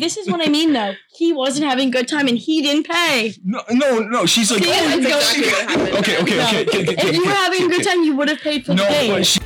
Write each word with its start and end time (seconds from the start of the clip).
This 0.00 0.16
is 0.16 0.28
what 0.30 0.40
I 0.40 0.50
mean, 0.50 0.72
though. 0.72 0.94
He 1.14 1.30
wasn't 1.30 1.68
having 1.68 1.88
a 1.88 1.90
good 1.90 2.08
time, 2.08 2.26
and 2.26 2.38
he 2.38 2.62
didn't 2.62 2.86
pay. 2.88 3.34
No, 3.44 3.60
no, 3.70 3.98
no. 3.98 4.24
She's 4.24 4.50
like, 4.50 4.64
See, 4.64 4.70
oh, 4.72 4.96
exactly 4.98 5.42
she- 5.44 5.50
what 5.50 5.68
happened. 5.70 5.98
Okay, 5.98 6.22
okay, 6.22 6.36
No. 6.36 6.46
okay, 6.48 6.62
okay, 6.62 6.82
okay, 6.82 7.08
if 7.08 7.14
you 7.14 7.20
were 7.22 7.30
okay, 7.30 7.34
having 7.36 7.62
a 7.62 7.64
okay, 7.66 7.76
good 7.76 7.84
time, 7.86 8.02
you 8.04 8.16
would 8.16 8.28
have 8.30 8.40
paid 8.40 8.64
for 8.64 8.72
No, 8.72 8.84
the 8.84 9.08
but 9.10 9.26
she, 9.26 9.40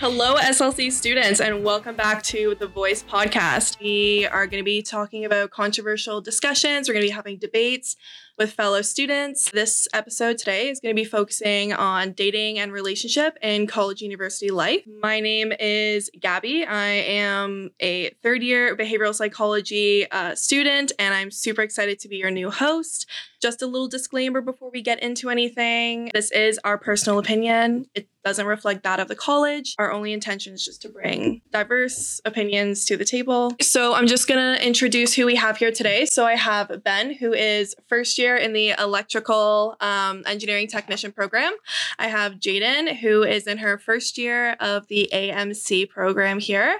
Hello, 0.00 0.36
SLC 0.36 0.90
students, 0.92 1.40
and 1.40 1.64
welcome 1.64 1.96
back 1.96 2.22
to 2.24 2.54
the 2.58 2.66
Voice 2.68 3.02
Podcast. 3.02 3.78
We 3.80 4.26
are 4.26 4.46
going 4.46 4.60
to 4.60 4.64
be 4.64 4.80
talking 4.82 5.24
about 5.24 5.50
controversial 5.50 6.20
discussions. 6.20 6.88
We're 6.88 6.94
going 6.94 7.04
to 7.04 7.08
be 7.10 7.14
having 7.14 7.38
debates 7.38 7.96
with 8.38 8.52
fellow 8.52 8.82
students. 8.82 9.50
This 9.50 9.88
episode 9.92 10.38
today 10.38 10.68
is 10.68 10.78
going 10.78 10.94
to 10.94 11.00
be 11.00 11.04
focusing 11.04 11.72
on 11.72 12.12
dating 12.12 12.58
and 12.58 12.72
relationship 12.72 13.36
in 13.42 13.66
college 13.66 14.00
university 14.00 14.50
life. 14.50 14.84
My 15.02 15.18
name 15.18 15.52
is 15.58 16.08
Gabby. 16.18 16.64
I 16.64 16.86
am 16.86 17.70
a 17.80 18.10
third 18.22 18.42
year 18.42 18.76
behavioral 18.76 19.14
psychology 19.14 20.08
uh, 20.10 20.36
student, 20.36 20.92
and 20.98 21.14
I'm 21.14 21.32
super 21.32 21.62
excited 21.62 21.98
to 22.00 22.08
be 22.08 22.16
your 22.16 22.30
new 22.30 22.50
host. 22.50 23.06
Just 23.40 23.62
a 23.62 23.66
little 23.66 23.88
disclaimer 23.88 24.40
before 24.40 24.70
we 24.72 24.82
get 24.82 25.00
into 25.00 25.30
anything 25.30 26.10
this 26.12 26.30
is 26.32 26.58
our 26.64 26.78
personal 26.78 27.18
opinion. 27.18 27.86
It 27.94 28.08
doesn't 28.24 28.46
reflect 28.46 28.82
that 28.82 29.00
of 29.00 29.08
the 29.08 29.14
college. 29.14 29.74
Our 29.78 29.92
only 29.92 30.12
intention 30.12 30.52
is 30.52 30.64
just 30.64 30.82
to 30.82 30.88
bring 30.88 31.40
diverse 31.50 32.20
opinions 32.24 32.84
to 32.86 32.96
the 32.96 33.04
table. 33.04 33.52
So 33.62 33.94
I'm 33.94 34.06
just 34.06 34.28
going 34.28 34.38
to 34.56 34.66
introduce 34.66 35.14
who 35.14 35.24
we 35.24 35.36
have 35.36 35.56
here 35.56 35.70
today. 35.70 36.04
So 36.04 36.26
I 36.26 36.34
have 36.34 36.82
Ben, 36.84 37.14
who 37.14 37.32
is 37.32 37.74
first 37.88 38.18
year 38.18 38.27
in 38.36 38.52
the 38.52 38.74
electrical 38.78 39.76
um, 39.80 40.22
engineering 40.26 40.68
technician 40.68 41.12
program. 41.12 41.54
I 41.98 42.08
have 42.08 42.34
Jaden, 42.34 42.96
who 42.98 43.22
is 43.22 43.46
in 43.46 43.58
her 43.58 43.78
first 43.78 44.18
year 44.18 44.52
of 44.60 44.88
the 44.88 45.08
AMC 45.12 45.88
program 45.88 46.38
here. 46.38 46.78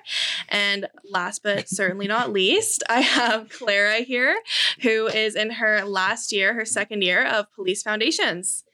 And 0.48 0.88
last 1.10 1.42
but 1.42 1.68
certainly 1.68 2.06
not 2.06 2.32
least, 2.32 2.82
I 2.88 3.00
have 3.00 3.48
Clara 3.50 4.00
here, 4.00 4.40
who 4.82 5.06
is 5.06 5.34
in 5.34 5.50
her 5.52 5.84
last 5.84 6.32
year, 6.32 6.54
her 6.54 6.64
second 6.64 7.02
year 7.02 7.26
of 7.26 7.52
police 7.52 7.82
foundations. 7.82 8.64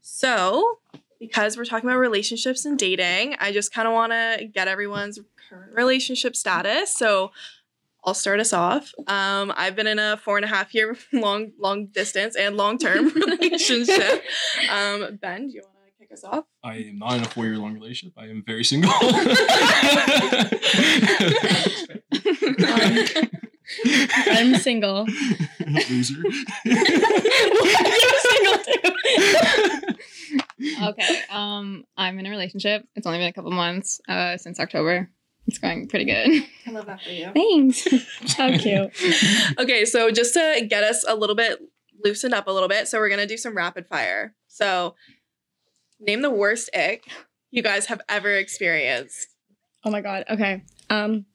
So, 0.00 0.78
because 1.18 1.56
we're 1.56 1.64
talking 1.64 1.88
about 1.88 1.98
relationships 1.98 2.64
and 2.64 2.78
dating, 2.78 3.36
I 3.40 3.52
just 3.52 3.72
kind 3.72 3.88
of 3.88 3.94
want 3.94 4.12
to 4.12 4.44
get 4.52 4.68
everyone's 4.68 5.18
current 5.48 5.72
relationship 5.74 6.36
status. 6.36 6.94
So, 6.94 7.32
I'll 8.06 8.14
start 8.14 8.38
us 8.38 8.52
off. 8.52 8.92
Um, 9.08 9.52
I've 9.56 9.74
been 9.74 9.88
in 9.88 9.98
a 9.98 10.16
four 10.16 10.36
and 10.36 10.44
a 10.44 10.48
half 10.48 10.72
year 10.72 10.96
long, 11.12 11.50
long 11.58 11.86
distance 11.88 12.36
and 12.36 12.56
long 12.56 12.78
term 12.78 13.08
relationship. 13.14 14.22
Um, 14.70 15.18
ben, 15.20 15.48
do 15.48 15.54
you 15.54 15.62
want 15.62 15.76
to 15.86 15.92
kick 15.98 16.12
us 16.12 16.24
off? 16.24 16.44
I 16.62 16.76
am 16.76 16.98
not 16.98 17.14
in 17.16 17.22
a 17.22 17.24
four 17.26 17.44
year 17.44 17.58
long 17.58 17.74
relationship. 17.74 18.16
I 18.18 18.26
am 18.26 18.42
very 18.46 18.64
single. 18.64 18.90
I'm 24.26 24.54
single. 24.56 25.06
Loser. 25.88 26.14
You're 26.64 26.76
single 28.22 28.58
too. 28.64 28.96
Okay. 30.88 31.20
Um, 31.30 31.84
I'm 31.96 32.18
in 32.18 32.26
a 32.26 32.30
relationship. 32.30 32.86
It's 32.94 33.06
only 33.06 33.18
been 33.18 33.28
a 33.28 33.32
couple 33.32 33.50
months 33.50 34.00
uh, 34.08 34.36
since 34.36 34.58
October. 34.58 35.10
It's 35.46 35.58
going 35.58 35.86
pretty 35.88 36.06
good. 36.06 36.44
I 36.66 36.70
love 36.70 36.86
that 36.86 37.02
for 37.02 37.10
you. 37.10 37.30
Thanks. 37.32 37.86
How 38.36 38.56
cute. 38.58 38.90
Okay, 39.58 39.84
so 39.84 40.10
just 40.10 40.34
to 40.34 40.66
get 40.68 40.82
us 40.82 41.04
a 41.06 41.14
little 41.14 41.36
bit 41.36 41.60
loosened 42.04 42.34
up 42.34 42.46
a 42.46 42.50
little 42.50 42.68
bit, 42.68 42.88
so 42.88 42.98
we're 42.98 43.08
gonna 43.08 43.26
do 43.26 43.36
some 43.36 43.56
rapid 43.56 43.86
fire. 43.86 44.34
So, 44.48 44.94
name 46.00 46.22
the 46.22 46.30
worst 46.30 46.70
ick 46.74 47.04
you 47.50 47.62
guys 47.62 47.86
have 47.86 48.00
ever 48.08 48.32
experienced. 48.32 49.28
Oh 49.84 49.90
my 49.90 50.00
god. 50.00 50.24
Okay. 50.28 50.64
Um, 50.90 51.26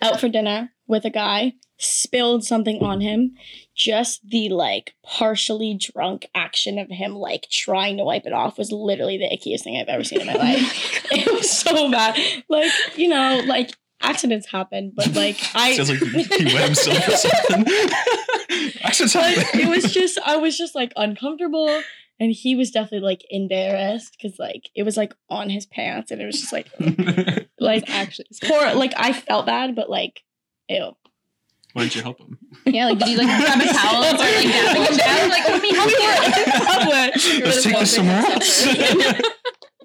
out 0.00 0.20
for 0.20 0.28
dinner 0.28 0.70
with 0.86 1.04
a 1.04 1.10
guy, 1.10 1.54
spilled 1.78 2.44
something 2.44 2.82
on 2.82 3.00
him. 3.00 3.34
Just 3.80 4.28
the 4.28 4.50
like 4.50 4.92
partially 5.02 5.72
drunk 5.74 6.28
action 6.34 6.78
of 6.78 6.88
him 6.90 7.14
like 7.14 7.46
trying 7.50 7.96
to 7.96 8.04
wipe 8.04 8.26
it 8.26 8.32
off 8.34 8.58
was 8.58 8.70
literally 8.70 9.16
the 9.16 9.24
ickiest 9.34 9.62
thing 9.62 9.78
I've 9.78 9.88
ever 9.88 10.04
seen 10.04 10.20
in 10.20 10.26
my 10.26 10.34
life. 10.48 11.04
it 11.10 11.32
was 11.32 11.50
so 11.50 11.90
bad. 11.90 12.18
Like 12.50 12.70
you 12.96 13.08
know, 13.08 13.40
like 13.46 13.70
accidents 14.02 14.46
happen, 14.50 14.92
but 14.94 15.14
like 15.14 15.38
I. 15.54 15.76
Sounds 15.76 15.88
like 15.90 15.98
he 16.00 16.44
wet 16.54 16.64
himself 16.66 17.08
or 17.08 17.16
something. 17.16 17.64
Accidents 18.82 19.14
happen. 19.14 19.60
it 19.60 19.68
was 19.68 19.92
just 19.94 20.18
I 20.26 20.36
was 20.36 20.58
just 20.58 20.74
like 20.74 20.92
uncomfortable 20.96 21.82
and 22.18 22.32
he 22.32 22.54
was 22.56 22.70
definitely 22.70 23.06
like 23.06 23.24
embarrassed 23.30 24.14
because 24.20 24.38
like 24.38 24.68
it 24.74 24.82
was 24.82 24.96
like 24.98 25.14
on 25.30 25.48
his 25.48 25.64
pants 25.64 26.10
and 26.10 26.20
it 26.20 26.26
was 26.26 26.38
just 26.40 26.52
like 26.52 26.68
like 27.58 27.88
Actually, 27.88 28.26
poor 28.44 28.74
like 28.74 28.92
I 28.96 29.12
felt 29.14 29.46
bad 29.46 29.74
but 29.74 29.88
like 29.88 30.20
ew. 30.68 30.96
Why 31.72 31.82
didn't 31.82 31.96
you 31.96 32.02
help 32.02 32.18
him? 32.20 32.38
yeah. 32.66 32.86
Like, 32.86 32.98
did 32.98 33.08
you 33.08 33.18
like 33.18 33.26
grab 33.26 33.60
a 33.60 33.72
towel 33.72 34.02
and 34.04 34.18
start 34.18 34.34
like 34.34 34.46
dabbing 34.46 34.82
him 34.82 34.96
down? 34.96 35.28
Like, 35.30 35.48
let 35.48 35.62
me 35.62 35.74
help 35.74 35.90
you. 35.90 37.44
Let's 37.44 37.62
take 37.62 37.78
this 37.78 37.94
somewhere 37.94 38.18
else. 38.18 38.66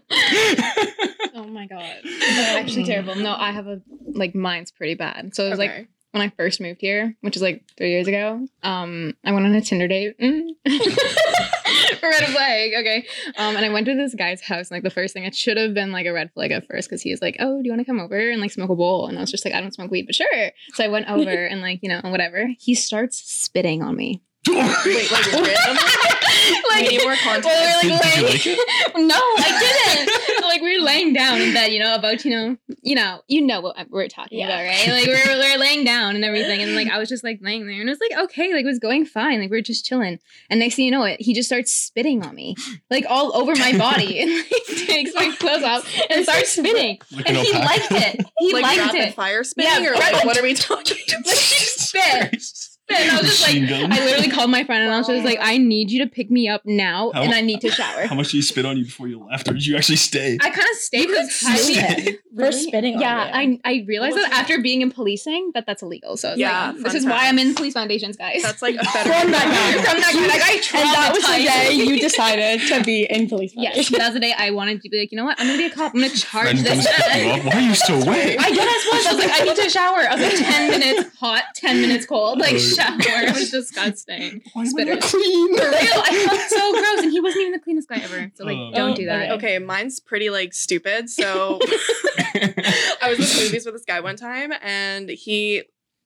Oh 1.38 1.44
my 1.48 1.68
god. 1.68 1.84
That's 2.04 2.56
actually 2.56 2.86
terrible. 2.86 3.16
No, 3.16 3.36
I 3.38 3.52
have 3.52 3.68
a 3.68 3.82
like 4.14 4.34
mine's 4.36 4.72
pretty 4.72 4.96
bad. 4.96 5.36
So 5.36 5.46
it 5.46 5.50
was 5.50 5.60
like 5.60 5.90
when 6.12 6.22
I 6.22 6.30
first 6.38 6.62
moved 6.62 6.80
here, 6.80 7.16
which 7.22 7.36
is 7.36 7.42
like 7.42 7.64
three 7.78 7.92
years 7.92 8.08
ago, 8.08 8.48
um, 8.64 9.14
I 9.26 9.32
went 9.34 9.46
on 9.46 9.54
a 9.54 9.62
Tinder 9.62 9.88
date. 9.88 10.18
Mm. 10.20 10.48
red 12.04 12.24
flag. 12.30 12.72
Okay. 12.80 13.06
Um, 13.38 13.56
and 13.56 13.66
I 13.66 13.70
went 13.70 13.86
to 13.88 13.96
this 13.96 14.14
guy's 14.16 14.42
house, 14.42 14.70
and 14.70 14.78
like 14.78 14.84
the 14.84 14.90
first 14.90 15.14
thing, 15.14 15.24
it 15.24 15.36
should 15.36 15.58
have 15.58 15.74
been 15.74 15.92
like 15.92 16.06
a 16.06 16.14
red 16.14 16.32
flag 16.34 16.52
at 16.52 16.68
first 16.68 16.90
because 16.90 17.02
he 17.02 17.12
was 17.12 17.22
like, 17.22 17.38
"Oh, 17.40 17.58
do 17.62 17.66
you 17.66 17.72
want 17.72 17.82
to 17.82 17.86
come 17.86 18.00
over 18.00 18.30
and 18.30 18.42
like 18.42 18.52
smoke 18.52 18.70
a 18.70 18.76
bowl?" 18.76 19.08
And 19.08 19.18
I 19.18 19.22
was 19.22 19.32
just 19.32 19.46
like, 19.46 19.54
"I 19.54 19.62
don't 19.62 19.74
smoke 19.74 19.92
weed, 19.92 20.06
but 20.06 20.16
sure." 20.16 20.52
So 20.74 20.84
I 20.84 20.88
went 20.88 21.10
over 21.10 21.30
and 21.46 21.62
like 21.62 21.80
you 21.82 21.90
know 21.90 22.02
whatever. 22.04 22.48
He 22.60 22.76
starts 22.76 23.18
spitting 23.18 23.82
on 23.82 23.96
me. 23.96 24.22
Wait, 24.48 25.12
like 25.12 25.26
randomly? 25.26 25.54
like 26.70 26.82
We 26.84 26.98
need 26.98 27.04
more 27.04 27.16
context. 27.16 27.46
Well, 27.46 27.80
we 27.84 27.90
were, 27.92 27.98
Did- 27.98 28.02
like, 28.24 28.32
did 28.32 28.46
you 28.46 28.52
laying- 28.52 28.58
like 28.94 29.08
no, 29.08 29.16
I 29.20 29.60
didn't. 29.96 30.10
So, 30.56 30.62
like 30.62 30.62
we 30.62 30.78
were 30.80 30.84
laying 30.86 31.14
down 31.14 31.42
in 31.42 31.54
bed, 31.54 31.72
you 31.72 31.80
know, 31.80 31.96
about 31.96 32.24
you 32.26 32.32
know, 32.32 32.58
you 32.82 32.96
know, 32.96 33.22
you 33.28 33.42
know 33.42 33.62
what 33.62 33.76
we're 33.90 34.08
talking 34.08 34.40
Yeah. 34.40 34.46
about, 34.48 34.64
right? 34.64 34.90
Like 34.90 35.08
we 35.08 35.14
were, 35.14 35.40
we 35.40 35.52
were 35.54 35.58
laying 35.60 35.84
down 35.84 36.16
and 36.16 36.24
everything, 36.26 36.62
and 36.62 36.76
like 36.76 36.88
I 36.90 36.98
was 36.98 37.10
just 37.10 37.24
like 37.24 37.40
laying 37.42 37.66
there, 37.68 37.80
and 37.80 37.90
it 37.90 37.92
was 37.92 38.00
like 38.00 38.24
okay, 38.26 38.54
like 38.54 38.64
it 38.64 38.68
was 38.68 38.80
going 38.80 39.06
fine, 39.06 39.40
like 39.42 39.52
we 39.52 39.58
are 39.58 39.62
just 39.62 39.86
chilling, 39.86 40.20
and 40.50 40.60
next 40.60 40.76
thing 40.76 40.86
you 40.86 40.92
know, 40.92 41.04
it 41.04 41.22
he 41.22 41.34
just 41.34 41.48
starts 41.50 41.74
spitting 41.74 42.24
on 42.24 42.34
me, 42.36 42.56
like 42.90 43.06
all 43.10 43.36
over 43.36 43.56
my 43.56 43.78
body, 43.78 44.20
and 44.22 44.32
like 44.32 44.88
takes 44.88 45.14
my 45.16 45.36
clothes 45.40 45.64
off 45.64 45.90
and 46.10 46.24
starts 46.24 46.52
spitting, 46.52 47.00
Like 47.12 47.28
and 47.28 47.38
he 47.38 47.54
alpaca. 47.54 47.66
liked 47.66 47.92
it. 48.20 48.26
He 48.40 48.54
like 48.54 48.64
liked 48.64 48.80
rapid 48.82 49.00
it. 49.10 49.14
fire 49.16 49.44
spitting, 49.44 49.84
Yeah, 49.84 49.92
or 49.92 49.96
like 49.96 50.26
what 50.26 50.38
are 50.38 50.44
we 50.44 50.54
talking 50.54 50.98
Like 51.26 51.26
he 51.26 51.66
spit. 51.66 52.65
And 52.88 53.12
I 53.12 53.18
was 53.22 53.30
just 53.32 53.42
like, 53.42 53.62
Machine. 53.62 53.92
I 53.92 54.06
literally 54.06 54.30
called 54.30 54.52
my 54.52 54.64
friend 54.64 54.84
and 54.84 54.94
I 54.94 54.98
was 55.00 55.08
just 55.08 55.26
like, 55.26 55.40
I 55.42 55.58
need 55.58 55.90
you 55.92 56.04
to 56.04 56.10
pick 56.10 56.30
me 56.30 56.48
up 56.48 56.62
now 56.66 57.12
How- 57.14 57.24
and 57.24 57.34
I 57.34 57.42
need 57.42 57.62
to 57.62 57.72
shower. 57.80 58.06
How 58.06 58.16
much 58.16 58.28
did 58.28 58.38
he 58.38 58.42
spit 58.44 58.66
on 58.66 58.78
you 58.78 58.86
before 58.86 59.08
you 59.08 59.26
left, 59.26 59.48
or 59.48 59.54
did 59.54 59.66
you 59.66 59.76
actually 59.76 59.96
stay? 59.96 60.38
I 60.42 60.50
kind 60.50 60.68
of 60.72 60.78
stayed 60.78 61.08
because 61.08 61.42
You 61.42 61.58
stayed. 61.58 62.20
For 62.36 62.52
spitting 62.52 63.00
Yeah, 63.00 63.40
you. 63.40 63.60
I 63.64 63.72
I 63.80 63.86
realized 63.88 64.16
What 64.18 64.30
that 64.30 64.42
after 64.42 64.62
being 64.62 64.82
in 64.82 64.92
policing 64.92 65.52
that 65.54 65.66
that's 65.66 65.82
illegal. 65.82 66.18
So 66.18 66.34
Yeah, 66.36 66.68
like, 66.68 66.76
this 66.76 66.84
fun 66.88 66.96
is 66.98 67.06
why. 67.06 67.28
I'm 67.28 67.40
in 67.40 67.56
police 67.56 67.74
foundations, 67.74 68.18
guys. 68.18 68.44
That's 68.44 68.62
like 68.62 68.76
a 68.76 68.84
better 68.84 69.10
From 69.14 69.32
that 69.32 69.46
guy. 69.46 69.84
From 69.84 70.02
that 70.02 70.14
guy, 70.14 70.28
that 70.28 70.40
guy 70.40 70.80
and 70.80 70.90
that 70.94 71.12
was 71.14 71.24
the 71.24 71.44
day 71.44 71.72
you 71.74 72.00
decided 72.00 72.60
to 72.68 72.84
be 72.84 73.04
in 73.10 73.30
police 73.30 73.54
Yes, 73.56 73.88
that 73.90 74.00
was 74.00 74.14
the 74.16 74.20
day 74.20 74.34
I 74.38 74.52
wanted 74.52 74.82
to 74.82 74.90
be 74.90 75.00
like, 75.00 75.12
you 75.14 75.18
know 75.18 75.24
what? 75.26 75.40
I'm 75.40 75.48
gonna 75.48 75.58
be 75.58 75.66
a 75.66 75.70
cop. 75.72 75.94
I'm 75.94 76.02
gonna 76.02 76.14
charge 76.14 76.44
Friend 76.50 76.60
this 76.60 76.86
to 76.86 77.04
pick 77.04 77.24
you 77.24 77.32
up. 77.32 77.46
Why 77.46 77.52
are 77.54 77.62
you 77.62 77.74
still 77.76 78.04
awake? 78.04 78.38
I 78.40 78.52
guess 78.52 78.86
was. 78.92 79.06
I 79.08 79.14
was 79.14 79.26
like, 79.26 79.42
I 79.42 79.44
need 79.46 79.56
to 79.56 79.70
shower. 79.70 80.00
I 80.00 80.16
was 80.16 80.22
like, 80.24 80.46
ten 80.46 80.70
minutes 80.72 81.18
hot, 81.18 81.44
ten 81.56 81.80
minutes 81.82 82.06
cold. 82.06 82.38
Oh, 82.38 82.42
like 82.42 82.56
Oh. 82.56 82.58
Shower. 82.76 82.98
It 83.00 83.34
was 83.36 83.50
disgusting. 83.52 84.42
Why 84.54 84.62
am 84.64 84.68
I 84.68 84.70
Spitter. 84.70 84.94
not 84.96 85.04
clean? 85.04 85.58
For 85.58 85.64
real, 85.64 86.02
I 86.04 86.26
felt 86.28 86.42
so 86.50 86.72
gross, 86.74 87.04
and 87.04 87.12
he 87.12 87.20
wasn't 87.20 87.42
even 87.42 87.52
the 87.54 87.60
cleanest 87.60 87.90
guy 87.90 87.98
ever. 87.98 88.32
So 88.36 88.46
like, 88.46 88.58
Oh. 88.58 88.72
don't 88.74 88.96
do 88.96 89.06
that. 89.06 89.32
Okay, 89.32 89.60
mine's 89.60 90.00
pretty 90.00 90.30
like 90.30 90.54
stupid. 90.54 91.10
So 91.10 91.60
I 92.20 93.08
was 93.18 93.20
in 93.38 93.44
movies 93.46 93.66
with 93.66 93.76
this 93.76 93.86
guy 93.86 94.00
one 94.00 94.16
time, 94.16 94.52
and 94.62 95.10
he. 95.10 95.64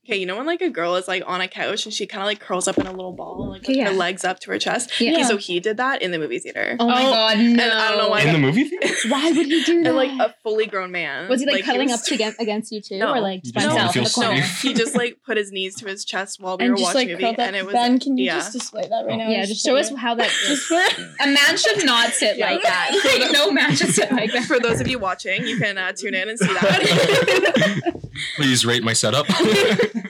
Okay, 0.10 0.18
you 0.18 0.26
know 0.26 0.38
when 0.38 0.48
like 0.48 0.62
a 0.62 0.72
girl 0.72 0.96
is 0.96 1.08
like 1.08 1.22
on 1.28 1.40
a 1.40 1.48
couch 1.48 1.86
and 1.86 1.94
she 1.94 2.08
kind 2.08 2.24
of 2.24 2.26
like 2.26 2.40
curls 2.40 2.68
up 2.68 2.80
in 2.80 2.88
a 2.88 2.92
little 2.92 3.12
ball, 3.14 3.50
like 3.52 3.68
with 3.68 3.78
Yeah. 3.78 3.90
her 3.90 3.94
legs 3.94 4.26
up 4.26 4.40
to 4.40 4.50
her 4.52 4.58
chest. 4.58 5.00
Yeah. 5.00 5.12
Okay, 5.12 5.24
so 5.24 5.38
he 5.38 5.60
did 5.60 5.78
that 5.78 6.02
in 6.02 6.10
the 6.10 6.18
movie 6.18 6.40
theater, 6.40 6.76
Oh 6.80 6.88
my 6.88 7.00
Oh, 7.06 7.12
god, 7.12 7.38
no! 7.38 7.44
and 7.44 7.62
I 7.62 7.90
don't 7.90 8.00
know 8.00 8.10
why 8.10 8.22
In 8.22 8.34
the 8.34 8.40
movie 8.40 8.64
theater? 8.64 8.88
Why 9.10 9.32
would 9.32 9.46
he 9.46 9.64
do 9.64 9.84
that? 9.84 9.88
and 9.90 9.96
like 9.96 10.10
a 10.20 10.34
fully 10.42 10.66
grown 10.66 10.92
man. 10.92 11.30
was 11.30 11.42
he 11.42 11.46
like, 11.48 11.64
cuddling 11.64 11.90
was- 11.90 12.00
up 12.02 12.06
to 12.08 12.16
against, 12.16 12.42
against 12.42 12.72
you 12.72 12.82
too, 12.82 12.98
No. 12.98 13.14
or 13.14 13.22
like 13.22 13.44
just 13.44 13.54
by 13.54 13.62
himself 13.62 13.96
in 13.96 14.04
the 14.04 14.10
corner? 14.10 14.42
safe. 14.42 14.62
he 14.62 14.74
just 14.74 14.96
like 14.96 15.20
put 15.24 15.38
his 15.38 15.52
knees 15.52 15.76
to 15.76 15.88
his 15.88 16.04
chest 16.04 16.42
while 16.42 16.58
we 16.58 16.66
and 16.66 16.72
were 16.74 16.78
just 16.80 16.96
watching 16.96 17.10
like 17.12 17.20
a 17.20 17.26
movie, 17.28 17.42
and 17.44 17.56
it 17.56 17.66
was 17.66 17.74
Ben, 17.74 18.00
can 18.00 18.18
you 18.18 18.26
yeah. 18.26 18.36
just 18.40 18.52
display 18.54 18.82
that 18.90 19.06
right 19.06 19.16
now? 19.18 19.30
Yeah, 19.30 19.46
just 19.46 19.64
show 19.64 19.78
us 19.78 19.94
how 19.96 20.16
that 20.16 20.30
Just 20.48 20.72
A 20.72 21.28
man 21.28 21.56
should 21.56 21.86
not 21.86 22.10
sit 22.14 22.38
Yeah. 22.38 22.50
like 22.52 22.64
that. 22.64 22.96
Like, 23.20 23.32
no 23.32 23.52
man 23.52 23.76
should 23.76 23.94
sit 23.94 24.12
like 24.12 24.32
that. 24.34 24.46
For 24.46 24.60
those 24.60 24.82
of 24.82 24.88
you 24.88 24.98
watching, 24.98 25.46
you 25.46 25.58
can 25.60 25.78
uh, 25.78 25.92
tune 25.94 26.16
in 26.16 26.30
and 26.30 26.40
see 26.40 26.48
that. 26.54 27.94
Please 28.36 28.66
rate 28.66 28.84
my 28.84 28.94
setup. 28.94 29.26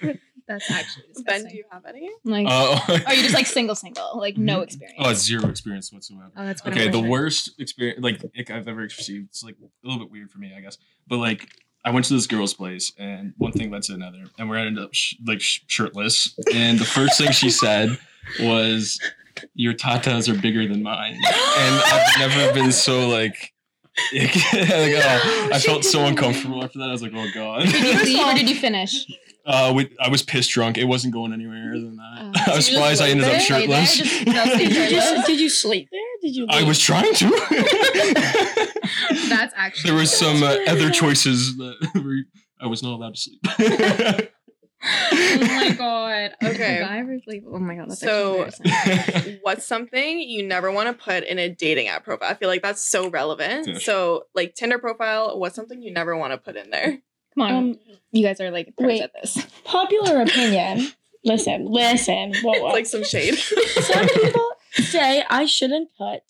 That's 0.47 0.71
actually 0.71 1.03
Ben, 1.25 1.45
do 1.45 1.55
you 1.55 1.63
have 1.71 1.85
any? 1.85 2.09
like, 2.23 2.47
Uh, 2.49 2.79
oh, 3.07 3.11
you 3.11 3.21
just 3.21 3.35
like 3.35 3.45
single, 3.45 3.75
single, 3.75 4.17
like 4.17 4.35
no 4.37 4.61
experience. 4.61 4.97
oh, 4.99 5.13
zero 5.13 5.47
experience 5.47 5.93
whatsoever. 5.93 6.31
Oh, 6.35 6.45
that's 6.45 6.61
Okay, 6.65 6.87
the 6.87 6.97
wonderful. 6.97 7.07
worst 7.09 7.51
experience 7.59 7.99
like 8.01 8.23
ick 8.37 8.49
I've 8.49 8.67
ever 8.67 8.81
received. 8.81 9.27
It's 9.29 9.43
like 9.43 9.55
a 9.61 9.87
little 9.87 10.03
bit 10.03 10.11
weird 10.11 10.31
for 10.31 10.39
me, 10.39 10.51
I 10.57 10.61
guess. 10.61 10.77
But 11.07 11.17
like, 11.17 11.47
I 11.85 11.91
went 11.91 12.05
to 12.07 12.13
this 12.15 12.25
girl's 12.25 12.55
place, 12.55 12.91
and 12.97 13.33
one 13.37 13.51
thing 13.51 13.69
led 13.69 13.83
to 13.83 13.93
another, 13.93 14.23
and 14.39 14.49
we 14.49 14.57
ended 14.57 14.83
up 14.83 14.89
sh- 14.93 15.15
like 15.25 15.39
sh- 15.39 15.61
shirtless. 15.67 16.37
And 16.53 16.79
the 16.79 16.85
first 16.85 17.17
thing 17.19 17.31
she 17.31 17.51
said 17.51 17.97
was, 18.41 18.99
"Your 19.53 19.73
tatas 19.75 20.27
are 20.35 20.39
bigger 20.41 20.67
than 20.67 20.81
mine," 20.83 21.13
and 21.13 21.81
I've 21.85 22.19
never 22.19 22.53
been 22.53 22.71
so 22.71 23.07
like. 23.07 23.53
ick. 24.15 24.33
like, 24.35 24.93
oh, 24.95 25.49
I 25.53 25.59
felt 25.59 25.85
so 25.85 26.05
uncomfortable 26.05 26.63
after 26.63 26.79
that. 26.79 26.89
I 26.89 26.91
was 26.91 27.01
like, 27.03 27.11
"Oh 27.15 27.27
God." 27.35 27.65
Did 27.65 27.83
you 27.83 28.03
leave 28.03 28.25
or 28.27 28.33
did 28.33 28.49
you 28.49 28.55
finish? 28.55 29.05
Uh, 29.49 29.73
we, 29.75 29.89
I 29.99 30.09
was 30.09 30.21
pissed 30.21 30.51
drunk. 30.51 30.77
It 30.77 30.83
wasn't 30.85 31.13
going 31.13 31.33
anywhere 31.33 31.71
than 31.73 31.95
that. 31.97 32.31
Oh. 32.47 32.51
I 32.53 32.55
was 32.57 32.67
surprised 32.67 33.01
I 33.01 33.09
ended 33.09 33.25
up 33.25 33.31
there? 33.31 33.57
Lay 33.59 33.67
there? 33.67 33.85
shirtless. 33.85 33.97
Just- 33.97 34.25
Did 34.59 34.75
you 34.75 34.89
just 34.89 35.27
did 35.27 35.39
you 35.39 35.49
sleep 35.49 35.89
there? 35.91 36.01
Did 36.21 36.35
you? 36.35 36.45
I 36.49 36.63
was 36.63 36.79
trying 36.79 37.13
to. 37.15 37.29
That's 39.29 39.53
actually. 39.57 39.89
there 39.91 39.99
was 39.99 40.15
some 40.15 40.43
uh, 40.43 40.57
other 40.67 40.89
choices 40.91 41.57
that 41.57 41.75
were, 41.95 42.17
I 42.61 42.67
was 42.67 42.83
not 42.83 42.93
allowed 42.93 43.15
to 43.15 43.21
sleep. 43.21 43.39
oh 44.83 45.37
my 45.41 45.75
god. 45.77 46.31
Okay. 46.43 46.79
Guy 46.79 46.99
ever? 46.99 47.17
Oh 47.53 47.59
my 47.59 47.75
god. 47.75 47.89
That's 47.89 47.99
So- 48.01 48.49
What's 49.41 49.65
something 49.65 50.19
you 50.19 50.43
never 50.47 50.71
want 50.71 50.87
to 50.87 51.03
put 51.03 51.23
in 51.23 51.39
a 51.39 51.49
dating 51.49 51.87
app 51.87 52.03
profile? 52.05 52.29
I 52.29 52.33
feel 52.35 52.49
like 52.49 52.61
that's 52.61 52.81
so 52.81 53.09
relevant. 53.09 53.67
Yeah. 53.67 53.77
So, 53.79 54.23
like 54.35 54.55
Tinder 54.55 54.79
profile, 54.79 55.39
what's 55.39 55.55
something 55.55 55.81
you 55.81 55.91
never 55.93 56.15
want 56.15 56.33
to 56.33 56.37
put 56.37 56.55
in 56.55 56.69
there? 56.69 56.99
Come 57.35 57.43
on. 57.43 57.53
Um, 57.53 57.79
you 58.11 58.23
guys 58.23 58.39
are 58.41 58.51
like 58.51 58.75
pros 58.77 58.87
wait. 58.87 59.01
at 59.01 59.11
this. 59.13 59.37
popular 59.63 60.21
opinion. 60.21 60.87
Listen, 61.23 61.65
listen. 61.65 62.33
Whoa, 62.41 62.53
whoa. 62.59 62.67
It's 62.67 62.73
like 62.73 62.85
some 62.85 63.03
shade. 63.03 63.35
Some 63.81 64.07
people 64.23 64.51
say 64.71 65.23
I 65.29 65.45
shouldn't 65.45 65.89
put 65.97 66.21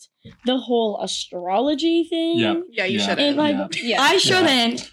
the 0.44 0.58
whole 0.58 1.00
astrology 1.00 2.04
thing. 2.04 2.38
Yeah. 2.38 2.54
yeah, 2.70 2.84
you 2.86 2.98
Yeah. 2.98 3.06
should. 3.08 3.18
In 3.18 3.36
like, 3.36 3.56
Yeah. 3.76 3.82
Yeah. 3.82 4.02
I 4.02 4.16
shouldn't, 4.18 4.90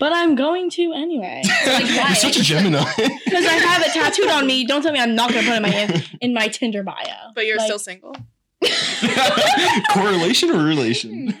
but 0.00 0.12
I'm 0.12 0.34
going 0.34 0.70
to 0.70 0.92
anyway 0.92 1.42
You're 1.66 2.14
such 2.14 2.36
a 2.36 2.42
Gemini. 2.42 2.82
because 2.96 3.46
I 3.46 3.52
have 3.52 3.82
it 3.82 3.92
tattooed 3.92 4.28
on 4.28 4.46
me. 4.46 4.64
Don't 4.66 4.82
tell 4.82 4.92
me 4.92 4.98
I'm 5.00 5.14
not 5.14 5.30
going 5.32 5.44
to 5.44 5.50
put 5.50 5.62
it 5.62 5.64
in 5.64 5.70
my 5.70 5.74
in, 5.94 6.02
in 6.20 6.34
my 6.34 6.48
Tinder 6.48 6.82
bio. 6.82 7.04
But 7.34 7.46
you're 7.46 7.58
Like, 7.58 7.66
still 7.66 7.78
single. 7.78 8.14
Correlation 9.92 10.50
or 10.50 10.64
relation? 10.64 11.26
no, 11.26 11.32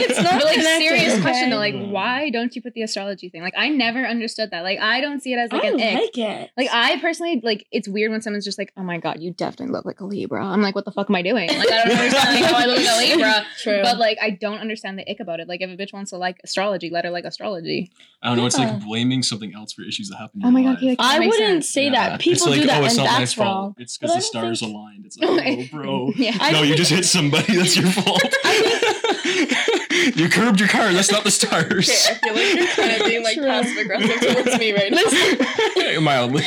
it's 0.00 0.20
not 0.20 0.34
But 0.34 0.44
like 0.44 0.54
connected, 0.56 0.78
serious 0.88 1.12
okay? 1.14 1.22
question 1.22 1.50
though, 1.50 1.56
like 1.56 1.74
why 1.74 2.30
don't 2.30 2.54
you 2.56 2.62
put 2.62 2.74
the 2.74 2.82
astrology 2.82 3.28
thing? 3.28 3.42
Like 3.42 3.54
I 3.56 3.68
never 3.68 4.04
understood 4.04 4.50
that. 4.50 4.62
Like 4.62 4.80
I 4.80 5.00
don't 5.00 5.22
see 5.22 5.32
it 5.32 5.38
as 5.38 5.52
like 5.52 5.64
I 5.64 5.68
an 5.68 5.74
ick. 5.80 5.94
like 5.94 6.18
it. 6.18 6.50
Like 6.56 6.68
I 6.72 7.00
personally 7.00 7.40
like 7.42 7.66
it's 7.70 7.88
weird 7.88 8.10
when 8.10 8.20
someone's 8.22 8.44
just 8.44 8.58
like, 8.58 8.72
oh 8.76 8.82
my 8.82 8.98
god, 8.98 9.20
you 9.20 9.32
definitely 9.32 9.72
look 9.72 9.84
like 9.84 10.00
a 10.00 10.04
Libra. 10.04 10.44
I'm 10.44 10.62
like, 10.62 10.74
what 10.74 10.84
the 10.84 10.90
fuck 10.92 11.08
am 11.08 11.16
I 11.16 11.22
doing? 11.22 11.48
Like 11.48 11.70
I 11.70 11.84
don't 11.84 11.96
understand 11.98 12.40
like, 12.40 12.44
how 12.50 12.56
I 12.58 12.66
look 12.66 12.76
like 12.78 12.88
a 12.88 12.98
Libra. 13.14 13.46
True. 13.62 13.80
But 13.82 13.98
like 13.98 14.18
I 14.20 14.30
don't 14.30 14.58
understand 14.58 14.98
the 14.98 15.08
ick 15.10 15.20
about 15.20 15.40
it. 15.40 15.48
Like 15.48 15.60
if 15.62 15.70
a 15.70 15.76
bitch 15.76 15.92
wants 15.92 16.10
to 16.10 16.18
like 16.18 16.40
astrology, 16.44 16.90
let 16.90 17.04
her 17.04 17.10
like 17.10 17.24
astrology. 17.24 17.92
I 18.22 18.28
don't 18.28 18.38
know. 18.38 18.46
It's 18.46 18.58
Yeah. 18.58 18.72
like 18.72 18.84
blaming 18.84 19.22
something 19.22 19.54
else 19.54 19.72
for 19.72 19.82
issues 19.82 20.08
that 20.08 20.16
happen. 20.16 20.40
Oh 20.44 20.50
my 20.50 20.62
god, 20.62 20.82
life. 20.82 20.96
I 20.98 21.18
wouldn't 21.20 21.64
sense. 21.64 21.68
say 21.68 21.84
Yeah. 21.84 22.10
that. 22.10 22.20
People 22.20 22.32
it's 22.32 22.46
like, 22.46 22.60
do 22.60 22.66
that, 22.66 22.82
oh, 22.82 22.84
it's 22.86 22.94
and 22.96 23.04
not 23.04 23.12
my 23.12 23.18
that's 23.20 23.34
fault. 23.34 23.46
wrong. 23.46 23.74
It's 23.78 23.96
because 23.98 24.14
the 24.16 24.20
stars 24.22 24.60
think- 24.60 24.72
aligned. 24.74 25.06
It's 25.06 25.18
like, 25.18 25.46
oh, 25.46 25.64
bro. 25.70 25.83
Yeah. 26.16 26.36
No, 26.52 26.62
you 26.62 26.74
just 26.74 26.90
hit 26.90 27.04
somebody. 27.04 27.56
That's 27.56 27.76
your 27.76 27.86
fault. 27.90 28.22
you 30.16 30.28
curbed 30.28 30.60
your 30.60 30.68
car. 30.68 30.92
That's 30.92 31.10
not 31.10 31.24
the 31.24 31.30
stars. 31.30 31.88
Okay, 31.88 32.10
I 32.10 32.14
feel 32.18 32.34
like 32.34 32.54
you're 32.54 32.66
kind 32.68 33.00
of 33.00 33.06
being 33.08 33.22
like 33.22 33.36
True. 33.36 33.44
passive 33.46 33.76
aggressive 33.76 34.20
towards 34.34 34.58
me 34.58 34.72
right 34.72 34.92
now. 34.92 36.00
Mildly. 36.00 36.42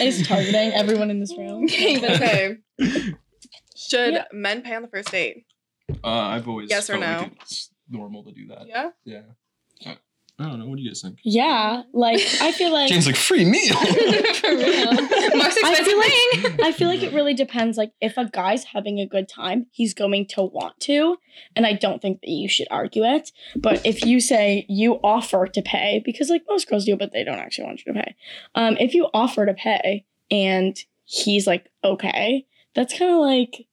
Is 0.00 0.26
targeting 0.26 0.72
everyone 0.72 1.10
in 1.10 1.20
this 1.20 1.36
room. 1.36 1.64
Okay. 1.64 2.56
Should 3.76 4.14
Yeah. 4.14 4.24
men 4.32 4.62
pay 4.62 4.74
on 4.74 4.82
the 4.82 4.88
first 4.88 5.10
date? 5.10 5.44
Uh, 6.02 6.08
I've 6.10 6.48
always 6.48 6.70
Yes 6.70 6.88
or 6.90 6.94
felt 6.98 7.04
like 7.20 7.28
no? 7.32 7.36
it's 7.42 7.70
normal 7.88 8.24
to 8.24 8.32
do 8.32 8.48
that. 8.48 8.66
Yeah. 8.66 8.90
Yeah. 9.04 9.94
I 10.38 10.44
don't 10.44 10.58
know. 10.58 10.66
What 10.66 10.76
do 10.76 10.82
you 10.82 10.90
guys 10.90 11.00
think? 11.00 11.18
Yeah, 11.22 11.82
like 11.94 12.20
I 12.40 12.52
feel 12.52 12.70
like 12.72 12.90
Jane's 12.90 13.06
like 13.06 13.16
free 13.16 13.44
meal. 13.44 13.74
For 14.34 14.50
real. 14.50 14.92
Most 14.92 15.64
I 15.64 15.72
expensive 15.72 15.84
feel 15.86 15.98
like. 15.98 16.60
I 16.62 16.72
feel 16.72 16.88
like 16.88 17.02
it 17.02 17.14
really 17.14 17.32
depends. 17.32 17.78
Like 17.78 17.92
if 18.00 18.18
a 18.18 18.26
guy's 18.26 18.64
having 18.64 19.00
a 19.00 19.06
good 19.06 19.28
time, 19.28 19.66
he's 19.70 19.94
going 19.94 20.26
to 20.28 20.42
want 20.42 20.78
to, 20.80 21.16
and 21.54 21.64
I 21.64 21.72
don't 21.72 22.02
think 22.02 22.20
that 22.20 22.28
you 22.28 22.48
should 22.48 22.68
argue 22.70 23.04
it. 23.04 23.32
But 23.56 23.86
if 23.86 24.04
you 24.04 24.20
say 24.20 24.66
you 24.68 25.00
offer 25.02 25.46
to 25.46 25.62
pay, 25.62 26.02
because 26.04 26.28
like 26.28 26.44
most 26.48 26.68
girls 26.68 26.84
do, 26.84 26.96
but 26.96 27.12
they 27.12 27.24
don't 27.24 27.38
actually 27.38 27.64
want 27.64 27.86
you 27.86 27.94
to 27.94 28.00
pay. 28.02 28.14
Um, 28.54 28.76
if 28.78 28.94
you 28.94 29.08
offer 29.14 29.46
to 29.46 29.54
pay 29.54 30.04
and 30.30 30.76
he's 31.04 31.46
like 31.46 31.70
okay, 31.82 32.44
that's 32.74 32.96
kind 32.96 33.10
of 33.10 33.18
like, 33.18 33.66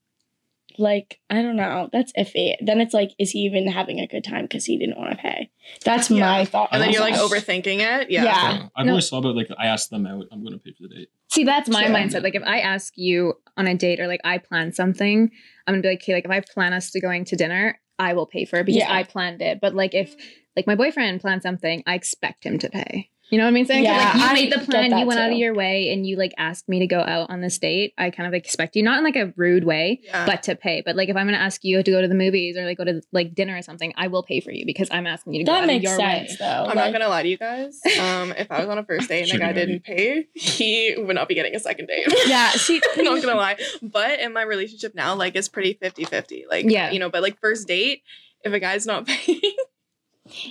like 0.77 1.19
I 1.29 1.41
don't 1.41 1.55
know, 1.55 1.89
that's 1.91 2.11
iffy. 2.13 2.55
Then 2.61 2.79
it's 2.81 2.93
like, 2.93 3.11
is 3.19 3.31
he 3.31 3.39
even 3.39 3.67
having 3.67 3.99
a 3.99 4.07
good 4.07 4.23
time 4.23 4.43
because 4.45 4.65
he 4.65 4.77
didn't 4.77 4.97
want 4.97 5.11
to 5.11 5.17
pay? 5.17 5.49
That's 5.83 6.09
Yeah. 6.09 6.19
my 6.25 6.45
thought. 6.45 6.69
And 6.71 6.81
then 6.81 6.91
you're 6.91 7.01
like 7.01 7.15
overthinking 7.15 7.79
it. 7.79 8.09
Yeah. 8.11 8.23
Yeah. 8.23 8.67
I've 8.75 8.85
No. 8.85 8.93
always 8.93 9.09
thought 9.09 9.19
about 9.19 9.35
like 9.35 9.49
I 9.57 9.67
asked 9.67 9.89
them 9.89 10.05
out. 10.05 10.25
I'm 10.31 10.41
going 10.43 10.53
to 10.53 10.59
pay 10.59 10.71
for 10.71 10.87
the 10.87 10.95
date. 10.95 11.09
See, 11.29 11.43
that's 11.43 11.69
my 11.69 11.85
Sure. 11.85 11.95
mindset. 11.95 12.23
Like 12.23 12.35
if 12.35 12.43
I 12.43 12.59
ask 12.59 12.93
you 12.97 13.33
on 13.57 13.67
a 13.67 13.75
date 13.75 13.99
or 13.99 14.07
like 14.07 14.21
I 14.23 14.37
plan 14.37 14.71
something, 14.71 15.29
I'm 15.67 15.73
gonna 15.73 15.81
be 15.81 15.89
like, 15.89 16.01
okay, 16.03 16.13
like 16.13 16.25
if 16.25 16.31
I 16.31 16.39
plan 16.41 16.73
us 16.73 16.91
to 16.91 16.99
going 17.01 17.25
to 17.25 17.35
dinner, 17.35 17.79
I 17.99 18.13
will 18.13 18.25
pay 18.25 18.45
for 18.45 18.59
it 18.59 18.65
because 18.65 18.79
Yeah. 18.81 18.93
I 18.93 19.03
planned 19.03 19.41
it. 19.41 19.59
But 19.61 19.73
like 19.75 19.93
if 19.93 20.15
like 20.55 20.67
my 20.67 20.75
boyfriend 20.75 21.21
plans 21.21 21.43
something, 21.43 21.83
I 21.87 21.95
expect 21.95 22.43
him 22.45 22.59
to 22.59 22.69
pay. 22.69 23.09
You 23.33 23.39
know 23.39 23.45
what 23.45 23.49
I 23.49 23.51
mean? 23.53 23.65
Saying 23.65 23.83
'Cause, 23.85 23.95
Yeah, 23.95 24.05
like 24.09 24.15
you 24.15 24.23
I 24.25 24.33
made 24.33 24.51
the 24.53 24.59
plan, 24.59 24.89
that 24.91 24.99
you 24.99 25.07
went 25.07 25.19
out 25.19 25.31
of 25.31 25.37
your 25.39 25.55
way, 25.55 25.89
and 25.91 26.05
you 26.05 26.17
like 26.17 26.33
asked 26.37 26.69
me 26.69 26.77
to 26.79 26.85
go 26.87 26.99
out 26.99 27.31
on 27.31 27.41
this 27.41 27.57
date. 27.57 27.93
I 27.97 28.11
kind 28.11 28.27
of 28.27 28.35
expect 28.35 28.75
you, 28.75 28.83
not 28.83 28.99
in 28.99 29.03
like 29.03 29.15
a 29.15 29.33
rude 29.35 29.63
way, 29.63 30.01
Yeah. 30.03 30.27
but 30.27 30.43
to 30.43 30.55
pay. 30.55 30.83
But 30.85 30.95
like 30.95 31.09
if 31.09 31.15
I'm 31.15 31.25
gonna 31.25 31.37
ask 31.37 31.63
you 31.63 31.81
to 31.81 31.89
go 31.91 31.99
to 31.99 32.07
the 32.07 32.13
movies 32.13 32.55
or 32.57 32.63
like 32.65 32.77
go 32.77 32.83
to 32.83 33.01
like 33.11 33.33
dinner 33.33 33.57
or 33.57 33.63
something, 33.63 33.91
I 33.97 34.05
will 34.07 34.21
pay 34.21 34.39
for 34.39 34.51
you 34.51 34.67
because 34.67 34.87
I'm 34.91 35.07
asking 35.07 35.33
you 35.33 35.39
to 35.39 35.45
go 35.45 35.53
that 35.53 35.63
out 35.63 35.67
makes 35.67 35.79
of 35.79 35.83
your 35.83 35.95
sense 35.97 36.29
way. 36.31 36.35
though. 36.41 36.45
I'm 36.45 36.65
Like- 36.67 36.75
not 36.75 36.91
gonna 36.93 37.07
lie 37.09 37.23
to 37.23 37.29
you 37.29 37.37
guys. 37.37 37.79
Um, 37.99 38.33
if 38.37 38.51
I 38.51 38.59
was 38.59 38.69
on 38.69 38.77
a 38.77 38.83
first 38.85 39.09
date 39.09 39.21
and 39.21 39.27
a 39.29 39.31
Sugar 39.31 39.45
guy 39.45 39.53
didn't 39.53 39.83
pay, 39.83 40.27
he 40.35 40.93
would 40.95 41.15
not 41.15 41.27
be 41.27 41.33
getting 41.33 41.55
a 41.55 41.59
second 41.59 41.87
date. 41.87 42.05
Yeah, 42.27 42.49
see, 42.51 42.81
I'm 42.97 43.03
not 43.03 43.19
gonna 43.23 43.35
lie. 43.35 43.57
But 43.81 44.19
in 44.19 44.31
my 44.33 44.43
relationship 44.43 44.93
now, 44.93 45.15
like 45.15 45.35
it's 45.35 45.49
pretty 45.49 45.73
50-50. 45.81 46.43
Like 46.47 46.65
Yeah. 46.69 46.91
you 46.91 46.99
know, 46.99 47.09
but 47.09 47.23
like 47.23 47.39
first 47.41 47.67
date, 47.67 48.03
if 48.45 48.53
a 48.53 48.59
guy's 48.59 48.85
not 48.85 49.07
paying, 49.07 49.39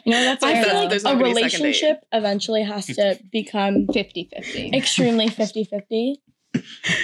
You 0.04 0.12
know, 0.12 0.22
that's 0.22 0.42
I 0.44 0.62
feel 0.62 0.74
like 0.74 0.90
there's 0.90 1.04
a 1.04 1.12
not 1.12 1.20
a 1.20 1.24
relationship 1.24 2.04
eventually 2.12 2.62
has 2.62 2.86
to 2.86 3.18
become 3.30 3.86
50 3.92 4.28
50. 4.34 4.70
extremely 4.74 5.28
50-50 5.28 6.16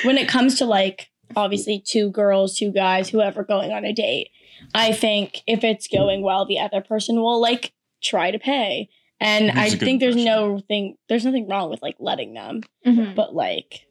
when 0.04 0.18
it 0.18 0.28
comes 0.28 0.56
to 0.58 0.64
like 0.66 1.10
obviously 1.36 1.82
two 1.84 2.10
girls 2.10 2.56
two 2.56 2.70
guys 2.72 3.08
whoever 3.08 3.42
going 3.44 3.72
on 3.72 3.84
a 3.84 3.92
date 3.92 4.28
i 4.74 4.92
think 4.92 5.42
if 5.46 5.64
it's 5.64 5.88
going 5.88 6.22
well 6.22 6.46
the 6.46 6.58
other 6.58 6.80
person 6.80 7.16
will 7.16 7.40
like 7.40 7.72
try 8.02 8.30
to 8.30 8.38
pay. 8.38 8.88
And 9.20 9.46
Leaves 9.46 9.58
i 9.58 9.66
a 9.66 9.70
good 9.70 9.80
think 9.80 10.00
there's 10.00 10.16
no 10.16 10.60
thing 10.60 10.96
there's 11.08 11.24
nothing 11.24 11.48
wrong 11.48 11.70
with 11.70 11.82
like 11.82 11.96
letting 11.98 12.34
them. 12.34 12.62
Mhm. 12.86 13.14
but 13.16 13.34
like 13.34 13.87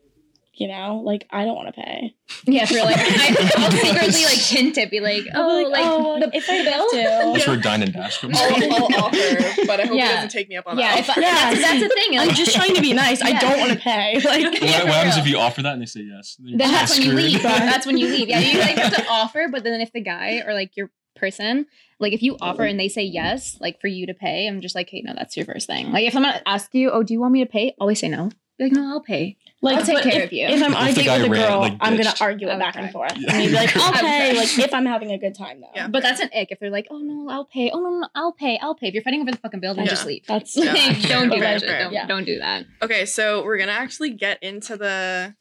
you 0.60 0.68
know 0.68 1.02
like 1.06 1.28
i 1.32 1.46
don't 1.46 1.56
want 1.56 1.68
to 1.68 1.74
pay 1.82 2.14
Yeah, 2.46 2.66
for 2.66 2.76
like, 2.76 2.98
I, 2.98 3.52
I'll 3.58 3.72
secretly 3.72 4.24
like 4.26 4.38
hint 4.38 4.78
it, 4.78 4.92
be 4.92 5.00
like, 5.00 5.24
oh, 5.34 5.64
be 5.64 5.70
like, 5.70 5.86
oh, 5.86 6.20
the 6.20 6.30
if 6.34 6.50
i 6.50 6.54
have 6.54 6.84
That's 6.92 7.44
to 7.46 7.50
where 7.52 7.60
Dine 7.60 7.84
and 7.84 7.94
Dash 7.94 8.20
comes 8.20 8.38
I'll. 8.38 8.74
I'll 8.74 9.06
offer. 9.06 9.66
But 9.66 9.80
I 9.80 9.86
hope 9.86 9.98
Yeah. 9.98 10.08
he 10.08 10.14
doesn't 10.16 10.30
take 10.32 10.50
me 10.50 10.58
up 10.58 10.66
on 10.68 10.78
yeah, 10.78 10.96
that. 10.96 11.00
if 11.00 11.10
I. 11.10 11.22
Yeah, 11.22 11.32
that's, 11.52 11.62
that's 11.62 11.80
the 11.82 11.90
thing. 11.90 12.20
i'm 12.20 12.36
just 12.36 12.54
trying 12.56 12.76
to 12.76 12.82
be 12.82 12.94
nice 12.94 13.22
i 13.22 13.32
don't 13.40 13.60
want 13.60 13.72
to 13.72 13.78
pay 13.80 14.16
like 14.26 14.44
What, 14.54 14.62
Yeah, 14.62 14.84
what 14.84 14.94
happens 14.94 15.18
if 15.18 15.28
you 15.28 15.38
offer 15.38 15.62
that 15.62 15.74
and 15.74 15.82
they 15.82 15.86
say 15.86 16.02
yes? 16.02 16.36
Then 16.40 16.58
then 16.58 16.72
that's 16.72 16.94
when 16.94 17.04
you 17.04 17.12
screwed. 17.12 17.24
leave. 17.32 17.44
That's 17.44 17.86
when 17.86 17.98
you 17.98 18.08
leave. 18.08 18.28
Yeah, 18.30 18.40
you 18.40 18.60
like 18.60 18.78
have 18.78 18.94
to 18.96 19.06
offer, 19.10 19.48
but 19.52 19.64
then 19.64 19.80
if 19.80 19.94
the 19.94 20.02
guy 20.02 20.42
or 20.46 20.54
like 20.54 20.76
your 20.76 20.90
person, 21.16 21.66
like 22.00 22.14
if 22.14 22.22
you 22.22 22.36
offer 22.42 22.64
and 22.64 22.80
they 22.80 22.90
say 22.90 23.04
yes, 23.04 23.58
like 23.62 23.80
for 23.82 23.88
you 23.88 24.06
to 24.08 24.14
pay, 24.14 24.48
I'm 24.48 24.62
just 24.62 24.76
like, 24.76 24.90
hey, 24.90 25.02
no, 25.06 25.14
that's 25.16 25.36
your 25.38 25.46
first 25.46 25.68
thing. 25.68 25.92
Like 25.92 26.06
if 26.06 26.14
someone 26.14 26.34
asks 26.46 26.74
you, 26.74 26.92
oh, 26.92 27.04
do 27.04 27.14
you 27.14 27.20
want 27.22 27.34
me 27.34 27.44
to 27.44 27.50
pay? 27.50 27.76
Always 27.80 28.00
say 28.00 28.10
no. 28.10 28.30
Be 28.58 28.66
like, 28.66 28.74
no, 28.74 28.90
I'll 28.90 29.02
pay. 29.02 29.38
Like, 29.62 29.80
I'll 29.80 29.86
take 29.86 30.04
care 30.04 30.22
if, 30.22 30.26
of 30.28 30.34
you. 30.34 30.46
If 30.46 30.62
I'm 30.62 30.76
on 30.76 30.88
a 30.88 30.94
the 30.94 31.02
date 31.02 31.18
with 31.18 31.28
a 31.28 31.30
ran, 31.32 31.50
girl, 31.50 31.60
like, 31.62 31.78
I'm 31.80 31.98
gonna 31.98 32.14
argue 32.22 32.48
it 32.48 32.60
back 32.60 32.76
and 32.76 32.92
forth. 32.92 33.14
Yeah. 33.18 33.34
And 33.34 33.44
you'd 33.44 33.50
be 33.50 33.56
like, 33.56 33.76
I'll 33.78 33.92
pay. 33.92 34.30
Okay. 34.32 34.38
Like, 34.38 34.60
if 34.60 34.74
I'm 34.74 34.86
having 34.86 35.12
a 35.12 35.18
good 35.18 35.34
time, 35.36 35.62
though. 35.62 35.72
Yeah. 35.74 35.88
But 35.88 36.04
that's 36.04 36.20
an 36.20 36.30
ick 36.36 36.52
if 36.52 36.60
they're 36.60 36.70
like, 36.70 36.88
oh 36.92 37.00
no, 37.00 37.28
I'll 37.32 37.46
pay. 37.46 37.72
Oh 37.74 37.80
no, 37.80 37.90
no, 37.90 38.00
no, 38.02 38.08
I'll 38.14 38.34
pay. 38.34 38.60
I'll 38.62 38.76
pay. 38.76 38.88
If 38.90 38.94
you're 38.94 39.04
fighting 39.04 39.22
over 39.22 39.32
the 39.32 39.38
fucking 39.38 39.60
bill, 39.60 39.74
then 39.74 39.86
Yeah. 39.86 39.90
just 39.90 40.06
leave. 40.06 40.26
That's 40.28 40.56
Yeah. 40.56 40.74
Like, 40.74 41.02
don't 41.08 41.30
do 41.30 41.40
Fair, 41.40 41.60
that. 41.60 41.60
shit. 41.62 41.70
Don't, 41.80 41.94
Yeah. 41.94 42.06
don't 42.06 42.26
do 42.26 42.38
that. 42.40 42.66
Okay, 42.84 43.06
so 43.08 43.44
we're 43.44 43.58
gonna 43.58 43.72
actually 43.72 44.12
get 44.12 44.42
into 44.44 44.78
the 44.78 45.34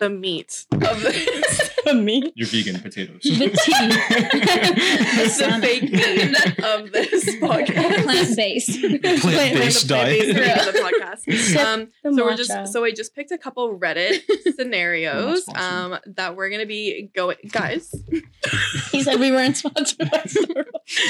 the 0.00 0.10
meat 0.10 0.66
of 0.72 1.00
this. 1.02 1.70
Me. 1.94 2.30
You're 2.36 2.46
vegan 2.46 2.78
potatoes. 2.80 3.22
The 3.22 3.30
tea. 3.64 3.72
it's 5.22 5.38
the 5.38 5.58
fake 5.60 5.82
meat 5.90 6.64
of 6.64 6.92
this 6.92 7.24
podcast. 7.40 8.02
Plant 8.04 8.36
based. 8.36 8.80
Plant-based 8.80 9.82
The 9.82 9.88
diet. 9.88 10.20
plant-based 10.20 10.34
meat 10.36 10.68
of 10.68 10.74
the 10.74 10.80
podcast. 10.80 11.56
Um, 11.56 11.88
the 12.04 12.12
so 12.14 12.24
we're 12.24 12.36
just 12.36 12.72
so 12.72 12.84
I 12.84 12.92
just 12.92 13.14
picked 13.16 13.32
a 13.32 13.38
couple 13.38 13.76
Reddit 13.78 14.20
scenarios 14.54 15.48
Not 15.48 15.58
um 15.94 15.98
that 16.14 16.36
we're 16.36 16.50
gonna 16.50 16.66
be 16.66 17.10
going 17.14 17.38
guys. 17.50 17.92
He 18.92 19.02
said 19.02 19.18
we 19.18 19.32
weren't 19.32 19.56
sponsored 19.56 20.10
by 20.10 20.24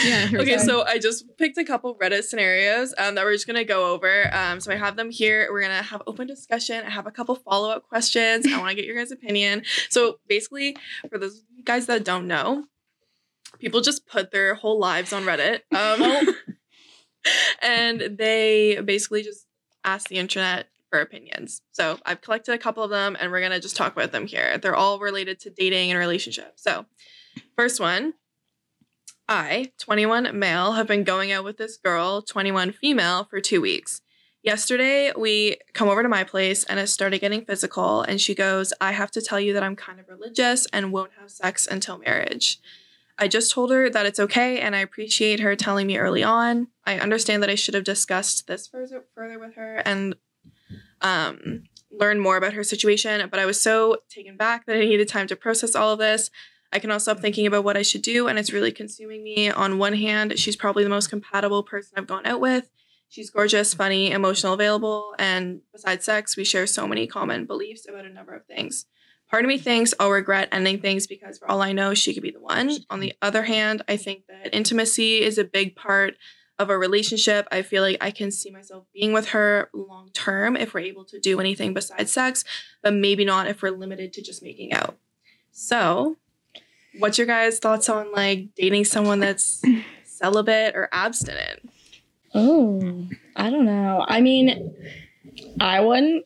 yeah. 0.04 0.28
Okay, 0.34 0.58
so 0.58 0.84
I 0.84 0.98
just 0.98 1.36
picked 1.36 1.58
a 1.58 1.64
couple 1.64 1.94
Reddit 1.96 2.22
scenarios 2.24 2.94
um, 2.96 3.16
that 3.16 3.24
we're 3.24 3.32
just 3.34 3.46
gonna 3.46 3.64
go 3.64 3.92
over. 3.92 4.32
Um, 4.34 4.60
so 4.60 4.72
I 4.72 4.76
have 4.76 4.96
them 4.96 5.10
here. 5.10 5.48
We're 5.50 5.62
gonna 5.62 5.82
have 5.82 6.02
open 6.06 6.26
discussion. 6.26 6.84
I 6.86 6.90
have 6.90 7.06
a 7.06 7.10
couple 7.10 7.34
follow 7.34 7.70
up 7.70 7.88
questions. 7.88 8.46
I 8.50 8.58
want 8.58 8.70
to 8.70 8.79
get 8.80 8.86
your 8.86 8.96
guys' 8.96 9.10
opinion. 9.10 9.62
So 9.88 10.18
basically, 10.28 10.76
for 11.08 11.18
those 11.18 11.42
guys 11.64 11.86
that 11.86 12.04
don't 12.04 12.26
know, 12.26 12.64
people 13.58 13.80
just 13.80 14.06
put 14.06 14.30
their 14.30 14.54
whole 14.54 14.78
lives 14.78 15.12
on 15.12 15.24
Reddit, 15.24 15.60
um, 15.74 16.34
and 17.62 18.16
they 18.18 18.80
basically 18.84 19.22
just 19.22 19.46
ask 19.84 20.08
the 20.08 20.16
internet 20.16 20.68
for 20.90 21.00
opinions. 21.00 21.62
So 21.72 21.98
I've 22.04 22.20
collected 22.20 22.52
a 22.52 22.58
couple 22.58 22.82
of 22.82 22.90
them, 22.90 23.16
and 23.18 23.30
we're 23.30 23.40
gonna 23.40 23.60
just 23.60 23.76
talk 23.76 23.92
about 23.92 24.12
them 24.12 24.26
here. 24.26 24.58
They're 24.58 24.76
all 24.76 24.98
related 24.98 25.40
to 25.40 25.50
dating 25.50 25.90
and 25.90 25.98
relationships. 25.98 26.62
So, 26.62 26.86
first 27.56 27.80
one. 27.80 28.14
I, 29.32 29.70
21 29.78 30.36
male, 30.36 30.72
have 30.72 30.88
been 30.88 31.04
going 31.04 31.30
out 31.30 31.44
with 31.44 31.56
this 31.56 31.76
girl, 31.76 32.20
21 32.20 32.72
female, 32.72 33.28
for 33.30 33.40
two 33.40 33.60
weeks. 33.60 34.02
Yesterday, 34.42 35.12
we 35.16 35.58
come 35.74 35.88
over 35.88 36.02
to 36.02 36.08
my 36.08 36.24
place 36.24 36.64
and 36.64 36.80
it 36.80 36.86
started 36.86 37.20
getting 37.20 37.44
physical. 37.44 38.02
And 38.02 38.20
she 38.20 38.34
goes, 38.34 38.72
I 38.80 38.92
have 38.92 39.10
to 39.12 39.20
tell 39.20 39.38
you 39.38 39.52
that 39.52 39.62
I'm 39.62 39.76
kind 39.76 40.00
of 40.00 40.08
religious 40.08 40.66
and 40.72 40.92
won't 40.92 41.12
have 41.20 41.30
sex 41.30 41.66
until 41.66 41.98
marriage. 41.98 42.58
I 43.18 43.28
just 43.28 43.52
told 43.52 43.70
her 43.70 43.90
that 43.90 44.06
it's 44.06 44.18
okay 44.18 44.60
and 44.60 44.74
I 44.74 44.78
appreciate 44.78 45.40
her 45.40 45.54
telling 45.54 45.86
me 45.86 45.98
early 45.98 46.22
on. 46.22 46.68
I 46.86 46.98
understand 46.98 47.42
that 47.42 47.50
I 47.50 47.54
should 47.54 47.74
have 47.74 47.84
discussed 47.84 48.46
this 48.46 48.66
further, 48.66 49.04
with 49.38 49.54
her 49.56 49.76
and 49.84 50.16
um, 51.02 51.64
learn 51.90 52.18
more 52.18 52.38
about 52.38 52.54
her 52.54 52.64
situation, 52.64 53.28
but 53.30 53.38
I 53.38 53.44
was 53.44 53.60
so 53.60 53.98
taken 54.08 54.38
back 54.38 54.64
that 54.64 54.76
I 54.76 54.80
needed 54.80 55.08
time 55.08 55.26
to 55.26 55.36
process 55.36 55.74
all 55.74 55.92
of 55.92 55.98
this. 55.98 56.30
I 56.72 56.78
cannot 56.78 57.02
stop 57.02 57.20
thinking 57.20 57.46
about 57.46 57.64
what 57.64 57.76
I 57.76 57.82
should 57.82 58.02
do, 58.02 58.28
and 58.28 58.38
it's 58.38 58.52
really 58.52 58.70
consuming 58.72 59.24
me. 59.24 59.50
On 59.50 59.78
one 59.78 59.94
hand, 59.94 60.38
she's 60.38 60.56
probably 60.56 60.84
the 60.84 60.90
most 60.90 61.10
compatible 61.10 61.62
person 61.62 61.94
I've 61.96 62.06
gone 62.06 62.26
out 62.26 62.40
with. 62.40 62.70
She's 63.10 63.28
gorgeous, 63.28 63.74
funny, 63.74 64.12
emotional, 64.12 64.54
available, 64.54 65.16
and 65.18 65.62
besides 65.72 66.04
sex, 66.04 66.36
we 66.36 66.44
share 66.44 66.68
so 66.68 66.86
many 66.86 67.08
common 67.08 67.44
beliefs 67.44 67.88
about 67.88 68.04
a 68.04 68.08
number 68.08 68.36
of 68.36 68.46
things. 68.46 68.86
Part 69.28 69.44
of 69.44 69.48
me 69.48 69.58
thinks 69.58 69.92
I'll 69.98 70.12
regret 70.12 70.48
ending 70.52 70.78
things 70.78 71.08
because, 71.08 71.36
for 71.36 71.50
all 71.50 71.60
I 71.60 71.72
know, 71.72 71.92
she 71.92 72.14
could 72.14 72.22
be 72.22 72.30
the 72.30 72.40
one. 72.40 72.70
On 72.88 73.00
the 73.00 73.12
other 73.20 73.42
hand, 73.42 73.82
I 73.88 73.96
think 73.96 74.28
that 74.28 74.54
intimacy 74.54 75.22
is 75.22 75.38
a 75.38 75.44
big 75.44 75.74
part 75.74 76.14
of 76.56 76.70
a 76.70 76.78
relationship. 76.78 77.48
I 77.50 77.62
feel 77.62 77.82
like 77.82 77.96
I 78.00 78.12
can 78.12 78.30
see 78.30 78.48
myself 78.52 78.84
being 78.94 79.12
with 79.12 79.30
her 79.30 79.70
long 79.74 80.10
term 80.12 80.56
if 80.56 80.72
we're 80.72 80.80
able 80.80 81.04
to 81.06 81.18
do 81.18 81.40
anything 81.40 81.74
besides 81.74 82.12
sex, 82.12 82.44
but 82.80 82.94
maybe 82.94 83.24
not 83.24 83.48
if 83.48 83.60
we're 83.60 83.70
limited 83.70 84.12
to 84.12 84.22
just 84.22 84.40
making 84.40 84.72
out. 84.72 84.98
So, 85.50 86.16
what's 87.00 87.18
your 87.18 87.26
guys' 87.26 87.58
thoughts 87.58 87.88
on 87.88 88.12
like 88.12 88.54
dating 88.54 88.84
someone 88.84 89.18
that's 89.18 89.62
celibate 90.04 90.76
or 90.76 90.88
abstinent? 90.92 91.69
Oh, 92.34 93.06
I 93.36 93.50
don't 93.50 93.64
know. 93.64 94.04
I 94.06 94.20
mean, 94.20 94.74
I 95.60 95.80
wouldn't. 95.80 96.24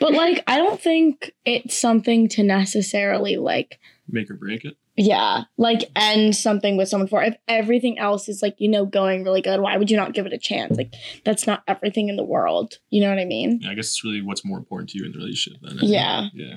But 0.00 0.12
like, 0.12 0.42
I 0.46 0.56
don't 0.58 0.80
think 0.80 1.32
it's 1.44 1.76
something 1.76 2.28
to 2.30 2.42
necessarily 2.42 3.36
like, 3.36 3.78
Make 4.08 4.30
or 4.30 4.34
break 4.34 4.64
it. 4.64 4.76
yeah, 4.96 5.44
like 5.56 5.90
end 5.96 6.36
something 6.36 6.76
with 6.76 6.88
someone 6.88 7.08
for. 7.08 7.22
If 7.22 7.36
everything 7.48 7.98
else 7.98 8.28
is 8.28 8.40
like, 8.42 8.54
you 8.58 8.68
know, 8.68 8.86
going 8.86 9.24
really 9.24 9.42
good, 9.42 9.60
why 9.60 9.76
would 9.76 9.90
you 9.90 9.96
not 9.96 10.14
give 10.14 10.26
it 10.26 10.32
a 10.32 10.38
chance? 10.38 10.76
Like, 10.76 10.94
that's 11.24 11.46
not 11.46 11.62
everything 11.66 12.08
in 12.08 12.16
the 12.16 12.24
world. 12.24 12.78
You 12.90 13.00
know 13.02 13.08
what 13.10 13.18
I 13.18 13.24
mean? 13.24 13.60
Yeah, 13.62 13.70
I 13.70 13.74
guess 13.74 13.88
it's 13.88 14.04
really 14.04 14.22
what's 14.22 14.44
more 14.44 14.58
important 14.58 14.90
to 14.90 14.98
you 14.98 15.04
in 15.04 15.12
the 15.12 15.18
relationship. 15.18 15.60
Then. 15.62 15.78
Yeah. 15.82 16.28
Yeah. 16.32 16.56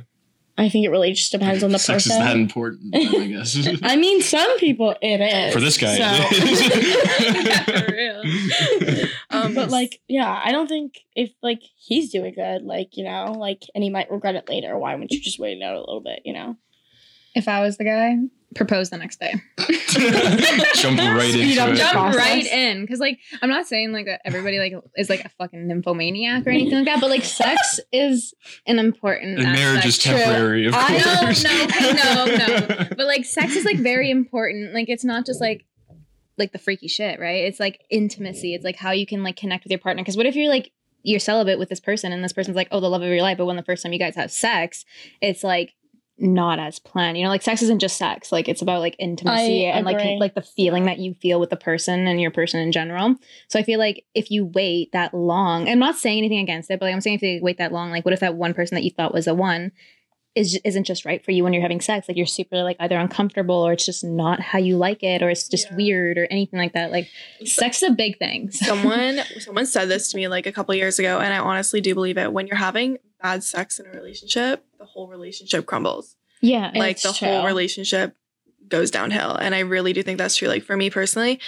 I 0.59 0.67
think 0.69 0.85
it 0.85 0.89
really 0.89 1.13
just 1.13 1.31
depends 1.31 1.63
on 1.63 1.71
the 1.71 1.79
Sex 1.79 2.03
person. 2.03 2.21
is 2.21 2.27
that 2.27 2.35
important. 2.35 2.93
I 2.95 3.27
guess. 3.27 3.57
I 3.81 3.95
mean, 3.95 4.21
some 4.21 4.57
people 4.59 4.93
it 5.01 5.21
is. 5.21 5.53
For 5.53 5.59
this 5.61 5.77
guy. 5.77 5.97
so- 5.97 6.29
For 7.87 7.91
real. 7.93 8.23
Um, 9.29 9.53
but 9.55 9.69
like, 9.69 10.01
yeah, 10.07 10.41
I 10.43 10.51
don't 10.51 10.67
think 10.67 10.99
if 11.15 11.31
like 11.41 11.61
he's 11.77 12.11
doing 12.11 12.33
good, 12.33 12.63
like 12.63 12.97
you 12.97 13.03
know, 13.05 13.31
like, 13.37 13.63
and 13.73 13.83
he 13.83 13.89
might 13.89 14.11
regret 14.11 14.35
it 14.35 14.49
later. 14.49 14.77
Why 14.77 14.93
wouldn't 14.95 15.11
you 15.11 15.21
just 15.21 15.39
wait 15.39 15.57
it 15.57 15.63
out 15.63 15.75
a 15.75 15.79
little 15.79 16.01
bit? 16.01 16.21
You 16.25 16.33
know. 16.33 16.57
If 17.35 17.47
I 17.47 17.61
was 17.61 17.77
the 17.77 17.85
guy, 17.85 18.15
propose 18.55 18.89
the 18.89 18.97
next 18.97 19.19
day. 19.19 19.33
Jump 20.75 20.97
right 20.99 21.29
Speed 21.31 21.51
into 21.57 21.61
up 21.61 21.69
it. 21.69 21.75
jump 21.75 21.77
Jump 21.77 21.93
process. 21.93 22.15
right 22.17 22.45
in, 22.45 22.81
because 22.81 22.99
like 22.99 23.19
I'm 23.41 23.49
not 23.49 23.67
saying 23.67 23.91
like 23.91 24.05
that 24.05 24.21
everybody 24.25 24.59
like 24.59 24.73
is 24.97 25.09
like 25.09 25.23
a 25.25 25.29
fucking 25.29 25.67
nymphomaniac 25.67 26.45
or 26.45 26.49
anything 26.49 26.75
like 26.75 26.85
that, 26.85 27.01
but 27.01 27.09
like 27.09 27.23
sex 27.23 27.79
is 27.91 28.33
an 28.65 28.79
important. 28.79 29.39
And 29.39 29.51
marriage 29.53 29.85
is 29.85 29.97
aspect. 29.99 30.17
temporary, 30.25 30.65
of 30.67 30.73
I 30.75 30.97
know, 30.97 31.25
course. 31.25 31.43
no, 31.43 32.25
no, 32.25 32.35
no. 32.35 32.87
But 32.97 33.05
like 33.07 33.25
sex 33.25 33.55
is 33.55 33.65
like 33.65 33.77
very 33.77 34.09
important. 34.11 34.73
Like 34.73 34.89
it's 34.89 35.03
not 35.05 35.25
just 35.25 35.41
like 35.41 35.65
like 36.37 36.51
the 36.51 36.59
freaky 36.59 36.87
shit, 36.87 37.19
right? 37.19 37.43
It's 37.45 37.59
like 37.59 37.81
intimacy. 37.89 38.53
It's 38.55 38.63
like 38.65 38.77
how 38.77 38.91
you 38.91 39.05
can 39.05 39.23
like 39.23 39.35
connect 39.35 39.63
with 39.63 39.71
your 39.71 39.79
partner. 39.79 40.01
Because 40.03 40.17
what 40.17 40.25
if 40.25 40.35
you're 40.35 40.49
like 40.49 40.71
you're 41.03 41.19
celibate 41.19 41.57
with 41.57 41.69
this 41.69 41.79
person 41.79 42.11
and 42.11 42.21
this 42.23 42.33
person's 42.33 42.57
like, 42.57 42.67
oh, 42.71 42.79
the 42.81 42.89
love 42.89 43.01
of 43.01 43.07
your 43.07 43.21
life, 43.21 43.37
but 43.37 43.45
when 43.45 43.55
the 43.55 43.63
first 43.63 43.83
time 43.83 43.93
you 43.93 43.99
guys 43.99 44.15
have 44.15 44.29
sex, 44.31 44.83
it's 45.21 45.45
like 45.45 45.73
not 46.21 46.59
as 46.59 46.79
planned. 46.79 47.17
You 47.17 47.23
know, 47.23 47.29
like 47.29 47.41
sex 47.41 47.61
isn't 47.61 47.79
just 47.79 47.97
sex. 47.97 48.31
Like 48.31 48.47
it's 48.47 48.61
about 48.61 48.79
like 48.81 48.95
intimacy 48.99 49.67
I 49.67 49.71
and 49.71 49.85
like 49.85 49.99
like 50.19 50.35
the 50.35 50.41
feeling 50.41 50.85
that 50.85 50.99
you 50.99 51.15
feel 51.15 51.39
with 51.39 51.49
the 51.49 51.57
person 51.57 52.07
and 52.07 52.19
your 52.19 52.31
person 52.31 52.59
in 52.59 52.71
general. 52.71 53.15
So 53.47 53.59
I 53.59 53.63
feel 53.63 53.79
like 53.79 54.05
if 54.13 54.31
you 54.31 54.45
wait 54.45 54.91
that 54.91 55.13
long, 55.13 55.69
I'm 55.69 55.79
not 55.79 55.95
saying 55.95 56.17
anything 56.17 56.39
against 56.39 56.69
it, 56.69 56.79
but 56.79 56.87
like 56.87 56.95
I'm 56.95 57.01
saying 57.01 57.15
if 57.15 57.21
you 57.21 57.41
wait 57.41 57.57
that 57.57 57.71
long, 57.71 57.91
like 57.91 58.05
what 58.05 58.13
if 58.13 58.19
that 58.19 58.35
one 58.35 58.53
person 58.53 58.75
that 58.75 58.83
you 58.83 58.91
thought 58.91 59.13
was 59.13 59.27
a 59.27 59.33
one 59.33 59.71
is 60.35 60.59
isn't 60.63 60.83
just 60.83 61.05
right 61.05 61.23
for 61.25 61.31
you 61.31 61.43
when 61.43 61.53
you're 61.53 61.61
having 61.61 61.81
sex? 61.81 62.07
Like 62.07 62.15
you're 62.17 62.25
super 62.25 62.63
like 62.63 62.77
either 62.79 62.97
uncomfortable 62.97 63.55
or 63.55 63.73
it's 63.73 63.85
just 63.85 64.03
not 64.03 64.39
how 64.39 64.59
you 64.59 64.77
like 64.77 65.01
it 65.03 65.21
or 65.23 65.29
it's 65.29 65.47
just 65.47 65.67
Yeah. 65.71 65.75
weird 65.77 66.17
or 66.17 66.27
anything 66.29 66.59
like 66.59 66.73
that. 66.73 66.91
Like 66.91 67.07
sex 67.45 67.81
is 67.83 67.89
a 67.89 67.93
big 67.93 68.17
thing. 68.19 68.51
So- 68.51 68.65
someone 68.75 69.19
someone 69.39 69.65
said 69.65 69.89
this 69.89 70.11
to 70.11 70.17
me 70.17 70.27
like 70.27 70.45
a 70.45 70.51
couple 70.51 70.73
years 70.75 70.99
ago, 70.99 71.19
and 71.19 71.33
I 71.33 71.39
honestly 71.39 71.81
do 71.81 71.93
believe 71.93 72.17
it. 72.17 72.31
When 72.31 72.47
you're 72.47 72.57
having 72.57 72.97
bad 73.21 73.43
sex 73.43 73.79
in 73.79 73.85
a 73.87 73.89
relationship, 73.89 74.63
the 74.77 74.85
whole 74.85 75.07
relationship 75.07 75.65
crumbles. 75.65 76.15
yeah. 76.41 76.71
like 76.75 77.01
the 77.01 77.11
true. 77.11 77.27
whole 77.27 77.45
relationship 77.45 78.15
goes 78.67 78.91
downhill 78.91 79.33
and 79.35 79.55
i 79.55 79.59
really 79.59 79.93
do 79.93 80.03
think 80.03 80.19
that's 80.19 80.35
true 80.35 80.47
like 80.47 80.61
for 80.63 80.77
me 80.77 80.91
personally 80.91 81.39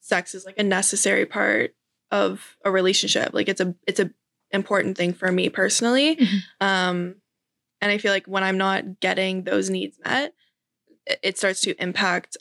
sex 0.00 0.34
is 0.34 0.46
like 0.46 0.58
a 0.58 0.62
necessary 0.62 1.26
part 1.26 1.74
of 2.10 2.56
a 2.64 2.70
relationship 2.70 3.34
like 3.34 3.46
it's 3.46 3.60
a 3.60 3.74
it's 3.86 4.00
a 4.00 4.10
important 4.52 4.96
thing 4.96 5.12
for 5.12 5.30
me 5.30 5.50
personally 5.50 6.16
Mhm. 6.16 6.38
um 6.62 7.14
and 7.82 7.92
i 7.92 7.98
feel 7.98 8.12
like 8.12 8.26
when 8.26 8.42
i'm 8.42 8.56
not 8.56 9.00
getting 9.00 9.42
those 9.44 9.68
needs 9.68 9.98
met 10.04 10.32
it, 11.06 11.20
it 11.22 11.38
starts 11.38 11.60
to 11.60 11.74
impact 11.82 12.36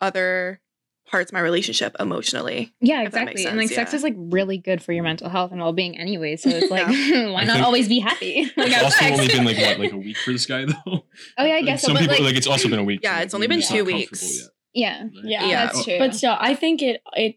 other 0.00 0.60
parts 1.06 1.30
of 1.30 1.34
my 1.34 1.40
relationship 1.40 1.94
emotionally 2.00 2.74
Yeah, 2.80 3.02
if 3.02 3.12
that 3.12 3.26
makes 3.26 3.40
exactly. 3.40 3.46
And 3.46 3.58
like 3.58 3.68
sense, 3.68 3.76
sex 3.76 3.94
is 3.94 4.02
like 4.02 4.14
really 4.16 4.58
good 4.58 4.82
for 4.82 4.92
your 4.92 5.04
mental 5.04 5.28
health 5.28 5.52
and 5.52 5.60
well 5.60 5.72
being 5.72 5.96
anyway. 5.96 6.36
So 6.36 6.50
it's 6.50 6.70
like 6.70 6.86
why 7.32 7.44
not 7.44 7.60
always 7.60 7.88
be 7.88 8.00
happy? 8.00 8.50
Like 8.56 8.68
It's 8.72 8.82
also 8.82 8.98
sex. 8.98 9.12
only 9.12 9.28
been 9.28 9.44
like 9.44 9.56
what, 9.56 9.78
like 9.78 9.92
a 9.92 9.96
week 9.96 10.16
for 10.16 10.32
this 10.32 10.46
guy 10.46 10.64
though. 10.64 11.04
oh 11.38 11.44
yeah, 11.44 11.54
I 11.54 11.62
guess 11.62 11.82
so. 11.82 11.88
Some 11.88 11.94
But 11.94 12.00
people 12.00 12.16
like, 12.16 12.24
like, 12.24 12.36
it's 12.36 12.46
also 12.46 12.68
been 12.68 12.80
a 12.80 12.84
week. 12.84 13.00
Yeah, 13.02 13.18
so 13.18 13.22
it's 13.22 13.34
only 13.34 13.46
been 13.46 13.62
two 13.62 13.84
weeks. 13.84 14.48
yet, 14.74 15.06
yeah. 15.12 15.22
Yeah. 15.22 15.46
Yeah. 15.46 15.66
that's 15.66 15.78
oh, 15.78 15.84
true. 15.84 15.98
But 15.98 16.14
still, 16.14 16.36
I 16.38 16.54
think 16.54 16.82
it 16.82 17.00
it 17.12 17.36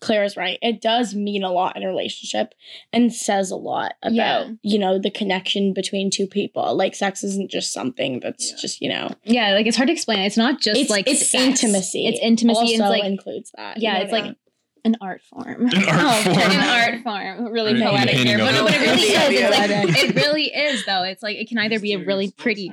Clara's 0.00 0.36
right. 0.36 0.58
It 0.62 0.80
does 0.80 1.14
mean 1.14 1.42
a 1.42 1.50
lot 1.52 1.76
in 1.76 1.82
a 1.82 1.86
relationship 1.88 2.54
and 2.92 3.12
says 3.12 3.50
a 3.50 3.56
lot 3.56 3.94
about, 4.02 4.14
Yeah. 4.46 4.50
you 4.62 4.78
know, 4.78 4.98
the 4.98 5.10
connection 5.10 5.72
between 5.72 6.10
two 6.10 6.26
people. 6.26 6.74
Like 6.76 6.94
sex 6.94 7.22
isn't 7.24 7.50
just 7.50 7.72
something 7.72 8.20
that's 8.20 8.50
Yeah. 8.50 8.56
just, 8.60 8.80
you 8.80 8.88
know, 8.88 9.10
yeah, 9.24 9.52
like 9.54 9.66
it's 9.66 9.76
hard 9.76 9.86
to 9.88 9.92
explain. 9.92 10.20
It's 10.20 10.36
not 10.36 10.60
just 10.60 10.80
it's, 10.80 10.90
like 10.90 11.08
it's 11.08 11.26
sex. 11.28 11.62
intimacy. 11.62 12.06
It's 12.06 12.18
intimacy 12.20 12.58
also 12.58 12.72
and 12.74 12.82
it's 12.82 12.90
like 12.90 13.04
includes 13.04 13.52
that. 13.56 13.78
yeah, 13.80 13.92
you 13.92 13.98
know 13.98 14.02
it's 14.04 14.12
like 14.12 14.24
mean? 14.24 14.36
an 14.84 14.96
art 15.00 15.22
form. 15.22 15.66
An 15.66 15.74
art 15.88 15.88
Oh, 15.88 16.22
form. 16.24 16.38
an 16.38 16.60
art 16.60 17.02
form. 17.02 17.52
Really 17.52 17.80
poetic 17.80 18.14
here, 18.16 18.38
but 18.38 18.52
no, 18.52 18.66
it. 18.66 18.72
but 18.72 18.74
it 18.74 18.84
really 18.86 19.02
is. 19.02 19.40
It's 19.40 19.94
like 19.94 20.04
it 20.04 20.14
really 20.16 20.44
is 20.44 20.84
though. 20.86 21.02
It's 21.04 21.22
like 21.22 21.36
it 21.36 21.48
can 21.48 21.58
either 21.58 21.80
be 21.80 21.92
a 21.94 21.98
really 22.04 22.30
pretty. 22.32 22.72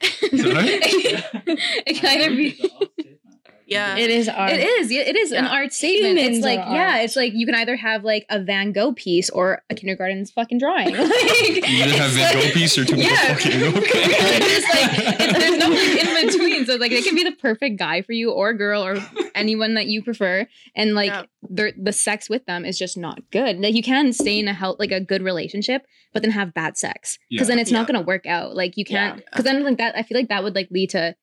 it 0.00 1.96
can 1.96 2.06
either 2.20 2.30
be. 2.36 2.58
yeah 3.66 3.96
it 3.96 4.10
is 4.10 4.28
art. 4.28 4.52
It 4.52 4.60
is. 4.60 4.90
yeah, 4.92 5.02
It 5.02 5.16
is 5.16 5.32
an 5.32 5.44
art 5.44 5.72
statement. 5.72 6.18
Humans 6.18 6.36
it's 6.38 6.44
like 6.44 6.60
are 6.60 6.74
yeah. 6.74 6.92
art. 6.94 7.04
It's 7.04 7.16
like 7.16 7.32
you 7.34 7.44
can 7.46 7.54
either 7.56 7.76
have 7.76 8.04
like 8.04 8.24
a 8.30 8.38
Van 8.40 8.72
Gogh 8.72 8.92
piece 8.92 9.28
or 9.30 9.62
a 9.68 9.74
kindergarten's 9.74 10.30
fucking 10.30 10.58
drawing. 10.58 10.86
like, 10.96 10.98
You 10.98 11.84
either 11.84 11.96
have 11.96 12.10
it's 12.10 12.16
Van 12.16 12.32
Gogh 12.34 12.40
like- 12.40 12.54
piece 12.54 12.78
or 12.78 12.84
two 12.84 12.96
Yeah. 12.96 13.34
fucking 13.34 13.62
okay. 13.62 13.80
it's 13.82 14.68
like 14.68 15.20
it's, 15.20 15.38
there's 15.38 15.58
no 15.58 15.68
like, 15.68 16.22
in 16.22 16.26
between. 16.28 16.64
So 16.66 16.72
So 16.76 16.78
like, 16.78 16.92
it 16.92 17.04
can 17.04 17.14
be 17.14 17.24
the 17.24 17.32
perfect 17.32 17.78
guy 17.78 18.02
for 18.02 18.12
you, 18.12 18.30
or 18.30 18.52
girl, 18.54 18.84
or 18.84 18.96
anyone 19.34 19.74
that 19.74 19.86
you 19.86 20.02
prefer, 20.02 20.46
and 20.74 20.94
like, 20.94 21.10
Yeah. 21.10 21.24
the 21.48 21.72
the 21.80 21.92
sex 21.92 22.28
with 22.30 22.44
them 22.46 22.64
is 22.64 22.78
just 22.78 22.96
not 22.96 23.18
good. 23.30 23.58
Like, 23.58 23.74
you 23.74 23.82
can 23.82 24.12
stay 24.12 24.38
in 24.38 24.46
a 24.48 24.52
health, 24.54 24.76
like 24.78 24.92
a 24.92 25.00
good 25.00 25.22
relationship, 25.22 25.86
but 26.12 26.22
then 26.22 26.30
have 26.32 26.54
bad 26.54 26.76
sex 26.76 27.18
because 27.30 27.48
Yeah. 27.48 27.54
then 27.56 27.58
it's 27.60 27.70
not 27.72 27.86
going 27.86 27.98
to 27.98 28.06
work 28.06 28.26
out. 28.26 28.54
Like, 28.54 28.76
you 28.76 28.84
can't 28.84 29.18
Yeah. 29.18 29.24
because 29.30 29.44
then 29.44 29.62
like 29.64 29.78
that. 29.78 29.96
I 29.96 30.02
feel 30.02 30.18
like 30.18 30.28
that 30.28 30.42
would 30.44 30.54
like 30.54 30.68
lead 30.70 30.90
to 30.90 31.14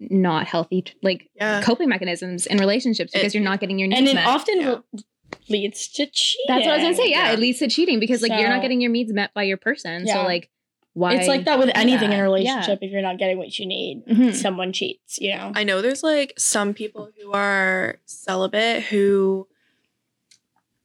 not 0.00 0.46
healthy 0.46 0.84
like 1.02 1.28
Yeah. 1.34 1.60
coping 1.62 1.88
mechanisms 1.88 2.46
in 2.46 2.58
relationships 2.58 3.12
because 3.12 3.34
It- 3.34 3.38
you're 3.38 3.44
not 3.44 3.60
getting 3.60 3.78
your 3.78 3.88
needs 3.88 3.98
and 4.00 4.08
it 4.08 4.14
met. 4.14 4.26
often 4.26 4.60
Yeah. 4.60 4.76
re- 4.92 5.02
leads 5.48 5.88
to 5.88 6.06
cheating. 6.06 6.44
That's 6.48 6.64
what 6.66 6.74
I 6.74 6.76
was 6.76 6.84
gonna 6.84 6.94
say. 6.94 7.10
Yeah, 7.10 7.26
Yeah. 7.28 7.32
it 7.32 7.38
leads 7.38 7.58
to 7.58 7.68
cheating 7.68 7.98
because 8.00 8.22
like 8.22 8.32
you're 8.38 8.48
not 8.48 8.62
getting 8.62 8.80
your 8.80 8.90
needs 8.92 9.12
met 9.12 9.34
by 9.34 9.42
your 9.42 9.56
person. 9.56 10.06
So 10.06 10.22
like, 10.22 10.48
why? 10.94 11.14
It's 11.14 11.28
like 11.28 11.44
that 11.44 11.58
with 11.58 11.66
do 11.68 11.72
anything 11.74 12.12
in 12.12 12.18
a 12.18 12.22
relationship. 12.22 12.78
If 12.82 12.90
you're 12.90 13.02
not 13.02 13.18
getting 13.18 13.38
what 13.38 13.56
you 13.58 13.66
need, 13.66 14.04
Mhm. 14.06 14.34
someone 14.34 14.72
cheats. 14.72 15.18
You 15.20 15.34
know. 15.36 15.52
I 15.54 15.64
know 15.64 15.82
there's 15.82 16.02
like 16.02 16.32
some 16.38 16.74
people 16.74 17.10
who 17.20 17.32
are 17.32 17.98
celibate 18.06 18.84
who 18.84 19.46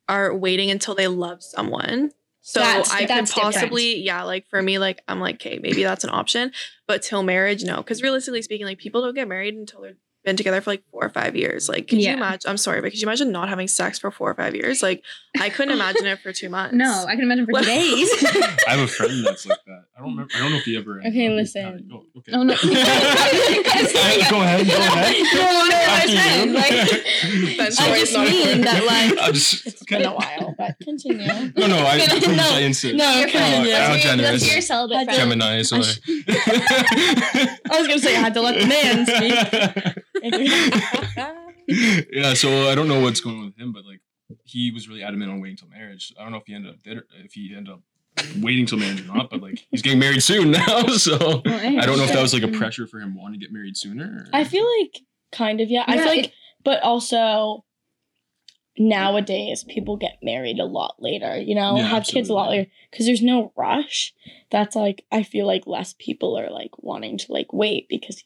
are 0.10 0.36
waiting 0.36 0.70
until 0.70 0.96
they 0.96 1.08
love 1.08 1.41
someone. 1.43 2.12
So 2.45 2.59
That's- 2.59 2.91
I 2.91 3.00
could 3.00 3.07
that's 3.09 3.33
different. 3.33 3.55
possibly, 3.55 4.00
yeah, 4.01 4.23
like 4.23 4.50
for 4.50 4.62
me, 4.62 4.77
like 4.77 5.01
I'm 5.07 5.21
like, 5.21 5.35
okay, 5.35 5.59
maybe 5.63 5.81
that's 5.81 6.03
an 6.03 6.09
option. 6.09 6.51
But 6.88 7.01
till 7.01 7.23
marriage, 7.23 7.63
no. 7.63 7.77
Because 7.77 8.01
realistically 8.03 8.41
speaking, 8.41 8.65
like 8.65 8.79
people 8.79 9.01
don't 9.01 9.15
get 9.15 9.29
married 9.29 9.55
until 9.55 9.81
they've 9.81 9.95
been 10.23 10.35
together 10.37 10.61
for 10.61 10.71
like 10.71 10.83
four 10.91 11.03
or 11.05 11.09
five 11.09 11.35
years. 11.35 11.67
Like, 11.67 11.87
could 11.87 11.99
Yeah. 11.99 12.11
you 12.11 12.17
imagine? 12.17 12.49
I'm 12.49 12.57
sorry, 12.57 12.81
but 12.81 12.91
could 12.91 13.01
you 13.01 13.07
imagine 13.07 13.31
not 13.31 13.49
having 13.49 13.67
sex 13.67 13.99
for 13.99 14.09
four 14.11 14.29
or 14.31 14.35
five 14.35 14.55
years? 14.55 14.81
Like, 14.81 15.03
I 15.39 15.49
couldn't 15.49 15.73
imagine 15.79 16.05
it 16.05 16.19
for 16.19 16.31
two 16.31 16.49
months. 16.49 16.73
No, 16.75 17.05
I 17.07 17.15
can 17.15 17.23
imagine 17.23 17.45
for 17.45 17.59
two 17.59 17.65
days. 17.65 18.09
I 18.67 18.71
have 18.71 18.79
a 18.79 18.87
friend 18.87 19.25
that's 19.25 19.45
like 19.45 19.59
that. 19.67 19.83
I 19.97 20.01
don't 20.01 20.11
remember. 20.11 20.31
I 20.35 20.39
don't 20.39 20.51
know 20.51 20.57
if 20.57 20.63
he 20.63 20.77
ever. 20.77 20.99
Okay, 21.05 21.29
listen. 21.29 21.89
Oh, 21.93 22.03
okay. 22.19 22.31
oh 22.33 22.43
no. 22.43 22.55
go 22.63 24.41
ahead. 24.41 24.67
Go 24.67 24.77
ahead. 24.77 25.15
No, 25.33 25.41
no, 25.41 25.75
I 25.75 26.05
was 26.05 26.13
After 26.13 26.17
saying, 26.17 26.53
like, 26.53 27.57
That's 27.57 27.79
I 27.79 27.99
just 27.99 28.13
mean 28.17 28.61
that 28.61 28.83
like 28.85 29.17
I'm 29.21 29.33
just. 29.33 29.65
It's 29.67 29.83
been 29.83 30.03
a 30.05 30.13
while, 30.13 30.55
but 30.57 30.75
continue. 30.83 31.27
No, 31.27 31.67
no. 31.67 31.77
I. 31.77 31.97
No, 31.97 32.03
I'm 32.03 32.21
no. 32.21 32.35
just 32.37 32.55
instant. 32.61 32.95
No, 32.97 33.21
okay, 33.23 33.31
friend. 33.31 33.65
yeah. 33.67 33.87
how 33.87 33.97
generous. 33.97 34.41
That's 34.41 34.51
your 34.53 34.61
celibate 34.61 35.05
friend. 35.05 35.19
Gemini. 35.19 35.61
So. 35.63 35.77
I 35.77 35.81
sh- 35.81 35.99
I 37.71 37.79
was 37.79 37.87
gonna 37.87 37.99
say 37.99 38.15
I 38.15 38.19
had 38.19 38.33
to 38.35 38.41
let 38.41 38.59
the 38.59 38.67
man 38.67 39.05
speak. 39.05 40.03
yeah, 42.11 42.33
so 42.33 42.69
I 42.69 42.75
don't 42.75 42.87
know 42.87 42.99
what's 43.01 43.19
going 43.21 43.37
on 43.39 43.45
with 43.45 43.57
him, 43.57 43.73
but 43.73 43.85
like 43.85 43.99
he 44.43 44.71
was 44.71 44.87
really 44.87 45.03
adamant 45.03 45.31
on 45.31 45.41
waiting 45.41 45.57
till 45.57 45.67
marriage. 45.69 46.13
I 46.19 46.23
don't 46.23 46.31
know 46.31 46.37
if 46.39 46.43
he 46.47 46.53
ended 46.55 46.73
up 46.73 46.81
did 46.83 46.97
or 46.97 47.05
if 47.23 47.33
he 47.33 47.53
ended 47.55 47.73
up 47.73 47.81
waiting 48.41 48.65
till 48.65 48.77
marriage 48.79 49.01
or 49.01 49.13
not, 49.13 49.29
but 49.29 49.41
like 49.41 49.65
he's 49.71 49.81
getting 49.81 49.99
married 49.99 50.23
soon 50.23 50.51
now, 50.67 50.83
so 50.87 51.41
Well, 51.45 51.57
hey, 51.59 51.77
I 51.77 51.85
don't 51.85 51.97
know 51.97 52.03
if 52.05 52.13
that 52.13 52.21
was 52.21 52.33
like 52.33 52.43
a 52.43 52.47
pressure 52.57 52.87
for 52.87 52.99
him 52.99 53.15
wanting 53.15 53.39
to 53.39 53.45
get 53.45 53.53
married 53.53 53.75
sooner. 53.77 54.25
or- 54.25 54.29
I 54.33 54.43
feel 54.43 54.65
like 54.81 55.01
kind 55.31 55.61
of 55.61 55.69
yeah. 55.69 55.83
I 55.87 55.97
feel 55.97 56.05
like, 56.07 56.25
it- 56.25 56.33
but 56.63 56.81
also 56.83 57.65
nowadays 58.77 59.63
people 59.63 59.97
get 59.97 60.17
married 60.23 60.59
a 60.59 60.65
lot 60.65 60.95
later. 60.99 61.37
You 61.39 61.55
know, 61.55 61.77
Yeah, 61.77 61.83
have 61.83 62.05
kids 62.05 62.29
a 62.29 62.33
lot 62.33 62.49
later 62.49 62.69
because 62.89 63.05
there's 63.05 63.21
no 63.21 63.51
rush. 63.55 64.13
That's 64.51 64.75
like 64.75 65.05
I 65.11 65.23
feel 65.23 65.45
like 65.45 65.67
less 65.67 65.93
people 65.99 66.37
are 66.37 66.49
like 66.49 66.71
wanting 66.81 67.17
to 67.19 67.31
like 67.31 67.53
wait 67.53 67.87
because 67.89 68.23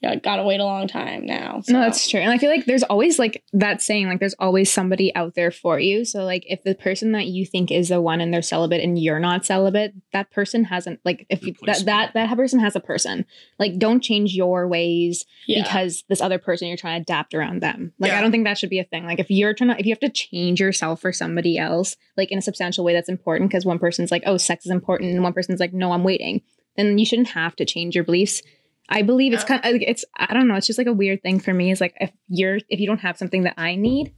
you 0.00 0.20
gotta 0.20 0.44
wait 0.44 0.60
a 0.60 0.64
long 0.64 0.88
time 0.88 1.26
now. 1.26 1.60
So. 1.62 1.74
No, 1.74 1.80
that's 1.80 2.08
true. 2.08 2.20
And 2.20 2.30
I 2.30 2.38
feel 2.38 2.50
like 2.50 2.64
there's 2.64 2.82
always 2.84 3.18
like 3.18 3.44
that 3.52 3.82
saying, 3.82 4.08
like 4.08 4.18
there's 4.18 4.34
always 4.38 4.72
somebody 4.72 5.14
out 5.14 5.34
there 5.34 5.50
for 5.50 5.78
you. 5.78 6.04
So 6.06 6.24
like 6.24 6.44
if 6.46 6.62
the 6.64 6.74
person 6.74 7.12
that 7.12 7.26
you 7.26 7.44
think 7.44 7.70
is 7.70 7.88
the 7.90 8.00
one 8.00 8.20
and 8.20 8.32
they're 8.32 8.40
celibate 8.40 8.82
and 8.82 8.98
you're 8.98 9.20
not 9.20 9.44
celibate, 9.44 9.92
that 10.12 10.30
person 10.30 10.64
hasn't 10.64 11.00
like 11.04 11.26
if 11.28 11.42
you, 11.42 11.52
that 11.52 11.60
Replaceable. 11.60 11.86
that 11.86 12.14
that 12.14 12.36
person 12.36 12.60
has 12.60 12.74
a 12.74 12.80
person. 12.80 13.26
Like 13.58 13.78
don't 13.78 14.02
change 14.02 14.34
your 14.34 14.66
ways 14.66 15.26
yeah. 15.46 15.62
because 15.62 16.04
this 16.08 16.22
other 16.22 16.38
person 16.38 16.68
you're 16.68 16.78
trying 16.78 16.98
to 16.98 17.02
adapt 17.02 17.34
around 17.34 17.60
them. 17.60 17.92
Like 17.98 18.12
Yeah. 18.12 18.18
I 18.18 18.22
don't 18.22 18.30
think 18.30 18.44
that 18.44 18.56
should 18.56 18.70
be 18.70 18.78
a 18.78 18.84
thing. 18.84 19.04
Like 19.04 19.20
if 19.20 19.30
you're 19.30 19.52
trying 19.52 19.70
to 19.70 19.78
if 19.78 19.84
you 19.84 19.92
have 19.92 20.00
to 20.00 20.08
change 20.08 20.60
yourself 20.60 21.02
for 21.02 21.12
somebody 21.12 21.58
else, 21.58 21.96
like 22.16 22.32
in 22.32 22.38
a 22.38 22.42
substantial 22.42 22.84
way 22.84 22.94
that's 22.94 23.08
important 23.10 23.50
because 23.50 23.66
one 23.66 23.78
person's 23.78 24.10
like, 24.10 24.22
"Oh, 24.24 24.38
sex 24.38 24.64
is 24.64 24.72
important," 24.72 25.10
and 25.10 25.22
one 25.22 25.34
person's 25.34 25.60
like, 25.60 25.74
"No, 25.74 25.92
I'm 25.92 26.04
waiting." 26.04 26.42
Then 26.76 26.98
you 26.98 27.04
shouldn't 27.04 27.28
have 27.28 27.56
to 27.56 27.64
change 27.64 27.94
your 27.94 28.04
beliefs. 28.04 28.42
I 28.90 29.02
believe 29.02 29.32
it's 29.32 29.44
kind 29.44 29.64
of 29.64 29.74
it's 29.80 30.04
I 30.16 30.34
don't 30.34 30.48
know, 30.48 30.56
it's 30.56 30.66
just 30.66 30.78
like 30.78 30.86
a 30.88 30.92
weird 30.92 31.22
thing 31.22 31.38
for 31.38 31.54
me 31.54 31.70
is 31.70 31.80
like 31.80 31.94
if 32.00 32.10
you're 32.28 32.56
if 32.68 32.80
you 32.80 32.86
don't 32.86 32.98
have 33.00 33.16
something 33.16 33.44
that 33.44 33.54
I 33.56 33.76
need, 33.76 34.12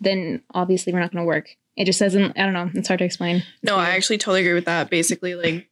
then 0.00 0.42
obviously 0.54 0.92
we're 0.92 1.00
not 1.00 1.12
going 1.12 1.22
to 1.24 1.26
work. 1.26 1.48
It 1.76 1.86
just 1.86 1.98
doesn't 1.98 2.38
I 2.38 2.44
don't 2.44 2.52
know, 2.52 2.70
it's 2.74 2.88
hard 2.88 2.98
to 2.98 3.04
explain. 3.04 3.42
No, 3.62 3.76
I 3.76 3.90
actually 3.90 4.18
totally 4.18 4.40
agree 4.42 4.54
with 4.54 4.66
that. 4.66 4.90
Basically, 4.90 5.34
like 5.34 5.68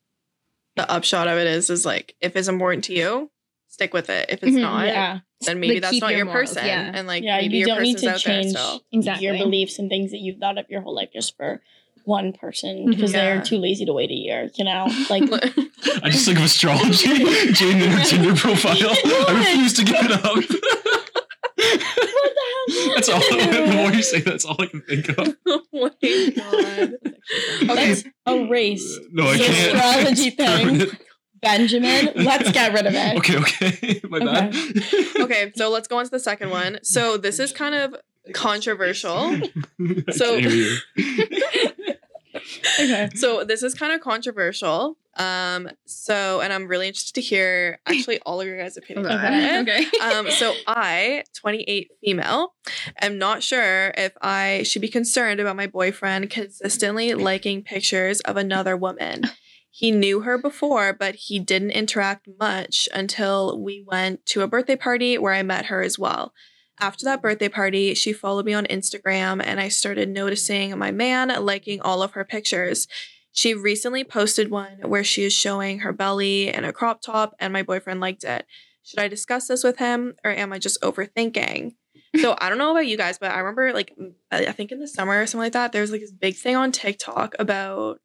the 0.77 0.91
upshot 0.91 1.29
of 1.29 1.39
it 1.39 1.47
is, 1.47 1.71
is 1.71 1.85
like 1.87 2.17
if 2.21 2.35
it's 2.37 2.49
important 2.49 2.85
to 2.85 2.95
you, 2.95 3.31
stick 3.69 3.93
with 3.95 4.11
it. 4.11 4.31
If 4.31 4.43
it's 4.43 4.57
Mhm, 4.57 4.61
not, 4.63 4.87
yeah, 4.87 5.21
then 5.43 5.61
maybe 5.61 5.75
Like, 5.75 5.83
that's 5.83 6.01
not 6.01 6.11
your 6.11 6.27
your, 6.27 6.33
person. 6.33 6.67
yeah. 6.67 6.91
And 6.95 7.07
like 7.07 7.23
yeah. 7.23 7.39
maybe 7.41 7.59
You 7.59 7.67
your 7.67 7.77
don't 7.77 7.83
need 7.83 7.95
person's 7.95 8.03
to 8.03 8.15
out 8.15 8.35
change 8.35 8.53
there 8.55 8.63
still. 8.65 8.83
Exactly. 8.93 9.27
your 9.27 9.37
beliefs 9.39 9.79
and 9.79 9.89
things 9.89 10.11
that 10.11 10.19
you've 10.19 10.39
thought 10.39 10.59
up 10.59 10.67
your 10.71 10.81
whole 10.83 10.95
life 10.95 11.11
just 11.13 11.37
for 11.37 11.61
one 12.11 12.33
person 12.33 12.77
mm-hmm. 12.79 12.91
because 12.91 13.13
Yeah. 13.13 13.21
they're 13.35 13.43
too 13.43 13.59
lazy 13.59 13.85
to 13.87 13.93
wait 13.93 14.11
a 14.11 14.15
year. 14.15 14.51
You 14.57 14.65
know, 14.65 14.85
like 15.09 15.23
I 16.03 16.11
just 16.11 16.25
think 16.27 16.39
of 16.39 16.45
astrology, 16.45 17.25
Jane 17.53 17.81
in 17.83 17.91
her 17.91 18.05
Tinder 18.05 18.35
profile. 18.35 18.77
I 18.81 19.35
refuse 19.39 19.73
to 19.75 19.85
give 19.85 19.97
it 20.01 20.13
up. 20.13 20.23
what 20.25 20.49
the 22.37 22.47
hell? 22.51 22.95
That's 22.95 23.09
all. 23.09 23.21
The 23.21 23.73
more 23.77 23.93
you 23.93 24.03
say, 24.03 24.21
that's 24.21 24.45
all 24.45 24.57
I 24.59 24.67
can 24.67 24.83
think 24.83 25.09
of. 25.11 25.37
oh 25.47 25.63
my 25.73 25.91
god. 26.37 26.95
Let's 27.67 28.05
erase 28.27 28.99
uh, 28.99 29.03
No, 29.13 29.27
I 29.29 29.37
the 29.37 29.45
can't. 29.45 29.77
astrology 29.77 30.27
It's 30.29 30.37
thing. 30.37 30.67
permanent. 30.67 31.03
Benjamin. 31.43 32.11
Let's 32.17 32.51
get 32.53 32.73
rid 32.75 32.87
of 32.87 32.95
it. 32.95 33.17
Okay, 33.19 33.37
okay. 33.39 34.01
My 34.11 34.19
bad. 34.19 34.55
okay, 35.21 35.53
so 35.57 35.71
let's 35.71 35.89
go 35.89 35.99
on 35.99 36.05
to 36.05 36.11
the 36.11 36.21
second 36.21 36.51
one. 36.51 36.79
So 36.83 37.17
this 37.17 37.39
is 37.39 37.53
kind 37.53 37.75
of 37.75 37.95
controversial. 38.35 39.37
So- 40.11 40.39
can't 40.39 40.53
hear 40.53 40.77
you. 40.97 41.90
Okay. 42.79 43.11
So 43.15 43.45
this 43.45 43.63
is 43.63 43.75
kind 43.75 43.93
of 43.93 44.01
controversial. 44.01 44.97
Um, 45.17 45.69
so 45.87 46.41
and 46.41 46.53
I'm 46.53 46.67
really 46.67 46.87
interested 46.87 47.15
to 47.17 47.21
hear 47.21 47.81
actually 47.87 48.21
all 48.21 48.41
of 48.41 48.47
your 48.47 48.57
guys' 48.57 48.77
opinions 48.77 49.09
on 49.09 49.21
it. 49.25 49.69
okay. 49.69 49.85
um, 50.15 50.31
so 50.31 50.55
I, 50.67 51.25
28 51.35 51.91
female, 52.03 52.55
am 53.01 53.19
not 53.19 53.43
sure 53.43 53.93
if 53.97 54.13
I 54.23 54.63
should 54.63 54.83
be 54.83 54.89
concerned 54.89 55.41
about 55.41 55.57
my 55.57 55.67
boyfriend 55.67 56.31
consistently 56.31 57.15
liking 57.15 57.63
pictures 57.63 58.21
of 58.21 58.37
another 58.37 58.77
woman. 58.77 59.25
He 59.71 59.91
knew 59.91 60.21
her 60.21 60.37
before, 60.37 60.93
but 60.93 61.15
he 61.15 61.39
didn't 61.39 61.71
interact 61.71 62.29
much 62.39 62.89
until 62.93 63.63
we 63.63 63.85
went 63.87 64.27
to 64.27 64.43
a 64.43 64.49
birthday 64.49 64.77
party 64.77 65.17
where 65.17 65.33
I 65.33 65.43
met 65.43 65.67
her 65.67 65.83
as 65.83 65.99
well. 65.99 66.33
After 66.81 67.05
that 67.05 67.21
birthday 67.21 67.49
party, 67.49 67.95
she 67.95 68.13
followed 68.13 68.47
me 68.47 68.55
on 68.55 68.65
Instagram 68.67 69.43
and 69.45 69.61
I 69.61 69.69
started 69.69 70.09
noticing 70.09 70.77
my 70.79 70.91
man 70.91 71.29
liking 71.45 71.81
all 71.81 72.03
of 72.03 72.13
her 72.13 72.25
pictures. 72.25 72.89
She 73.33 73.55
recently 73.55 74.03
posted 74.03 74.51
one 74.51 74.79
where 74.85 75.05
she 75.05 75.25
is 75.25 75.33
showing 75.33 75.81
her 75.81 75.93
belly 75.93 76.49
in 76.49 76.65
a 76.65 76.73
crop 76.73 77.01
top, 77.01 77.35
and 77.39 77.53
my 77.53 77.63
boyfriend 77.63 78.01
liked 78.01 78.25
it. 78.25 78.47
Should 78.83 78.99
I 78.99 79.09
discuss 79.09 79.47
this 79.47 79.63
with 79.63 79.77
him 79.77 80.15
or 80.25 80.31
am 80.31 80.53
I 80.53 80.59
just 80.59 80.81
overthinking? 80.81 81.75
So 82.21 82.37
I 82.41 82.49
don't 82.49 82.59
know 82.59 82.73
about 82.73 82.89
you 82.89 82.97
guys, 82.97 83.19
but 83.19 83.31
I 83.31 83.39
remember 83.39 83.73
like 83.73 83.95
I 84.33 84.51
think 84.53 84.73
in 84.73 84.81
the 84.81 84.89
summer 84.89 85.21
or 85.21 85.27
something 85.27 85.45
like 85.45 85.53
that, 85.53 85.73
there 85.73 85.83
was 85.83 85.93
like 85.93 86.01
this 86.01 86.11
big 86.11 86.35
thing 86.37 86.57
on 86.57 86.73
TikTok 86.73 87.35
about 87.39 88.01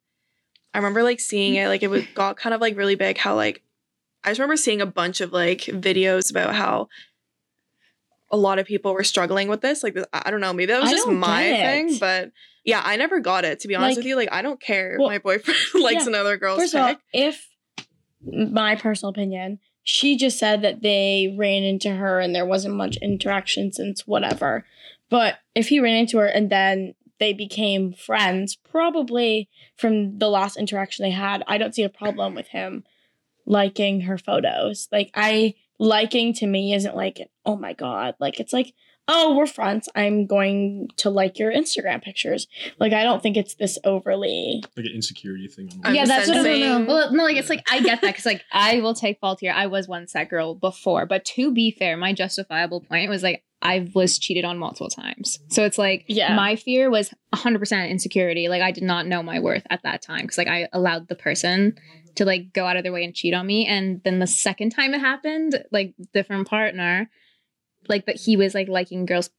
I 0.74 0.78
remember 0.78 1.02
like 1.02 1.18
seeing 1.18 1.54
it, 1.54 1.68
like 1.68 1.82
it 1.82 1.88
was 1.88 2.04
got 2.14 2.36
kind 2.36 2.54
of 2.54 2.60
like 2.60 2.76
really 2.76 2.94
big 2.94 3.18
how 3.18 3.34
like 3.34 3.62
I 4.22 4.30
just 4.30 4.38
remember 4.38 4.56
seeing 4.56 4.80
a 4.80 4.86
bunch 4.86 5.20
of 5.20 5.32
like 5.32 5.62
videos 5.62 6.30
about 6.30 6.54
how 6.54 6.88
a 8.30 8.36
lot 8.36 8.58
of 8.58 8.66
people 8.66 8.92
were 8.92 9.04
struggling 9.04 9.48
with 9.48 9.60
this. 9.60 9.82
Like 9.82 9.96
I 10.12 10.30
don't 10.30 10.40
know, 10.40 10.52
maybe 10.52 10.72
that 10.72 10.80
was 10.80 10.90
I 10.90 10.92
just 10.92 11.08
my 11.08 11.42
thing, 11.42 11.98
but 11.98 12.32
yeah, 12.64 12.82
I 12.84 12.96
never 12.96 13.20
got 13.20 13.44
it 13.44 13.60
to 13.60 13.68
be 13.68 13.74
honest 13.74 13.90
Like- 13.90 13.96
with 13.98 14.06
you. 14.06 14.16
Like 14.16 14.32
I 14.32 14.42
don't 14.42 14.60
care 14.60 14.94
if 14.94 15.00
my 15.00 15.18
boyfriend 15.18 15.58
likes 15.74 16.04
yeah. 16.04 16.08
another 16.08 16.36
girl's 16.36 16.58
First 16.60 16.74
of 16.74 16.80
all, 16.80 16.94
if 17.12 17.48
my 18.22 18.74
personal 18.74 19.10
opinion, 19.10 19.60
she 19.82 20.16
just 20.16 20.38
said 20.38 20.62
that 20.62 20.82
they 20.82 21.34
ran 21.38 21.62
into 21.62 21.94
her 21.94 22.18
and 22.18 22.34
there 22.34 22.46
wasn't 22.46 22.74
much 22.74 22.96
interaction 22.96 23.72
since 23.72 24.06
whatever. 24.06 24.64
But 25.08 25.36
if 25.54 25.68
he 25.68 25.78
ran 25.78 25.94
into 25.96 26.18
her 26.18 26.26
and 26.26 26.50
then 26.50 26.94
they 27.20 27.32
became 27.32 27.92
friends, 27.92 28.56
probably 28.56 29.48
from 29.76 30.18
the 30.18 30.28
last 30.28 30.56
interaction 30.56 31.04
they 31.04 31.12
had, 31.12 31.44
I 31.46 31.58
don't 31.58 31.74
see 31.74 31.84
a 31.84 31.88
problem 31.88 32.34
with 32.34 32.48
him 32.48 32.82
liking 33.46 34.02
her 34.02 34.18
photos. 34.18 34.88
Like 34.90 35.10
I 35.14 35.54
liking 35.78 36.32
to 36.34 36.46
me 36.46 36.72
isn't 36.74 36.96
like 36.96 37.28
oh 37.44 37.56
my 37.56 37.72
god, 37.72 38.14
like 38.18 38.40
it's 38.40 38.52
like 38.52 38.72
oh 39.08 39.36
we're 39.36 39.46
friends. 39.46 39.88
I'm 39.94 40.26
going 40.26 40.88
to 40.96 41.10
like 41.10 41.38
your 41.38 41.52
Instagram 41.52 42.02
pictures. 42.02 42.48
Like 42.80 42.92
I 42.92 43.04
don't 43.04 43.22
think 43.22 43.36
it's 43.36 43.54
this 43.54 43.78
overly 43.84 44.62
Like 44.76 44.86
an 44.86 44.92
insecurity 44.94 45.46
thing. 45.48 45.68
On 45.74 45.80
I'm 45.84 45.94
yeah, 45.94 46.04
that's 46.06 46.26
what 46.28 46.38
I'm 46.38 46.44
sensing- 46.44 46.86
Well, 46.86 47.12
no, 47.12 47.22
like 47.24 47.36
it's 47.36 47.48
like 47.48 47.62
I 47.70 47.80
get 47.80 48.00
that 48.00 48.08
because 48.08 48.26
like 48.26 48.42
I 48.52 48.80
will 48.80 48.94
take 48.94 49.20
fault 49.20 49.38
here. 49.40 49.52
I 49.54 49.66
was 49.68 49.86
once 49.86 50.12
that 50.14 50.28
girl 50.28 50.54
before, 50.56 51.06
but 51.06 51.24
to 51.36 51.52
be 51.52 51.70
fair, 51.70 51.96
my 51.96 52.12
justifiable 52.12 52.80
point 52.80 53.08
was 53.08 53.22
like 53.22 53.44
I 53.62 53.88
was 53.94 54.18
cheated 54.18 54.44
on 54.44 54.58
multiple 54.58 54.90
times. 54.90 55.38
So 55.48 55.64
it's 55.64 55.78
like 55.78 56.04
Yeah. 56.08 56.34
my 56.34 56.56
fear 56.56 56.90
was 56.90 57.12
100% 57.34 57.88
insecurity. 57.90 58.48
Like 58.48 58.60
I 58.62 58.70
did 58.70 58.82
not 58.84 59.06
know 59.06 59.22
my 59.22 59.38
worth 59.38 59.64
at 59.70 59.82
that 59.84 60.02
time 60.02 60.22
because 60.22 60.36
like 60.38 60.48
I 60.48 60.68
allowed 60.72 61.08
the 61.08 61.14
person 61.14 61.78
to 62.16 62.24
like 62.24 62.52
go 62.52 62.66
out 62.66 62.76
of 62.76 62.82
their 62.82 62.92
way 62.92 63.04
and 63.04 63.14
cheat 63.14 63.32
on 63.34 63.46
me. 63.46 63.66
And 63.66 64.02
then 64.04 64.18
the 64.18 64.26
second 64.26 64.70
time 64.70 64.92
it 64.94 65.00
happened, 65.00 65.64
like 65.72 65.94
different 66.12 66.48
partner, 66.48 67.08
like 67.88 68.04
but 68.06 68.16
he 68.16 68.36
was 68.36 68.54
like 68.54 68.68
liking 68.68 69.06
girls' 69.06 69.30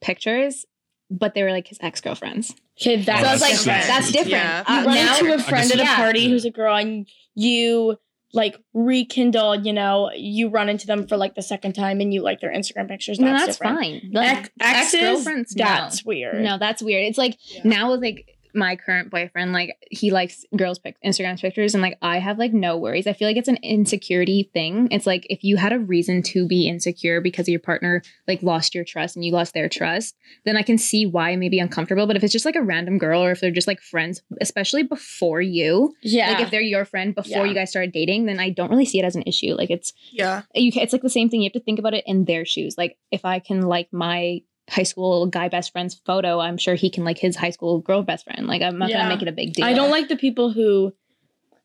pictures, 0.00 0.64
but 1.10 1.34
they 1.34 1.42
were 1.42 1.50
like 1.52 1.68
his 1.68 1.78
ex 1.80 2.00
girlfriends. 2.00 2.54
Okay, 2.80 3.02
that's 3.02 3.20
so 3.22 3.26
I 3.28 3.32
was 3.32 3.40
like, 3.42 3.52
different. 3.52 3.86
that's 3.86 4.12
different. 4.12 4.30
Yeah. 4.30 4.58
you 4.68 4.74
Uh, 4.82 4.84
run 4.86 4.94
now, 4.94 5.18
into 5.18 5.34
a 5.34 5.38
friend 5.38 5.70
at 5.70 5.78
a 5.78 5.82
Yeah. 5.82 5.96
party 5.96 6.28
who's 6.30 6.44
a 6.44 6.50
girl 6.50 6.74
and 6.76 7.06
you 7.34 7.96
like 8.32 8.56
rekindle, 8.74 9.56
you 9.66 9.72
know, 9.72 10.10
you 10.14 10.48
run 10.48 10.68
into 10.68 10.86
them 10.86 11.06
for 11.06 11.16
like 11.16 11.34
the 11.34 11.42
second 11.42 11.72
time 11.74 12.00
and 12.00 12.14
you 12.14 12.22
like 12.22 12.40
their 12.40 12.52
Instagram 12.52 12.88
pictures. 12.88 13.18
no, 13.18 13.26
That's, 13.26 13.46
that's 13.46 13.58
different. 13.58 13.78
fine. 14.02 14.10
Like, 14.12 14.36
Ex- 14.38 14.50
exes, 14.60 14.94
ex-girlfriends, 14.94 15.56
no. 15.56 15.64
that's 15.64 16.04
weird. 16.04 16.42
No, 16.42 16.56
that's 16.56 16.80
weird. 16.80 17.06
It's 17.06 17.18
like 17.18 17.36
Yeah. 17.52 17.62
now 17.64 17.90
with 17.90 18.00
like 18.02 18.26
my 18.54 18.76
current 18.76 19.10
boyfriend, 19.10 19.52
like 19.52 19.76
he 19.90 20.10
likes 20.10 20.44
girls' 20.56 20.78
pic- 20.78 20.96
Instagram 21.04 21.40
pictures, 21.40 21.74
and 21.74 21.82
like 21.82 21.98
I 22.02 22.18
have 22.18 22.38
like 22.38 22.52
no 22.52 22.76
worries. 22.76 23.06
I 23.06 23.12
feel 23.12 23.28
like 23.28 23.36
it's 23.36 23.48
an 23.48 23.58
insecurity 23.62 24.50
thing. 24.52 24.88
It's 24.90 25.06
like 25.06 25.26
if 25.30 25.42
you 25.44 25.56
had 25.56 25.72
a 25.72 25.78
reason 25.78 26.22
to 26.24 26.46
be 26.46 26.68
insecure 26.68 27.20
because 27.20 27.48
your 27.48 27.60
partner 27.60 28.02
like 28.28 28.42
lost 28.42 28.74
your 28.74 28.84
trust 28.84 29.16
and 29.16 29.24
you 29.24 29.32
lost 29.32 29.54
their 29.54 29.68
trust, 29.68 30.16
then 30.44 30.56
I 30.56 30.62
can 30.62 30.78
see 30.78 31.06
why 31.06 31.30
it 31.30 31.36
may 31.36 31.48
be 31.48 31.58
uncomfortable. 31.58 32.06
But 32.06 32.16
if 32.16 32.24
it's 32.24 32.32
just 32.32 32.44
like 32.44 32.56
a 32.56 32.62
random 32.62 32.98
girl 32.98 33.22
or 33.22 33.30
if 33.32 33.40
they're 33.40 33.50
just 33.50 33.66
like 33.68 33.80
friends, 33.80 34.22
especially 34.40 34.82
before 34.82 35.40
you, 35.40 35.94
Yeah. 36.02 36.30
like 36.32 36.40
if 36.40 36.50
they're 36.50 36.60
your 36.60 36.84
friend 36.84 37.14
before 37.14 37.44
Yeah. 37.44 37.44
you 37.44 37.54
guys 37.54 37.70
started 37.70 37.92
dating, 37.92 38.26
then 38.26 38.38
I 38.40 38.50
don't 38.50 38.70
really 38.70 38.84
see 38.84 38.98
it 38.98 39.04
as 39.04 39.16
an 39.16 39.22
issue. 39.26 39.54
Like 39.54 39.70
it's 39.70 39.92
Yeah. 40.12 40.42
you 40.54 40.70
it's 40.74 40.92
like 40.92 41.02
the 41.02 41.08
same 41.10 41.28
thing. 41.28 41.40
You 41.42 41.46
have 41.46 41.52
to 41.54 41.60
think 41.60 41.78
about 41.78 41.94
it 41.94 42.04
in 42.06 42.24
their 42.24 42.44
shoes. 42.44 42.74
Like 42.78 42.96
if 43.10 43.24
I 43.24 43.38
can 43.38 43.62
like 43.62 43.88
my 43.92 44.42
high 44.70 44.84
school 44.84 45.26
guy 45.26 45.48
best 45.48 45.72
friend's 45.72 45.94
photo, 46.06 46.38
I'm 46.40 46.56
sure 46.56 46.74
he 46.74 46.90
can 46.90 47.04
like 47.04 47.18
his 47.18 47.36
high 47.36 47.50
school 47.50 47.80
girl 47.80 48.02
best 48.02 48.24
friend. 48.24 48.46
Like 48.46 48.62
I'm 48.62 48.78
not 48.78 48.88
Yeah. 48.88 48.98
gonna 48.98 49.08
make 49.08 49.22
it 49.22 49.28
a 49.28 49.32
big 49.32 49.52
deal. 49.52 49.64
I 49.66 49.72
don't 49.74 49.90
like 49.90 50.08
the 50.08 50.16
people 50.16 50.52
who 50.52 50.94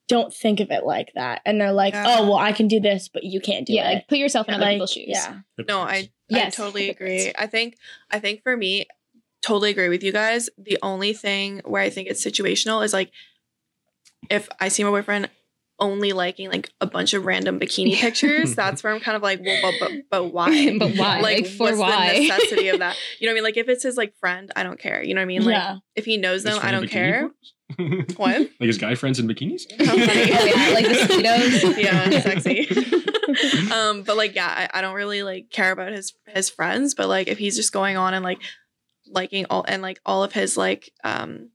don't 0.08 0.34
think 0.34 0.60
of 0.60 0.70
it 0.72 0.86
like 0.86 1.12
that 1.16 1.42
and 1.46 1.60
they're 1.60 1.72
like, 1.72 1.94
Yeah. 1.94 2.06
oh, 2.08 2.24
well, 2.30 2.38
I 2.38 2.52
can 2.52 2.68
do 2.68 2.80
this, 2.80 3.08
but 3.08 3.24
you 3.24 3.40
can't 3.40 3.66
do 3.66 3.74
yeah, 3.74 3.90
it. 3.90 3.94
like 3.96 4.08
put 4.08 4.18
yourself 4.18 4.48
in 4.48 4.54
other 4.56 4.66
Like, 4.66 4.74
people's 4.76 4.92
shoes. 4.92 5.06
Yeah. 5.08 5.40
No, 5.68 5.82
I 5.82 5.96
I 5.96 6.10
Yes. 6.30 6.56
totally 6.56 6.90
agree. 6.90 7.32
I 7.38 7.48
think 7.48 7.78
I 8.10 8.20
think 8.20 8.42
for 8.44 8.58
me, 8.58 8.88
totally 9.42 9.70
agree 9.70 9.90
with 9.90 10.04
you 10.04 10.12
guys. 10.12 10.50
The 10.58 10.80
only 10.82 11.14
thing 11.14 11.62
where 11.66 11.82
I 11.84 11.90
think 11.92 12.08
it's 12.10 12.26
situational 12.26 12.84
is 12.84 12.94
like 12.94 13.12
if 14.30 14.50
I 14.60 14.70
see 14.70 14.84
my 14.84 14.90
boyfriend 14.90 15.30
only 15.80 16.14
liking 16.14 16.50
like 16.50 16.70
a 16.82 16.86
bunch 16.86 17.14
of 17.14 17.26
random 17.26 17.60
bikini 17.60 17.96
pictures, 17.96 18.56
that's 18.56 18.84
where 18.84 18.94
I'm 18.94 19.00
kind 19.00 19.16
of 19.16 19.22
like, 19.24 19.42
well, 19.44 19.74
but 19.80 19.90
but, 19.90 19.92
but 20.10 20.24
why? 20.34 20.78
but 20.78 20.92
why? 20.96 21.20
Like, 21.20 21.44
Like, 21.44 21.48
for 21.48 21.64
what's 21.64 21.78
why? 21.78 22.14
the 22.14 22.20
necessity 22.28 22.70
of 22.70 22.80
that? 22.80 22.96
You 23.20 23.28
know 23.28 23.32
what 23.32 23.34
I 23.34 23.36
mean? 23.36 23.44
Like 23.44 23.58
if 23.58 23.70
it's 23.70 23.84
his 23.84 23.98
like 23.98 24.14
friend, 24.20 24.52
I 24.56 24.64
don't 24.64 24.80
care. 24.80 25.04
You 25.04 25.14
know 25.14 25.20
what 25.22 25.24
I 25.24 25.28
mean? 25.28 25.46
Like 25.46 25.56
yeah. 25.56 25.78
if 25.96 26.06
he 26.06 26.18
knows 26.18 26.44
them, 26.44 26.60
I 26.62 26.72
don't 26.72 26.88
care. 26.88 27.30
bikini? 27.78 28.18
What? 28.18 28.42
like 28.60 28.68
his 28.68 28.78
guy 28.78 28.96
friends 28.96 29.20
in 29.20 29.28
bikinis? 29.28 29.64
How 29.86 29.96
funny. 29.96 30.30
Yeah, 30.30 30.74
like 30.74 30.86
the 30.88 31.76
yeah, 31.80 32.20
sexy. 32.22 32.68
um, 33.74 34.04
but 34.04 34.16
like, 34.18 34.36
yeah, 34.36 34.70
I, 34.74 34.78
I 34.78 34.82
don't 34.82 34.94
really 34.96 35.24
like 35.24 35.50
care 35.50 35.72
about 35.72 35.92
his 35.92 36.14
his 36.28 36.50
friends. 36.50 36.94
But 36.94 37.08
like, 37.08 37.28
if 37.28 37.38
he's 37.38 37.56
just 37.56 37.72
going 37.74 37.98
on 37.98 38.14
and 38.14 38.24
like 38.24 38.40
liking 39.08 39.46
all 39.50 39.66
and 39.68 39.82
like 39.82 40.00
all 40.06 40.24
of 40.24 40.34
his 40.34 40.58
like 40.58 40.92
um 41.04 41.50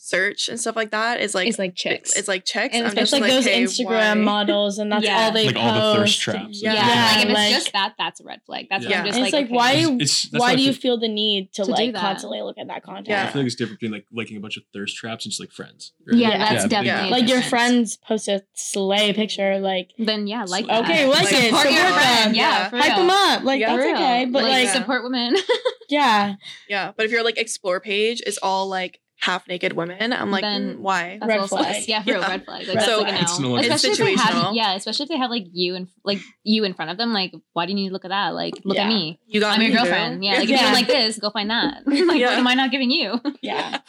search 0.00 0.48
and 0.48 0.58
stuff 0.60 0.76
like 0.76 0.92
that 0.92 1.20
is 1.20 1.34
like 1.34 1.48
it's 1.48 1.58
like 1.58 1.74
chicks. 1.74 2.16
it's 2.16 2.28
like 2.28 2.44
chicks. 2.44 2.72
And 2.74 2.86
I'm 2.86 2.92
It's 2.92 3.10
just 3.10 3.12
like, 3.12 3.24
those 3.30 3.44
hey, 3.44 3.64
Instagram 3.64 3.88
why? 3.88 4.14
models, 4.14 4.78
and 4.78 4.92
that's 4.92 5.04
Yeah. 5.04 5.24
all 5.24 5.32
they 5.32 5.46
Like 5.46 5.56
post. 5.56 5.66
all 5.66 5.92
the 5.94 5.98
thirst 6.00 6.20
traps. 6.20 6.62
Yeah. 6.62 6.72
yeah, 6.74 6.80
like 7.16 7.16
if 7.24 7.24
it's 7.30 7.34
like- 7.34 7.50
just 7.52 7.72
that, 7.72 7.94
that's 7.98 8.20
a 8.20 8.24
red 8.24 8.40
flag. 8.46 8.68
That's 8.70 8.84
Yeah. 8.84 8.90
what 8.90 8.96
I'm 9.00 9.04
And 9.06 9.14
just 9.14 9.18
it's 9.18 9.32
like. 9.32 9.32
like, 9.32 9.44
okay. 9.46 9.54
why 9.54 9.72
It's- 9.72 10.24
it's- 10.24 10.28
why 10.32 10.38
why 10.38 10.56
do 10.56 10.62
you 10.62 10.72
feel- 10.72 10.80
feel 10.80 11.00
the 11.00 11.08
need 11.08 11.52
to, 11.54 11.64
To 11.64 11.70
like 11.72 11.94
constantly 11.94 12.40
look 12.42 12.56
at 12.58 12.68
that 12.68 12.84
content? 12.84 13.08
Yeah. 13.08 13.24
I 13.24 13.32
feel 13.32 13.42
like 13.42 13.46
it's 13.48 13.56
different 13.56 13.80
between 13.80 13.92
like 13.92 14.06
liking 14.12 14.36
a 14.36 14.40
bunch 14.40 14.56
of 14.56 14.62
thirst 14.72 14.96
traps 14.96 15.24
and 15.26 15.32
just 15.32 15.40
like 15.40 15.50
friends. 15.50 15.92
Yeah, 16.10 16.28
Yeah. 16.28 16.38
that's 16.38 16.52
Yeah, 16.52 16.68
definitely 16.68 17.08
yeah. 17.10 17.16
Like 17.16 17.28
your 17.28 17.42
friends 17.42 17.96
post 17.96 18.28
a 18.28 18.44
slay 18.54 19.12
picture, 19.12 19.58
like 19.58 19.90
Then 19.98 20.26
yeah, 20.28 20.44
like 20.46 20.64
Okay, 20.68 21.06
like 21.06 21.24
it, 21.24 21.28
support 21.28 21.42
support 21.66 21.70
your 21.74 21.82
friend. 21.92 22.26
them. 22.30 22.34
Yeah, 22.36 22.70
Yeah. 22.72 22.80
hype 22.82 22.96
them 22.96 23.10
up. 23.10 23.42
Like 23.42 23.60
that's 23.62 23.72
okay, 23.84 24.26
but 24.30 24.44
like, 24.44 24.64
like, 24.66 24.68
support 24.68 25.02
women. 25.02 25.34
yeah, 25.88 26.34
Yeah, 26.68 26.92
but 26.96 27.04
if 27.06 27.10
your 27.12 27.24
like 27.24 27.36
explore 27.36 27.80
page 27.80 28.22
is 28.24 28.38
all 28.42 28.68
like 28.68 29.00
half 29.20 29.46
naked 29.48 29.72
women, 29.72 30.12
I'm 30.12 30.30
like, 30.30 30.42
Then- 30.42 30.76
mm, 30.76 30.78
why? 30.78 31.18
That's 31.20 31.28
Red 31.28 31.40
also 31.40 31.56
flag. 31.56 31.84
yeah, 31.88 32.02
for 32.02 32.10
real 32.12 32.20
Yeah. 32.20 32.28
red 32.28 32.44
flag. 32.44 32.66
Like 32.68 32.76
Red 32.76 32.84
So 32.86 32.98
like 33.00 33.08
a 33.08 33.12
no. 33.14 33.20
it's 33.20 33.38
no 33.40 33.48
longer- 33.48 33.72
especially 33.72 33.90
if 33.90 33.98
they 33.98 34.14
have 34.22 34.34
situational. 34.34 34.54
yeah, 34.54 34.74
especially 34.74 35.02
if 35.04 35.08
they 35.10 35.18
have 35.18 35.30
like 35.30 35.46
you 35.52 35.74
and 35.74 35.88
like 36.04 36.20
you 36.44 36.64
in 36.64 36.74
front 36.74 36.90
of 36.90 36.98
them. 36.98 37.12
Like, 37.12 37.32
why 37.52 37.66
do 37.66 37.72
you 37.72 37.76
need 37.76 37.88
to 37.88 37.92
look 37.92 38.04
at 38.04 38.10
that? 38.10 38.28
Like, 38.34 38.54
look 38.64 38.78
at 38.78 38.86
me. 38.88 39.18
You 39.26 39.40
got 39.40 39.56
I'm 39.56 39.60
your 39.62 39.70
me, 39.70 39.76
boo. 39.76 39.82
girlfriend. 39.82 40.24
Yeah, 40.24 40.34
like 40.34 40.44
if 40.44 40.50
Yeah. 40.50 40.62
you're 40.62 40.72
like 40.72 40.86
this, 40.86 41.18
go 41.18 41.30
find 41.30 41.50
that. 41.50 41.82
like, 41.86 42.18
Yeah. 42.18 42.28
what 42.30 42.38
am 42.38 42.46
I 42.46 42.54
not 42.54 42.70
giving 42.70 42.90
you? 42.90 43.20
yeah. 43.42 43.78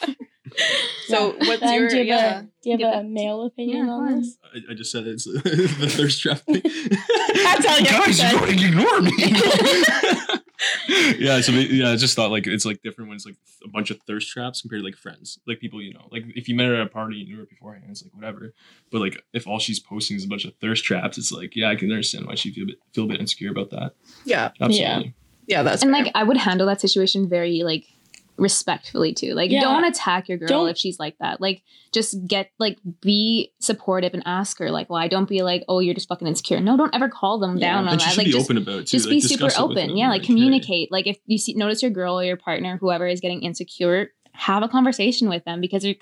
So 1.06 1.36
Yeah. 1.40 1.48
what's 1.48 1.60
Then 1.60 1.74
your 1.80 1.88
do 1.88 1.96
you 2.02 2.12
have, 2.12 2.20
yeah? 2.20 2.38
a, 2.40 2.42
do 2.42 2.48
you 2.64 2.72
have 2.72 2.80
Yeah. 2.80 3.00
a 3.00 3.04
male 3.04 3.42
opinion 3.44 3.86
Yeah, 3.86 3.92
on 3.92 4.20
this? 4.20 4.36
I, 4.52 4.72
I 4.72 4.74
just 4.74 4.90
said 4.90 5.06
it's 5.06 5.24
the 5.26 5.40
thirst 5.88 6.20
trap 6.22 6.38
thing. 6.40 6.60
That's 6.64 7.66
all 7.66 7.78
you 7.78 7.86
have 7.86 8.04
Guys, 8.06 8.20
you're 8.20 8.40
going 8.40 8.58
to 8.58 8.66
ignore 8.66 9.00
me. 9.00 9.12
yeah, 11.18 11.40
so 11.40 11.52
yeah, 11.52 11.90
I 11.90 11.96
just 11.96 12.14
thought 12.16 12.30
like 12.30 12.46
it's 12.46 12.64
like 12.64 12.82
different 12.82 13.08
when 13.08 13.16
it's 13.16 13.26
like 13.26 13.36
a 13.64 13.68
bunch 13.68 13.90
of 13.90 13.98
thirst 14.06 14.28
traps 14.30 14.60
compared 14.60 14.80
to 14.80 14.84
like 14.84 14.96
friends, 14.96 15.38
like 15.46 15.60
people 15.60 15.80
you 15.82 15.94
know. 15.94 16.08
Like 16.10 16.24
if 16.34 16.48
you 16.48 16.54
met 16.54 16.66
her 16.66 16.74
at 16.74 16.86
a 16.86 16.90
party 16.90 17.20
and 17.20 17.28
you 17.28 17.34
knew 17.34 17.40
her 17.40 17.46
beforehand, 17.46 17.86
it's 17.90 18.02
like 18.02 18.14
whatever. 18.14 18.52
But 18.90 19.00
like 19.00 19.22
if 19.32 19.46
all 19.46 19.58
she's 19.58 19.80
posting 19.80 20.16
is 20.16 20.24
a 20.24 20.28
bunch 20.28 20.44
of 20.44 20.54
thirst 20.60 20.84
traps, 20.84 21.18
it's 21.18 21.32
like 21.32 21.56
yeah, 21.56 21.70
I 21.70 21.76
can 21.76 21.90
understand 21.90 22.26
why 22.26 22.34
she 22.34 22.52
feel 22.52 22.64
a 22.64 22.66
bit 22.68 22.76
feel 22.92 23.04
a 23.04 23.08
bit 23.08 23.20
insecure 23.20 23.50
about 23.50 23.70
that. 23.70 23.92
Yeah, 24.24 24.50
Absolutely. 24.60 25.14
yeah, 25.46 25.62
that's 25.62 25.82
and 25.82 25.92
fair. 25.92 26.04
like 26.04 26.12
I 26.14 26.22
would 26.24 26.36
handle 26.36 26.66
that 26.66 26.80
situation 26.80 27.28
very 27.28 27.62
like 27.62 27.86
respectfully 28.40 29.12
too. 29.14 29.34
Like 29.34 29.50
Yeah. 29.50 29.60
don't 29.60 29.84
attack 29.84 30.28
your 30.28 30.38
girl 30.38 30.48
Don't- 30.48 30.68
if 30.70 30.76
she's 30.78 30.98
like 30.98 31.16
that. 31.18 31.40
Like 31.40 31.62
just 31.92 32.26
get 32.26 32.50
like 32.58 32.78
be 33.00 33.52
supportive 33.60 34.14
and 34.14 34.22
ask 34.26 34.58
her 34.58 34.70
like 34.70 34.88
why. 34.90 35.06
Don't 35.08 35.28
be 35.28 35.42
like 35.42 35.62
oh 35.68 35.78
you're 35.78 35.94
just 35.94 36.08
fucking 36.08 36.26
insecure. 36.26 36.58
No, 36.60 36.76
don't 36.76 36.94
ever 36.94 37.08
call 37.08 37.38
them 37.38 37.58
Yeah. 37.58 37.72
down 37.74 37.86
on 37.86 37.92
And 37.94 38.02
she 38.02 38.08
that. 38.10 38.16
Like 38.16 38.26
be 38.26 38.32
just 38.32 38.46
open 38.50 38.56
about 38.56 38.74
it 38.80 38.86
too. 38.86 38.96
just 38.96 39.06
like, 39.06 39.12
be 39.16 39.20
super 39.20 39.46
it 39.46 39.60
open. 39.60 39.76
them, 39.88 39.96
Yeah, 39.96 40.08
like 40.08 40.22
hey, 40.22 40.26
communicate. 40.26 40.90
Like 40.90 41.06
if 41.06 41.18
you 41.26 41.38
see 41.38 41.54
notice 41.54 41.82
your 41.82 41.90
girl 41.90 42.18
or 42.18 42.24
your 42.24 42.36
partner, 42.36 42.78
whoever 42.80 43.06
is 43.06 43.20
getting 43.20 43.42
insecure, 43.42 44.10
have 44.32 44.62
a 44.62 44.68
conversation 44.68 45.28
with 45.28 45.44
them 45.44 45.60
because 45.60 45.82
they're, 45.82 45.94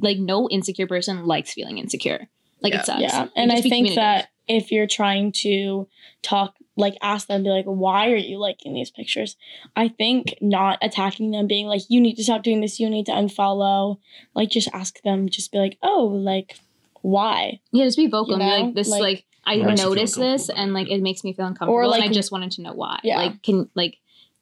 like 0.00 0.18
no 0.18 0.48
insecure 0.48 0.86
person 0.86 1.24
likes 1.26 1.52
feeling 1.52 1.78
insecure. 1.78 2.28
Like 2.62 2.72
Yeah. 2.74 2.80
it 2.80 2.86
sucks. 2.86 3.00
Yeah, 3.00 3.20
Like, 3.22 3.30
and 3.36 3.52
I 3.52 3.60
think 3.60 3.94
that 3.96 4.28
if 4.46 4.70
you're 4.70 4.86
trying 4.86 5.32
to 5.32 5.88
talk, 6.22 6.54
like 6.80 6.96
ask 7.02 7.28
them, 7.28 7.42
be 7.42 7.50
like, 7.50 7.66
why 7.66 8.10
are 8.10 8.16
you 8.16 8.38
liking 8.38 8.74
these 8.74 8.90
pictures? 8.90 9.36
I 9.76 9.88
think 9.88 10.34
not 10.40 10.78
attacking 10.82 11.30
them, 11.30 11.46
being 11.46 11.66
like, 11.66 11.82
you 11.88 12.00
need 12.00 12.16
to 12.16 12.24
stop 12.24 12.42
doing 12.42 12.60
this, 12.60 12.80
you 12.80 12.90
need 12.90 13.06
to 13.06 13.12
unfollow. 13.12 13.98
Like, 14.34 14.50
just 14.50 14.68
ask 14.72 15.00
them, 15.02 15.28
just 15.28 15.52
be 15.52 15.58
like, 15.58 15.78
oh, 15.82 16.06
like, 16.06 16.58
why? 17.02 17.60
yeah, 17.72 17.84
just 17.84 17.96
be 17.96 18.06
vocal. 18.08 18.28
you 18.28 18.34
and 18.34 18.40
be 18.42 18.46
know, 18.46 18.64
like 18.66 18.74
this, 18.74 18.88
like- 18.88 19.00
like, 19.02 19.24
I 19.44 19.56
Makes 19.56 19.70
you 19.70 19.76
feel 19.76 19.88
noticed 19.90 20.16
this, 20.18 20.50
and 20.50 20.74
like 20.74 20.90
it 20.90 21.00
makes 21.00 21.24
me 21.24 21.32
feel 21.32 21.46
uncomfortable, 21.46 21.88
like, 21.88 22.02
and 22.02 22.10
I 22.10 22.12
just 22.12 22.30
wanted 22.30 22.52
to 22.52 22.62
know 22.62 22.74
why. 22.74 23.00
Yeah. 23.02 23.16
Like 23.16 23.42
can 23.42 23.70
like 23.74 23.96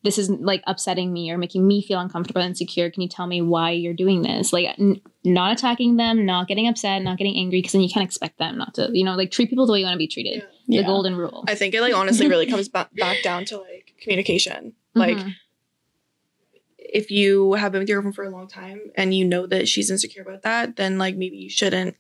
this 0.09 0.16
is 0.16 0.31
like 0.31 0.62
upsetting 0.66 1.12
me 1.12 1.31
or 1.31 1.37
making 1.37 1.66
me 1.66 1.83
feel 1.83 2.01
uncomfortable 2.01 2.40
and 2.40 2.49
insecure. 2.53 2.90
Can 2.90 3.03
you 3.03 3.09
tell 3.09 3.27
me 3.27 3.42
why 3.42 3.73
you're 3.73 3.92
doing 3.92 4.23
this? 4.23 4.55
Like 4.55 4.75
n- 4.79 5.03
not 5.23 5.53
attacking 5.53 5.99
them, 5.99 6.25
not 6.25 6.49
getting 6.49 6.66
upset, 6.66 7.03
not 7.03 7.18
getting 7.18 7.37
angry, 7.37 7.59
because 7.59 7.73
then 7.73 7.83
you 7.83 7.90
can't 7.90 8.07
expect 8.07 8.38
them 8.38 8.57
not 8.57 8.73
to. 8.77 8.88
You 8.90 9.05
know, 9.05 9.14
like 9.16 9.31
treat 9.31 9.51
people 9.51 9.66
the 9.66 9.73
way 9.75 9.81
you 9.81 9.85
want 9.85 9.94
to 9.94 9.99
be 9.99 10.09
treated. 10.09 10.42
Yeah. 10.66 10.81
The 10.81 10.87
golden 10.87 11.14
rule. 11.14 11.44
I 11.47 11.55
think 11.55 11.75
it 11.75 11.83
like 11.83 11.94
honestly 11.94 12.27
really 12.27 12.47
comes 12.47 12.68
back 12.77 12.88
back 12.97 13.23
down 13.23 13.44
to 13.47 13.59
like 13.59 13.92
communication. 14.01 14.73
Like 14.94 15.18
Mhm. 15.18 15.35
if 16.79 17.11
you 17.11 17.53
have 17.53 17.73
been 17.73 17.81
with 17.81 17.88
your 17.90 17.99
girlfriend 18.01 18.14
for 18.16 18.25
a 18.25 18.31
long 18.31 18.49
time 18.49 18.81
and 18.97 19.14
you 19.14 19.25
know 19.27 19.47
that 19.47 19.68
she's 19.68 19.90
insecure 19.90 20.23
about 20.23 20.42
that, 20.42 20.77
then 20.77 20.97
like 20.97 21.16
maybe 21.16 21.37
you 21.37 21.51
shouldn't. 21.51 21.97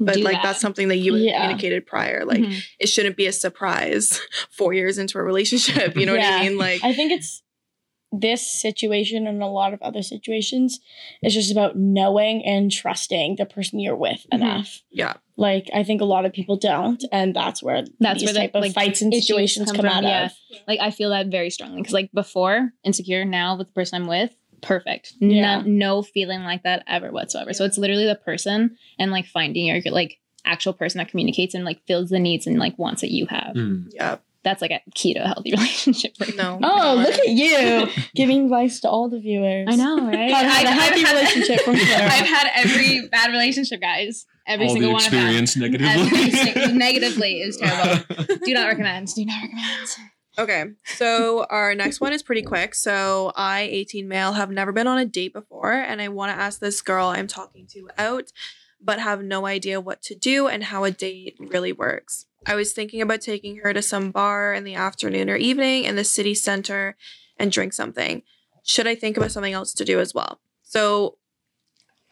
But 0.00 0.16
like 0.18 0.34
that. 0.36 0.42
that's 0.42 0.60
something 0.60 0.88
that 0.88 0.96
you 0.96 1.14
Yeah. 1.16 1.40
communicated 1.40 1.86
prior. 1.86 2.24
Like 2.24 2.40
Mhm. 2.40 2.60
it 2.80 2.88
shouldn't 2.88 3.16
be 3.16 3.26
a 3.26 3.32
surprise 3.32 4.20
four 4.50 4.72
years 4.74 4.98
into 4.98 5.18
a 5.18 5.22
relationship. 5.22 5.96
You 5.96 6.06
know 6.06 6.12
what 6.16 6.24
I 6.24 6.42
mean? 6.42 6.58
Like 6.58 6.82
I 6.84 6.92
think 6.92 7.12
it's 7.12 7.42
this 8.12 8.46
situation 8.46 9.26
and 9.26 9.42
a 9.42 9.46
lot 9.46 9.74
of 9.74 9.82
other 9.82 10.00
situations 10.02 10.80
is 11.22 11.34
just 11.34 11.50
about 11.52 11.76
knowing 11.76 12.44
and 12.44 12.70
trusting 12.70 13.34
the 13.36 13.44
person 13.44 13.78
you're 13.80 13.96
with 13.96 14.24
Mhm. 14.32 14.36
enough. 14.36 14.82
yeah. 14.90 15.14
Like 15.36 15.68
I 15.74 15.82
think 15.82 16.00
a 16.00 16.04
lot 16.06 16.24
of 16.24 16.32
people 16.32 16.56
don't, 16.56 17.04
and 17.12 17.34
that's 17.36 17.62
where 17.62 17.84
That's 18.00 18.20
these 18.20 18.28
where 18.28 18.32
the, 18.34 18.40
type 18.40 18.54
of 18.54 18.62
like, 18.62 18.72
fights 18.72 19.02
and 19.02 19.12
situations 19.12 19.66
come 19.70 19.76
come, 19.84 19.86
from, 19.86 19.98
out 19.98 20.08
yeah. 20.08 20.24
of. 20.26 20.32
like 20.66 20.80
I 20.80 20.90
feel 20.90 21.10
that 21.10 21.26
very 21.26 21.50
strongly 21.50 21.82
because 21.82 21.92
like 21.92 22.10
before 22.12 22.72
insecure, 22.84 23.24
now 23.24 23.56
with 23.58 23.66
the 23.66 23.72
person 23.74 24.00
I'm 24.02 24.08
with, 24.08 24.34
perfect. 24.66 25.12
Yeah. 25.20 25.62
No, 25.62 25.66
no 25.66 26.02
feeling 26.02 26.42
like 26.42 26.62
that 26.64 26.84
ever 26.86 27.10
whatsoever. 27.12 27.52
So 27.52 27.64
it's 27.64 27.78
literally 27.78 28.06
the 28.06 28.16
person 28.16 28.76
and 28.98 29.10
like 29.10 29.26
finding 29.26 29.66
your 29.66 29.80
like 29.92 30.18
actual 30.44 30.72
person 30.72 30.98
that 30.98 31.08
communicates 31.08 31.54
and 31.54 31.64
like 31.64 31.80
fills 31.86 32.10
the 32.10 32.18
needs 32.18 32.46
and 32.46 32.58
like 32.58 32.78
wants 32.78 33.00
that 33.00 33.10
you 33.12 33.26
have. 33.26 33.52
Hmm. 33.54 33.88
Yeah. 33.92 34.16
That's 34.44 34.62
like 34.62 34.70
a 34.70 34.80
key 34.94 35.12
to 35.14 35.20
a 35.24 35.26
healthy 35.26 35.50
relationship. 35.56 36.12
right 36.20 36.36
No. 36.36 36.60
Oh, 36.62 36.94
look 37.04 37.14
at 37.18 37.28
you 37.28 37.88
giving 38.14 38.44
advice 38.44 38.78
to 38.80 38.88
all 38.88 39.08
the 39.10 39.18
viewers. 39.18 39.66
I 39.68 39.74
know, 39.74 40.06
right? 40.06 40.30
How 40.30 40.42
to 40.42 40.48
have 40.48 40.64
a 40.64 40.68
I've- 40.68 40.80
happy 40.80 41.00
I've 41.00 41.06
had- 41.06 41.14
relationship 41.16 41.60
from 41.64 41.74
Clara. 41.76 42.04
I've 42.04 42.26
had 42.28 42.48
every 42.54 43.08
bad 43.08 43.30
relationship, 43.32 43.80
guys. 43.80 44.24
Every 44.46 44.66
All 44.68 44.72
single 44.74 44.90
the 44.90 44.94
one 44.94 45.04
of 45.04 45.10
them. 45.10 45.20
experience 45.26 45.56
negatively. 45.56 46.30
sing- 46.30 46.78
negatively 46.78 47.40
is 47.40 47.56
terrible. 47.56 48.04
Do 48.44 48.54
not 48.54 48.68
recommend. 48.68 49.08
Do 49.12 49.24
not 49.24 49.42
recommend. 49.42 49.88
Okay, 50.38 50.64
so 50.84 51.46
our 51.48 51.74
next 51.74 52.00
one 52.00 52.12
is 52.12 52.22
pretty 52.22 52.42
quick. 52.42 52.74
So, 52.74 53.32
I, 53.36 53.62
18 53.62 54.06
male, 54.06 54.34
have 54.34 54.50
never 54.50 54.70
been 54.70 54.86
on 54.86 54.98
a 54.98 55.06
date 55.06 55.32
before, 55.32 55.72
and 55.72 56.02
I 56.02 56.08
want 56.08 56.30
to 56.30 56.38
ask 56.40 56.60
this 56.60 56.82
girl 56.82 57.08
I'm 57.08 57.26
talking 57.26 57.66
to 57.68 57.88
out. 57.96 58.32
but 58.80 59.00
have 59.00 59.22
no 59.22 59.46
idea 59.46 59.80
what 59.80 60.02
to 60.02 60.14
do 60.14 60.46
and 60.48 60.64
how 60.64 60.84
a 60.84 60.90
date 60.90 61.36
really 61.40 61.72
works. 61.72 62.26
I 62.46 62.54
was 62.54 62.72
thinking 62.72 63.00
about 63.00 63.20
taking 63.20 63.56
her 63.58 63.72
to 63.72 63.82
some 63.82 64.10
bar 64.10 64.54
in 64.54 64.64
the 64.64 64.74
afternoon 64.74 65.28
or 65.28 65.36
evening 65.36 65.84
in 65.84 65.96
the 65.96 66.04
city 66.04 66.34
center 66.34 66.96
and 67.38 67.50
drink 67.50 67.72
something. 67.72 68.22
Should 68.62 68.86
I 68.86 68.94
think 68.94 69.16
about 69.16 69.32
something 69.32 69.52
else 69.52 69.72
to 69.74 69.84
do 69.84 69.98
as 69.98 70.14
well? 70.14 70.40
So 70.62 71.16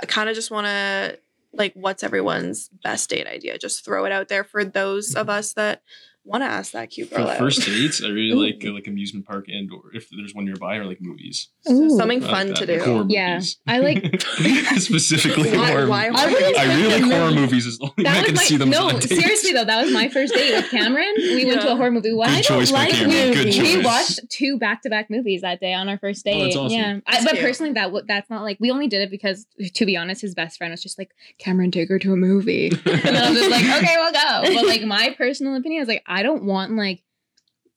I 0.01 0.07
kind 0.07 0.29
of 0.29 0.35
just 0.35 0.51
want 0.51 0.67
to 0.67 1.19
like 1.53 1.73
what's 1.75 2.03
everyone's 2.03 2.69
best 2.83 3.11
date 3.11 3.29
idea? 3.29 3.59
Just 3.59 3.85
throw 3.85 4.05
it 4.07 4.13
out 4.13 4.29
there 4.29 4.43
for 4.43 4.65
those 4.65 5.15
of 5.15 5.29
us 5.29 5.53
that 5.53 5.83
want 6.25 6.43
to 6.43 6.47
ask 6.47 6.73
that 6.73 6.91
cute 6.91 7.09
For 7.11 7.17
girl 7.17 7.27
the 7.27 7.33
out. 7.33 7.39
first 7.39 7.67
dates, 7.67 8.03
I 8.03 8.09
really 8.09 8.31
Ooh. 8.33 8.45
like 8.47 8.65
uh, 8.67 8.73
like 8.73 8.87
amusement 8.87 9.27
park 9.27 9.47
and 9.49 9.71
or 9.71 9.95
if 9.95 10.09
there's 10.11 10.35
one 10.35 10.45
nearby 10.47 10.77
or 10.77 10.85
like 10.87 11.01
movies. 11.01 11.49
Ooh. 11.71 11.91
something 11.91 12.23
I 12.23 12.27
like 12.27 12.31
fun 12.31 12.47
that. 12.49 12.57
to 12.57 12.67
do. 12.67 12.79
Horror 12.83 13.05
Yeah, 13.09 13.35
movies. 13.35 13.59
I 13.67 13.79
like- 13.79 14.21
specifically 14.81 15.51
Why- 15.57 15.71
horror. 15.71 15.87
why 15.89 16.11
movies. 16.11 16.21
horror 16.21 16.31
I 16.31 16.33
wouldn't 16.33 16.59
I 16.59 16.75
really 16.83 17.01
like 17.03 17.13
horror 17.13 17.31
movies 17.33 17.67
as 17.67 17.81
long 17.81 17.93
as 17.99 18.05
I 18.07 18.13
That 18.13 18.25
can 18.25 18.35
was 18.35 18.41
see 18.43 18.57
them. 18.57 18.71
no. 18.71 18.89
on 18.89 18.97
a. 18.97 19.03
Seriously 19.03 19.53
though, 19.53 19.65
that 19.65 19.83
was 19.85 19.93
my 19.93 20.09
first 20.09 20.35
date 20.35 20.55
with 20.55 20.71
Cameron. 20.71 21.13
We 21.17 21.45
went 21.45 21.61
to 21.63 21.73
a 21.73 21.77
horror 21.77 21.91
movie. 21.91 22.13
Why 22.13 22.27
Good 22.29 22.33
I 22.39 22.41
don't 22.43 22.59
choice 22.61 22.73
by 22.73 22.79
like 22.79 22.91
Cameron. 22.93 23.11
Good 23.33 23.37
movies. 23.39 23.57
choice. 23.57 23.77
We 23.77 23.85
watched 23.85 24.21
two 24.31 24.59
back-to-back 24.59 25.11
movies 25.11 25.43
that 25.43 25.61
day 25.61 25.75
on 25.75 25.89
our 25.89 25.99
first 25.99 26.27
Oh, 26.27 26.31
date. 26.31 26.43
that's 26.45 26.57
awesome. 26.57 26.79
Yeah, 26.79 27.01
I, 27.07 27.23
but 27.25 27.33
cute. 27.33 27.43
personally, 27.45 27.73
that 27.75 27.85
w- 27.87 28.05
that's 28.07 28.31
not 28.31 28.43
like 28.43 28.59
we 28.61 28.71
only 28.71 28.89
did 28.89 29.03
it 29.03 29.11
because, 29.11 29.47
to 29.75 29.87
be 29.87 29.97
honest, 29.97 30.23
his 30.23 30.35
best 30.35 30.59
friend 30.59 30.71
was 30.71 30.83
just 30.83 30.99
like 30.99 31.11
Cameron, 31.39 31.71
take 31.71 31.89
her 31.89 31.99
to 31.99 32.13
a 32.13 32.17
movie, 32.17 32.69
and 32.69 33.17
I 33.17 33.31
was 33.31 33.39
just 33.39 33.51
like, 33.51 33.65
okay, 33.83 33.95
we'll 33.97 34.13
go. 34.13 34.55
But 34.55 34.67
like 34.67 34.83
my 34.83 35.15
personal 35.17 35.55
opinion 35.57 35.83
is 35.83 35.89
like 35.89 36.03
I 36.15 36.23
don't 36.23 36.45
want 36.45 36.73
like 36.77 37.03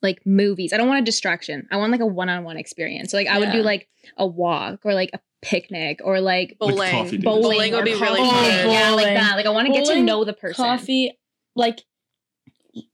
like 0.02 0.20
movies. 0.26 0.74
I 0.74 0.78
don't 0.78 0.88
want 0.88 1.02
a 1.02 1.06
distraction. 1.06 1.68
I 1.72 1.78
want 1.78 1.92
like 1.92 2.02
a 2.02 2.06
one-on-one 2.06 2.56
experience. 2.58 3.12
So 3.12 3.18
like 3.18 3.28
I 3.28 3.40
would 3.40 3.52
do 3.52 3.62
like 3.64 3.88
a 4.18 4.28
walk 4.28 4.82
or 4.86 4.94
like 4.94 5.10
a 5.14 5.20
picnic 5.42 6.00
or 6.04 6.22
like 6.22 6.56
Like 6.60 6.70
Bowling. 6.76 6.92
coffee 6.92 7.18
date. 7.18 7.24
bowling, 7.26 7.42
Bowling 7.42 7.72
would 7.74 7.82
or 7.82 7.86
be 7.86 7.94
really 7.94 8.20
coffee. 8.20 8.50
fun. 8.64 8.70
Yeah, 8.72 8.90
like 8.92 9.06
that. 9.08 9.36
Like 9.38 9.46
I 9.48 9.50
want 9.50 9.68
to 9.68 9.74
get 9.74 9.86
to 9.86 10.02
know 10.02 10.24
the 10.24 10.34
person. 10.34 10.64
coffee 10.64 11.18
like 11.56 11.80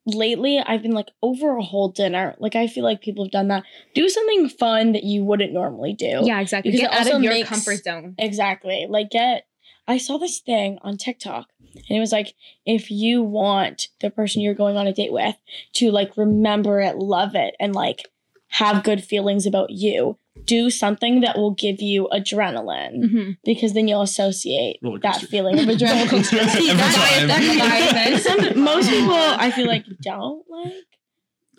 lately 0.05 0.59
i've 0.65 0.81
been 0.81 0.93
like 0.93 1.09
over 1.21 1.57
a 1.57 1.61
whole 1.63 1.89
dinner 1.89 2.35
like 2.39 2.55
i 2.55 2.67
feel 2.67 2.85
like 2.85 3.01
people 3.01 3.25
have 3.25 3.31
done 3.31 3.49
that 3.49 3.63
do 3.93 4.07
something 4.07 4.47
fun 4.47 4.93
that 4.93 5.03
you 5.03 5.25
wouldn't 5.25 5.51
normally 5.51 5.93
do 5.93 6.21
Yeah, 6.23 6.39
exactly. 6.39 6.71
Because 6.71 6.87
Get 6.89 7.07
out 7.07 7.13
of 7.15 7.21
your 7.23 7.33
makes- 7.33 7.49
comfort 7.49 7.83
zone. 7.83 8.15
exactly 8.17 8.85
like 8.89 9.09
get 9.09 9.45
i 9.85 9.97
saw 9.97 10.17
this 10.17 10.39
thing 10.39 10.77
on 10.83 10.95
tiktok 10.95 11.47
and 11.75 11.97
it 11.97 11.99
was 11.99 12.11
like 12.11 12.33
if 12.65 12.89
you 12.91 13.21
want 13.23 13.87
the 14.01 14.09
person 14.09 14.41
you're 14.41 14.53
going 14.53 14.77
on 14.77 14.87
a 14.87 14.93
date 14.93 15.11
with 15.13 15.35
to 15.73 15.91
like 15.91 16.15
remember 16.17 16.79
it 16.81 16.97
love 16.97 17.35
it 17.35 17.55
and 17.59 17.73
like 17.73 18.07
have 18.49 18.83
good 18.83 19.03
feelings 19.03 19.45
about 19.45 19.69
you 19.71 20.17
do 20.45 20.69
something 20.69 21.21
that 21.21 21.37
will 21.37 21.51
give 21.51 21.81
you 21.81 22.07
adrenaline 22.11 22.97
Mm-hmm. 23.03 23.31
because 23.45 23.73
then 23.73 23.87
you'll 23.87 24.01
associate 24.01 24.79
Roller 24.83 24.99
that 24.99 25.21
feeling 25.21 25.57
of 25.59 25.65
adrenaline. 25.65 26.23
See, 26.57 26.69
Every 26.69 26.75
that's- 26.75 26.95
time. 26.95 27.27
that's- 27.27 28.23
some- 28.53 28.63
most 28.63 28.89
people, 28.89 29.13
I 29.13 29.51
feel 29.51 29.67
like, 29.67 29.85
don't 30.01 30.43
like. 30.49 30.73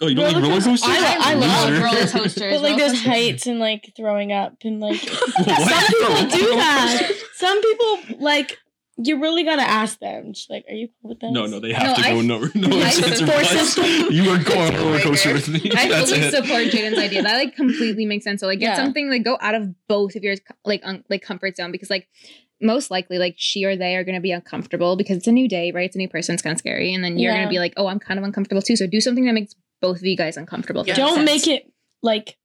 Oh, 0.01 0.09
you 0.09 0.17
don't 0.17 0.25
like 0.25 0.35
Roller 0.35 0.49
roller 0.49 0.61
coaster- 0.61 0.87
coasters? 0.89 1.05
I- 1.05 1.31
I 1.31 1.35
love 1.35 1.83
roller 1.83 2.07
coasters. 2.25 2.53
But 2.53 2.63
like, 2.63 2.77
there's 2.77 3.01
heights 3.05 3.47
and 3.47 3.59
like 3.61 3.93
throwing 3.97 4.33
up 4.33 4.55
and 4.65 4.81
like. 4.81 4.97
Some 5.01 5.47
people 5.47 6.27
do 6.29 6.55
that. 6.57 7.13
Some 7.37 7.63
people 7.63 7.99
like. 8.19 8.59
You 8.97 9.21
really 9.21 9.43
gotta 9.43 9.63
ask 9.63 9.99
them. 9.99 10.33
Just 10.35 10.49
like, 10.51 10.65
are 10.69 10.75
you 10.75 10.89
cool 11.03 11.11
with 11.11 11.21
this? 11.21 11.33
No, 11.33 11.47
no, 11.47 11.59
they 11.59 11.73
have 11.73 11.83
No, 11.83 11.95
to 11.97 12.03
go. 12.03 12.21
No, 12.21 12.39
no, 12.39 12.77
I 12.79 12.89
it's, 12.89 12.99
it's 12.99 13.21
a 13.23 13.27
force 13.27 13.53
must. 13.55 13.77
them. 13.77 14.13
You 14.13 14.31
are 14.31 14.43
going 14.43 14.61
on 14.61 14.75
a 14.75 14.79
roller 14.85 15.01
coaster 15.01 15.33
with 15.33 15.49
me. 15.49 15.71
I 15.75 15.89
That's 15.89 16.11
fully 16.11 16.23
it. 16.23 16.31
support 16.33 16.63
Jaden's 16.69 16.99
idea. 16.99 17.23
That 17.23 17.35
like 17.37 17.57
completely 17.57 18.07
makes 18.07 18.25
sense. 18.25 18.41
So 18.41 18.47
like 18.47 18.61
get 18.61 18.77
Yeah. 18.77 18.77
something 18.77 19.11
like 19.11 19.25
go 19.25 19.37
out 19.41 19.57
of 19.57 19.75
both 19.89 20.15
of 20.15 20.23
your 20.23 20.37
like 20.65 20.81
un- 20.85 21.05
like 21.11 21.23
comfort 21.23 21.57
zone 21.57 21.73
because 21.73 21.91
like 21.91 22.07
most 22.61 22.91
likely 22.91 23.19
like 23.19 23.35
she 23.37 23.65
or 23.65 23.75
they 23.77 23.97
are 23.97 24.05
gonna 24.05 24.21
be 24.21 24.31
uncomfortable 24.31 24.97
because 24.97 25.17
it's 25.17 25.27
a 25.27 25.33
new 25.33 25.49
day, 25.49 25.73
right? 25.73 25.87
It's 25.87 25.97
a 25.97 25.99
new 25.99 26.09
person. 26.09 26.35
It's 26.35 26.43
kind 26.43 26.53
of 26.55 26.59
scary, 26.61 26.95
and 26.95 27.03
then 27.03 27.19
you're 27.19 27.33
Yeah. 27.33 27.39
gonna 27.41 27.51
be 27.51 27.59
like, 27.59 27.75
oh, 27.77 27.89
I'm 27.89 27.99
kind 27.99 28.19
of 28.19 28.25
uncomfortable 28.25 28.63
too. 28.63 28.77
So 28.77 28.87
do 28.87 29.01
something 29.01 29.25
that 29.25 29.33
makes 29.33 29.55
both 29.83 29.97
of 29.99 30.05
you 30.05 30.17
guys 30.17 30.37
uncomfortable. 30.37 30.85
Yeah. 30.87 30.95
Don't 30.95 31.25
make 31.25 31.49
it 31.49 31.71
like. 32.03 32.37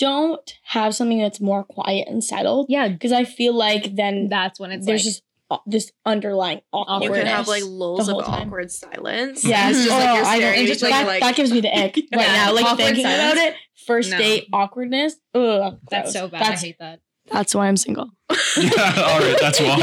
Don't 0.00 0.58
have 0.64 0.92
something 0.92 1.18
that's 1.20 1.40
more 1.40 1.62
quiet 1.62 2.08
and 2.08 2.22
settled. 2.22 2.66
Yeah, 2.68 2.88
Because 2.88 3.12
I 3.12 3.22
feel 3.22 3.54
like 3.54 3.94
then 3.94 4.28
that's 4.28 4.58
when 4.58 4.72
it's 4.72 4.84
there's 4.86 5.02
like, 5.02 5.04
just 5.04 5.22
this 5.66 5.92
underlying 6.06 6.58
You 6.58 6.62
awkwardness. 6.72 7.18
can 7.18 7.26
have 7.26 7.48
like 7.48 7.62
lulls 7.64 8.08
of 8.08 8.24
time. 8.24 8.48
awkward 8.48 8.70
silence. 8.70 9.44
Yeah, 9.44 9.70
it's 9.70 9.78
just 9.84 9.90
like 9.90 10.08
oh, 10.08 10.14
you're 10.14 10.24
I 10.24 10.32
don't- 10.32 10.40
staring 10.40 10.58
and 10.60 10.68
just 10.68 10.82
each 10.82 10.90
that, 10.90 11.06
like 11.06 11.20
that 11.20 11.36
gives 11.36 11.52
me 11.52 11.60
the 11.60 11.68
ick 11.78 11.96
right 11.96 12.04
Yeah, 12.12 12.32
now. 12.32 12.52
Like 12.54 12.64
awkward 12.64 12.78
thinking 12.84 13.04
silence. 13.04 13.32
about 13.34 13.46
it, 13.48 13.54
first 13.86 14.10
No. 14.10 14.18
date 14.18 14.46
awkwardness. 14.52 15.14
Ugh, 15.34 15.78
that's 15.90 16.12
gross. 16.12 16.12
so 16.12 16.28
bad. 16.28 16.42
That's, 16.42 16.62
I 16.62 16.66
hate 16.66 16.78
that. 16.78 17.00
That's 17.30 17.54
why 17.54 17.68
I'm 17.68 17.76
single. 17.76 18.10
Yeah, 18.56 18.70
all 19.08 19.18
right, 19.18 19.36
that's 19.40 19.60
why. 19.60 19.76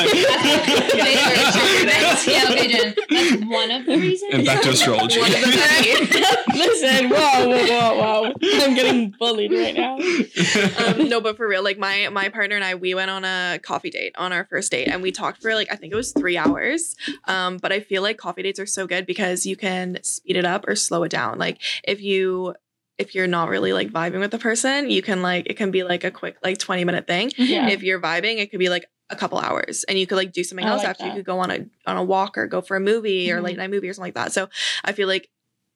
That's- 0.96 2.28
yeah, 2.28 2.46
okay, 2.50 2.68
Jen. 2.70 2.96
That's 3.10 3.46
one 3.46 3.70
of 3.72 3.86
the 3.86 3.98
reasons. 3.98 4.34
And 4.34 4.46
back 4.46 4.62
to 4.64 4.70
astrology. 4.70 5.20
One 5.20 5.30
of 5.34 5.42
the 5.42 6.44
Listen, 6.56 7.10
whoa, 7.10 7.48
whoa, 7.50 7.66
whoa, 7.68 7.96
whoa! 8.32 8.34
I'm 8.64 8.74
getting 8.74 9.14
bullied 9.20 9.52
right 9.52 9.76
now. 9.76 9.96
um, 9.98 11.10
no, 11.10 11.20
but 11.22 11.36
for 11.38 11.48
real, 11.48 11.64
like 11.64 11.78
my 11.78 12.08
my 12.10 12.30
partner 12.30 12.56
and 12.56 12.64
I, 12.64 12.76
we 12.76 12.96
went 12.96 13.12
on 13.12 13.26
a 13.26 13.60
coffee 13.62 13.90
date 13.90 14.14
on 14.18 14.32
our 14.32 14.46
first 14.46 14.72
date, 14.72 14.88
and 14.88 15.02
we 15.02 15.12
talked 15.12 15.42
for 15.42 15.54
like 15.54 15.70
I 15.72 15.76
think 15.76 15.92
it 15.92 15.98
was 15.98 16.14
three 16.14 16.38
hours. 16.38 16.96
Um, 17.26 17.58
but 17.58 17.72
I 17.74 17.82
feel 17.82 18.02
like 18.02 18.18
coffee 18.18 18.44
dates 18.44 18.60
are 18.60 18.66
so 18.66 18.88
good 18.88 19.06
because 19.06 19.46
you 19.46 19.56
can 19.58 20.00
speed 20.04 20.38
it 20.38 20.46
up 20.46 20.66
or 20.68 20.76
slow 20.76 21.04
it 21.04 21.10
down. 21.12 21.38
Like 21.38 21.62
if 21.84 22.02
you 22.02 22.56
if 23.02 23.16
you're 23.16 23.28
not 23.28 23.50
really 23.50 23.74
like 23.74 23.90
vibing 23.92 24.20
with 24.20 24.32
the 24.32 24.40
person, 24.40 24.90
you 24.90 25.02
can 25.02 25.22
like 25.22 25.48
it 25.50 25.56
can 25.58 25.72
be 25.72 25.84
like 25.84 26.04
a 26.04 26.12
quick 26.12 26.38
like 26.44 26.58
twenty 26.58 26.84
minute 26.86 27.08
thing. 27.08 27.32
Yeah. 27.38 27.68
If 27.68 27.84
you're 27.84 28.00
vibing, 28.00 28.38
it 28.38 28.52
could 28.52 28.60
be 28.60 28.70
like 28.70 28.86
a 29.10 29.16
couple 29.16 29.40
hours, 29.40 29.84
and 29.90 30.00
you 30.00 30.08
could 30.08 30.16
like 30.16 30.32
do 30.32 30.44
something 30.44 30.66
I 30.66 30.70
else 30.70 30.84
like 30.84 30.90
after. 30.92 31.06
You 31.06 31.12
could 31.14 31.26
go 31.26 31.40
on 31.40 31.52
a 31.52 31.66
on 31.86 31.98
a 31.98 32.04
walk 32.04 32.38
or 32.38 32.48
go 32.48 32.62
for 32.62 32.78
a 32.78 32.80
movie 32.80 33.32
or 33.32 33.40
Mhm. 33.40 33.44
late 33.44 33.58
night 33.58 33.70
movie 33.70 33.90
or 33.90 33.94
something 33.94 34.08
like 34.14 34.16
that. 34.26 34.32
So 34.32 34.48
I 34.86 34.92
feel 34.94 35.08
like 35.08 35.30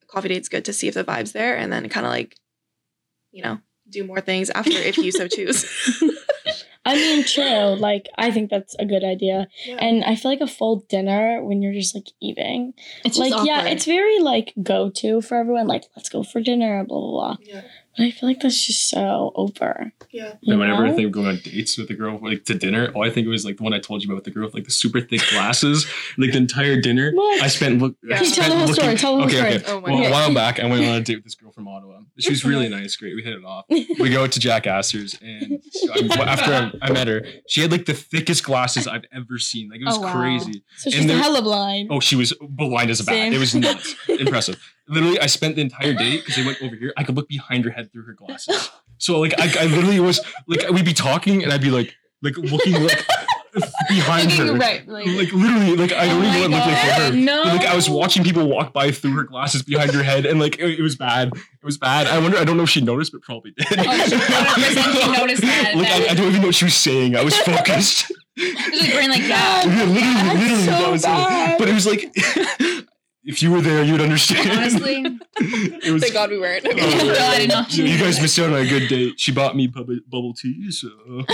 coffee 0.08 0.30
date's 0.30 0.48
good 0.50 0.66
to 0.66 0.74
see 0.74 0.88
if 0.88 0.94
the 0.94 1.04
vibe's 1.04 1.34
there, 1.34 1.58
and 1.58 1.74
then 1.74 1.90
kind 1.90 2.06
of 2.06 2.12
like 2.12 2.36
you 3.32 3.44
know 3.44 3.60
do 3.90 4.04
more 4.04 4.22
things 4.22 4.50
after 4.50 4.72
if 4.72 4.98
you 4.98 5.12
so 5.12 5.28
choose. 5.28 5.66
I 6.86 6.96
mean, 6.96 7.24
true. 7.26 7.76
Like, 7.76 8.08
I 8.18 8.30
think 8.32 8.50
that's 8.52 8.76
a 8.78 8.86
good 8.86 9.04
idea. 9.04 9.48
And 9.80 10.04
I 10.04 10.16
feel 10.16 10.30
like 10.32 10.42
a 10.42 10.48
full 10.48 10.86
dinner 10.88 11.44
when 11.44 11.62
you're 11.62 11.74
just 11.74 11.96
like 11.96 12.10
eating, 12.22 12.74
It's 13.04 13.18
like, 13.18 13.34
yeah, 13.46 13.66
it's 13.66 13.86
very 13.86 14.20
like 14.20 14.54
go 14.62 14.90
to 14.92 15.22
for 15.22 15.36
everyone. 15.38 15.68
Like, 15.68 15.86
let's 15.96 16.10
go 16.10 16.24
for 16.24 16.42
dinner, 16.42 16.84
blah 16.86 17.00
blah 17.00 17.12
blah. 17.12 17.38
yeah, 17.42 17.62
But 17.98 18.04
I 18.08 18.12
feel 18.12 18.28
like 18.30 18.42
that's 18.42 18.66
just 18.66 18.90
so 18.90 19.32
over. 19.36 19.92
yeah. 20.12 20.34
And 20.46 20.60
whenever 20.60 20.84
I 20.86 20.90
know? 20.90 20.96
think 20.96 21.06
of 21.08 21.12
going 21.14 21.28
on 21.28 21.38
dates 21.44 21.78
with 21.78 21.90
a 21.90 21.94
girl, 21.94 22.20
like 22.22 22.44
to 22.46 22.54
dinner, 22.56 22.92
all 22.94 23.04
I 23.06 23.10
think 23.10 23.26
of 23.28 23.34
is 23.34 23.46
like 23.46 23.58
the 23.58 23.64
one 23.64 23.74
I 23.74 23.80
told 23.80 24.04
you 24.04 24.10
about 24.10 24.16
with 24.16 24.24
the 24.26 24.32
girl 24.32 24.46
with 24.46 24.54
like 24.54 24.66
the 24.66 24.72
super 24.72 25.00
thick 25.02 25.22
glasses. 25.32 25.86
like 26.18 26.32
the 26.32 26.38
entire 26.38 26.80
dinner, 26.82 27.12
What? 27.14 27.42
I 27.42 27.48
spent 27.48 27.82
look. 27.82 27.96
Yeah. 28.04 28.16
I 28.18 28.20
Okay, 28.20 28.30
tell 28.32 28.50
the 28.50 28.56
whole 28.58 28.68
story, 28.74 28.96
tell 28.98 29.18
the 29.18 29.24
whole 29.24 29.30
okay, 29.32 29.38
story. 29.38 29.56
Okay, 29.56 29.72
Oh 29.72 29.82
my 29.82 29.90
well, 29.92 30.02
God. 30.02 30.08
a 30.08 30.12
while 30.12 30.34
back, 30.42 30.60
I 30.60 30.66
went 30.68 30.86
on 30.86 30.96
a 30.96 31.02
date 31.02 31.16
with 31.16 31.24
this 31.26 31.36
girl 31.36 31.52
from 31.52 31.68
Ottawa. 31.68 32.02
She 32.18 32.30
was 32.30 32.44
really 32.46 32.70
nice, 32.70 32.96
great. 32.96 33.16
We 33.16 33.24
hit 33.24 33.34
it 33.34 33.44
off. 33.46 33.66
We 33.70 34.10
go 34.10 34.26
to 34.28 34.40
Jack 34.40 34.68
Astor's, 34.68 35.18
and 35.22 35.62
I, 35.94 36.24
after 36.24 36.52
I, 36.54 36.72
I 36.82 36.92
met 36.92 37.08
her, 37.08 37.26
she 37.48 37.62
had 37.62 37.72
like 37.72 37.86
the 37.86 37.94
thickest 37.94 38.44
glasses 38.44 38.88
I've 38.88 39.04
ever 39.14 39.38
seen. 39.38 39.70
Like 39.70 39.80
it 39.82 39.86
was 39.86 39.98
Oh, 39.98 40.02
wow. 40.02 40.14
crazy. 40.14 40.64
So 40.78 40.88
And 40.88 40.94
she's 40.94 41.08
there- 41.08 41.18
hella 41.18 41.42
blind. 41.42 41.90
Oh, 41.92 42.00
she 42.00 42.16
was 42.16 42.34
blind 42.42 42.90
as 42.90 43.00
a 43.00 43.04
bat. 43.06 43.14
Same. 43.16 43.34
It 43.34 43.40
was 43.40 43.56
nuts. 43.56 43.96
Impressive. 44.10 44.62
Literally, 44.88 45.20
I 45.20 45.26
spent 45.26 45.56
the 45.56 45.62
entire 45.62 45.94
day 45.94 46.18
because 46.18 46.36
they 46.36 46.46
went 46.46 46.62
over 46.62 46.76
here. 46.76 46.94
I 46.98 47.04
could 47.04 47.16
look 47.16 47.28
behind 47.28 47.66
her 47.66 47.72
head 47.72 47.92
through 47.92 48.04
her 48.04 48.14
glasses. 48.14 48.70
So 48.98 49.20
like, 49.20 49.34
I, 49.40 49.64
I 49.64 49.66
literally 49.66 50.00
was 50.00 50.20
like, 50.48 50.70
we'd 50.70 50.86
be 50.86 50.94
talking, 50.94 51.44
and 51.44 51.52
I'd 51.52 51.62
be 51.62 51.72
like, 51.72 51.94
like 52.22 52.38
looking 52.38 52.74
like 52.84 53.06
behind 53.90 54.32
her. 54.34 54.54
right. 54.56 54.88
Like, 54.88 55.06
Like 55.06 55.32
literally, 55.34 55.76
like 55.76 55.92
I 55.92 56.06
Oh 56.06 56.10
don't 56.10 56.24
even 56.26 56.52
know 56.52 56.58
what 56.58 56.68
it 56.68 56.68
looked 56.68 56.68
like 56.68 56.96
for 56.96 57.02
her. 57.02 57.12
No. 57.14 57.44
But, 57.44 57.56
like 57.58 57.66
I 57.68 57.76
was 57.76 57.90
watching 57.90 58.24
people 58.24 58.48
walk 58.48 58.74
by 58.74 58.92
through 58.92 59.14
her 59.14 59.24
glasses 59.24 59.64
behind 59.64 59.92
her 59.92 60.04
head, 60.04 60.26
and 60.26 60.40
like 60.40 60.60
it, 60.60 60.80
it 60.80 60.82
was 60.82 60.96
bad. 60.96 61.30
It 61.30 61.64
was 61.66 61.78
bad. 61.78 62.08
I 62.08 62.18
wonder. 62.20 62.38
I 62.38 62.44
don't 62.46 62.58
know 62.58 62.64
if 62.64 62.70
she 62.70 62.82
noticed, 62.82 63.12
but 63.12 63.22
probably 63.22 63.52
did. 63.52 63.68
Oh, 63.72 63.74
she 63.84 64.16
100% 64.16 65.02
she 65.04 65.12
noticed 65.20 65.42
that, 65.42 65.74
Like 65.76 65.88
I, 65.88 66.00
that- 66.00 66.12
I 66.12 66.14
don't 66.14 66.28
even 66.30 66.42
know 66.42 66.48
what 66.48 66.56
she 66.56 66.66
was 66.66 66.76
saying. 66.76 67.16
I 67.16 67.24
was 67.24 67.36
focused. 67.38 68.12
Just 68.38 68.82
like 68.82 68.94
brain 68.94 69.10
like 69.10 69.22
Yeah, 69.24 69.28
that. 69.30 69.66
literally, 69.88 70.40
literally, 70.42 70.64
so 70.66 70.72
that 70.72 70.92
was 70.92 71.02
bad. 71.04 71.54
it. 71.54 71.60
But 71.60 71.70
it 71.70 71.74
was 71.74 71.86
like, 71.88 72.86
if 73.26 73.42
you 73.42 73.52
were 73.52 73.62
there, 73.62 73.84
you'd 73.84 74.02
understand. 74.02 74.50
Honestly, 74.52 75.04
it 75.38 75.92
was. 75.92 76.02
Thank 76.04 76.14
God 76.14 76.30
we 76.30 76.38
weren't. 76.40 76.66
Oh, 76.66 76.70
No, 76.76 76.78
I 76.78 77.38
didn't 77.38 77.50
know. 77.50 77.64
You, 77.70 77.86
you 77.86 78.00
guys 78.00 78.22
missed 78.22 78.38
out 78.40 78.52
on 78.54 78.62
a 78.62 78.68
good 78.68 78.88
date. 78.88 79.20
She 79.20 79.32
bought 79.32 79.56
me 79.56 79.68
bubble, 79.68 80.00
bubble 80.08 80.34
tea, 80.34 80.72
so 80.72 80.88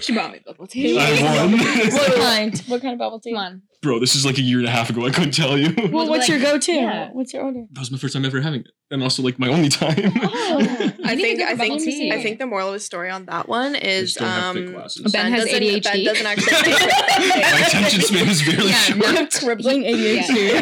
she 0.00 0.14
bought 0.14 0.32
me 0.32 0.40
bubble 0.44 0.66
tea. 0.66 0.98
I 0.98 1.22
won. 1.22 1.52
What 1.92 2.14
kind? 2.14 2.58
What 2.66 2.82
kind 2.82 2.92
of 2.92 2.98
bubble 2.98 3.20
tea? 3.20 3.32
Come 3.32 3.42
on. 3.42 3.62
Bro, 3.82 4.00
this 4.00 4.14
is 4.14 4.26
like 4.26 4.36
a 4.36 4.42
year 4.42 4.58
and 4.58 4.68
a 4.68 4.70
half 4.70 4.90
ago. 4.90 5.06
I 5.06 5.10
couldn't 5.10 5.30
tell 5.30 5.56
you. 5.56 5.74
Well, 5.90 6.06
what's 6.06 6.28
like- 6.28 6.28
your 6.28 6.38
go-to? 6.38 6.70
yeah. 6.72 7.08
What's 7.12 7.32
your 7.32 7.44
order? 7.44 7.64
That 7.72 7.80
was 7.80 7.90
my 7.90 7.96
first 7.96 8.12
time 8.12 8.26
ever 8.26 8.38
having 8.42 8.60
it, 8.60 8.66
and 8.90 9.02
also 9.02 9.22
like 9.22 9.38
my 9.38 9.48
only 9.48 9.70
time. 9.70 10.12
Oh. 10.22 10.58
I 11.04 11.16
think 11.16 11.40
I 11.40 11.56
think 11.56 11.80
tea. 11.82 12.12
I 12.12 12.22
think 12.22 12.38
the 12.38 12.46
moral 12.46 12.68
of 12.68 12.74
the 12.74 12.80
story 12.80 13.08
on 13.10 13.24
that 13.26 13.48
one 13.48 13.74
is 13.74 14.12
Just 14.14 14.18
don't 14.18 14.28
have 14.28 14.54
thick 14.54 14.66
um 14.66 14.72
glasses. 14.74 15.12
Ben 15.12 15.32
has 15.32 15.44
doesn't, 15.46 15.62
ADHD. 15.62 15.82
Ben 15.84 16.04
doesn't 16.04 16.26
actually 16.26 16.52
my 16.72 17.64
attention 17.66 18.00
span 18.02 18.28
is 18.28 18.40
very 18.42 18.66
Yeah, 18.68 18.74
short. 18.74 18.98
no. 19.00 19.26
crippling 19.26 19.82
ADHD. 19.84 20.52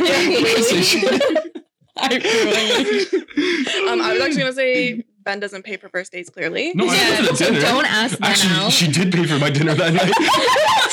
I 1.96 2.14
um 3.90 4.00
I 4.00 4.12
was 4.12 4.22
actually 4.22 4.40
gonna 4.42 4.52
say 4.52 5.04
Ben 5.28 5.40
doesn't 5.40 5.62
pay 5.62 5.76
for 5.76 5.90
first 5.90 6.10
dates. 6.10 6.30
Clearly, 6.30 6.72
No, 6.74 6.88
I 6.88 6.94
Yeah, 6.94 7.16
paid 7.18 7.28
the 7.28 7.32
dinner. 7.44 7.60
don't 7.60 7.84
ask 7.84 8.18
Ben 8.18 8.30
Actually, 8.30 8.54
out. 8.64 8.72
she 8.72 8.90
did 8.90 9.12
pay 9.12 9.26
for 9.26 9.38
my 9.38 9.50
dinner 9.50 9.74
that 9.74 9.92
night. 9.92 10.12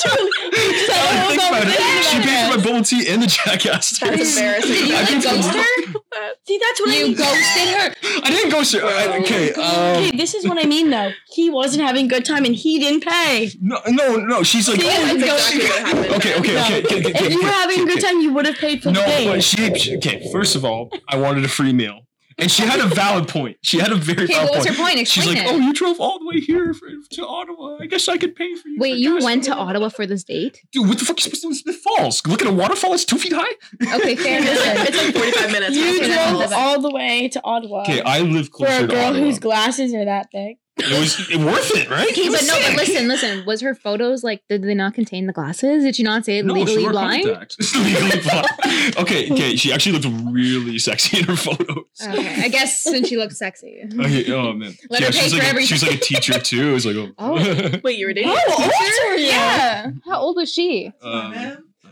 Now 0.05 0.11
I 0.11 1.27
think 1.29 1.41
about 1.41 1.67
it, 1.67 2.05
She 2.05 2.19
paid 2.19 2.51
for 2.51 2.57
my 2.57 2.63
bubble 2.63 2.83
tea 2.83 3.07
and 3.09 3.21
the 3.21 3.27
jackass. 3.27 3.97
That's 3.99 4.35
embarrassing. 4.35 4.87
You 4.87 4.95
I 4.95 5.01
like 5.01 5.23
ghost 5.23 5.55
her? 5.55 6.33
See, 6.45 6.57
that's 6.59 6.79
what 6.81 6.89
I 6.89 6.93
You 6.97 7.05
mean. 7.07 7.15
ghosted 7.15 7.69
her. 7.75 7.95
I 8.23 8.29
didn't 8.29 8.51
ghost 8.51 8.71
sir. 8.71 8.85
I- 8.85 9.17
Okay. 9.19 9.51
Okay, 9.53 10.09
Um, 10.09 10.17
this 10.17 10.33
is 10.33 10.45
what 10.47 10.63
I 10.63 10.67
mean 10.67 10.89
though. 10.89 11.11
He 11.31 11.49
wasn't 11.49 11.83
having 11.85 12.05
a 12.05 12.09
good 12.09 12.25
time 12.25 12.43
and 12.45 12.53
he 12.55 12.77
didn't 12.79 13.05
pay. 13.05 13.51
no, 13.61 13.79
no, 13.87 14.17
no. 14.17 14.43
She's 14.43 14.67
like. 14.67 14.81
See, 14.81 14.87
That's 14.87 15.13
exactly 15.13 15.63
what 15.65 15.79
happened. 15.87 16.15
Okay, 16.15 16.35
okay, 16.39 16.53
No. 16.55 16.61
okay, 16.65 16.83
okay, 16.83 16.97
okay. 16.97 17.25
If 17.25 17.31
you 17.33 17.41
were 17.41 17.47
okay, 17.47 17.53
having 17.61 17.79
a 17.81 17.85
good 17.85 17.97
okay. 17.99 18.07
time, 18.07 18.19
you 18.21 18.33
would 18.33 18.45
have 18.45 18.57
paid 18.57 18.83
for 18.83 18.91
No, 18.91 18.99
the 18.99 19.05
but 19.05 19.33
date. 19.35 19.43
she, 19.43 19.75
she- 19.79 19.97
okay. 19.97 20.29
First 20.31 20.55
of 20.55 20.65
all, 20.65 20.89
I 21.09 21.17
wanted 21.17 21.43
a 21.45 21.47
free 21.49 21.73
meal, 21.73 22.04
and 22.37 22.51
she 22.51 22.63
had 22.63 22.79
a 22.79 22.87
valid 22.87 23.27
point. 23.37 23.57
She 23.61 23.79
had 23.79 23.91
a 23.91 23.95
very 23.95 24.23
Okay, 24.25 24.33
valid 24.33 24.49
what 24.49 24.57
was 24.57 24.65
point. 24.67 24.77
her 24.77 24.83
point? 24.83 25.07
She's 25.07 25.25
like, 25.27 25.37
oh, 25.39 25.41
it. 25.41 25.53
"Oh, 25.53 25.57
you 25.57 25.73
drove 25.73 25.99
all 25.99 26.19
the 26.19 26.25
way 26.27 26.39
here 26.39 26.73
for, 26.73 26.87
to 27.11 27.27
Ottawa. 27.27 27.77
I 27.81 27.85
guess 27.85 28.07
I 28.07 28.17
could 28.17 28.35
pay 28.35 28.53
for 28.55 28.67
you." 28.67 28.77
Wait, 28.79 28.91
for 28.93 28.97
you 28.97 29.23
went 29.23 29.43
to. 29.45 29.55
Ottawa 29.55 29.89
for 29.89 30.05
this 30.05 30.23
date? 30.23 30.61
Dude, 30.71 30.87
what 30.87 30.99
the 30.99 31.05
fuck 31.05 31.15
are 31.17 31.19
you 31.19 31.23
supposed 31.23 31.41
to 31.41 31.47
do 31.47 31.49
in 31.49 31.55
Smith 31.55 31.75
Falls? 31.77 32.25
Look 32.27 32.41
at 32.41 32.47
a 32.47 32.53
waterfall 32.53 32.91
that's 32.91 33.05
two 33.05 33.17
feet 33.17 33.33
high. 33.33 33.95
Okay, 33.95 34.15
fair. 34.15 34.41
It's 34.43 34.97
like 34.97 35.15
45 35.23 35.51
minutes. 35.51 35.75
You 35.75 36.05
drove 36.05 36.37
drove 36.39 36.53
all 36.53 36.81
the 36.81 36.91
way 36.91 37.29
to 37.29 37.41
Ottawa 37.43 37.81
Okay, 37.81 38.01
I 38.01 38.19
live 38.21 38.49
for 38.49 38.67
a 38.67 38.85
girl 38.87 39.13
whose 39.13 39.39
glasses 39.39 39.93
are 39.93 40.05
that 40.05 40.29
big. 40.31 40.57
It 40.77 40.99
was 40.99 41.29
it 41.29 41.38
worth 41.38 41.71
it, 41.75 41.89
right? 41.89 42.09
Okay, 42.11 42.25
It 42.25 42.31
was 42.31 42.41
but 42.41 42.47
no, 42.59 42.67
but 42.67 42.77
listen, 42.77 43.07
listen. 43.07 43.45
Was 43.45 43.61
her 43.61 43.73
photos 43.75 44.23
like? 44.23 44.41
Did 44.49 44.63
they 44.63 44.73
not 44.73 44.93
contain 44.93 45.25
the 45.25 45.33
glasses? 45.33 45.83
Did 45.83 45.97
you 45.97 46.03
not 46.03 46.25
say 46.25 46.41
No, 46.41 46.53
legally 46.53 46.83
wore 46.83 46.91
blind? 46.91 47.25
legally 47.75 48.21
blind. 48.21 48.97
Okay, 48.97 49.31
okay. 49.31 49.55
She 49.55 49.71
actually 49.71 49.97
looked 49.99 50.31
really 50.33 50.77
sexy 50.79 51.19
in 51.19 51.23
her 51.25 51.35
photos. 51.35 51.85
Okay, 52.03 52.43
I 52.43 52.49
guess 52.49 52.81
since 52.83 53.07
she 53.07 53.17
looked 53.17 53.33
sexy. 53.35 53.83
Okay, 53.99 54.31
oh 54.33 54.53
man. 54.53 54.73
Let 54.89 54.99
yeah, 55.01 55.07
her 55.07 55.11
pay 55.13 55.19
she's 55.19 55.31
for 55.31 55.38
like 55.38 55.45
a, 55.45 55.49
everything. 55.49 55.67
she's 55.67 55.83
like 55.83 55.95
a 55.95 55.97
teacher 55.99 56.39
too. 56.39 56.69
It 56.69 56.73
was 56.73 56.85
like, 56.85 56.95
oh. 56.97 57.11
Oh. 57.19 57.79
Wait, 57.83 57.97
you 57.97 58.07
were 58.07 58.13
dating? 58.13 58.31
How 58.31 58.35
a 58.35 58.51
old 58.61 58.71
teacher? 58.71 59.07
were? 59.07 59.15
Yeah. 59.15 59.91
How 60.05 60.19
old 60.19 60.35
was 60.35 60.51
she? 60.51 60.91
Um, 61.01 61.33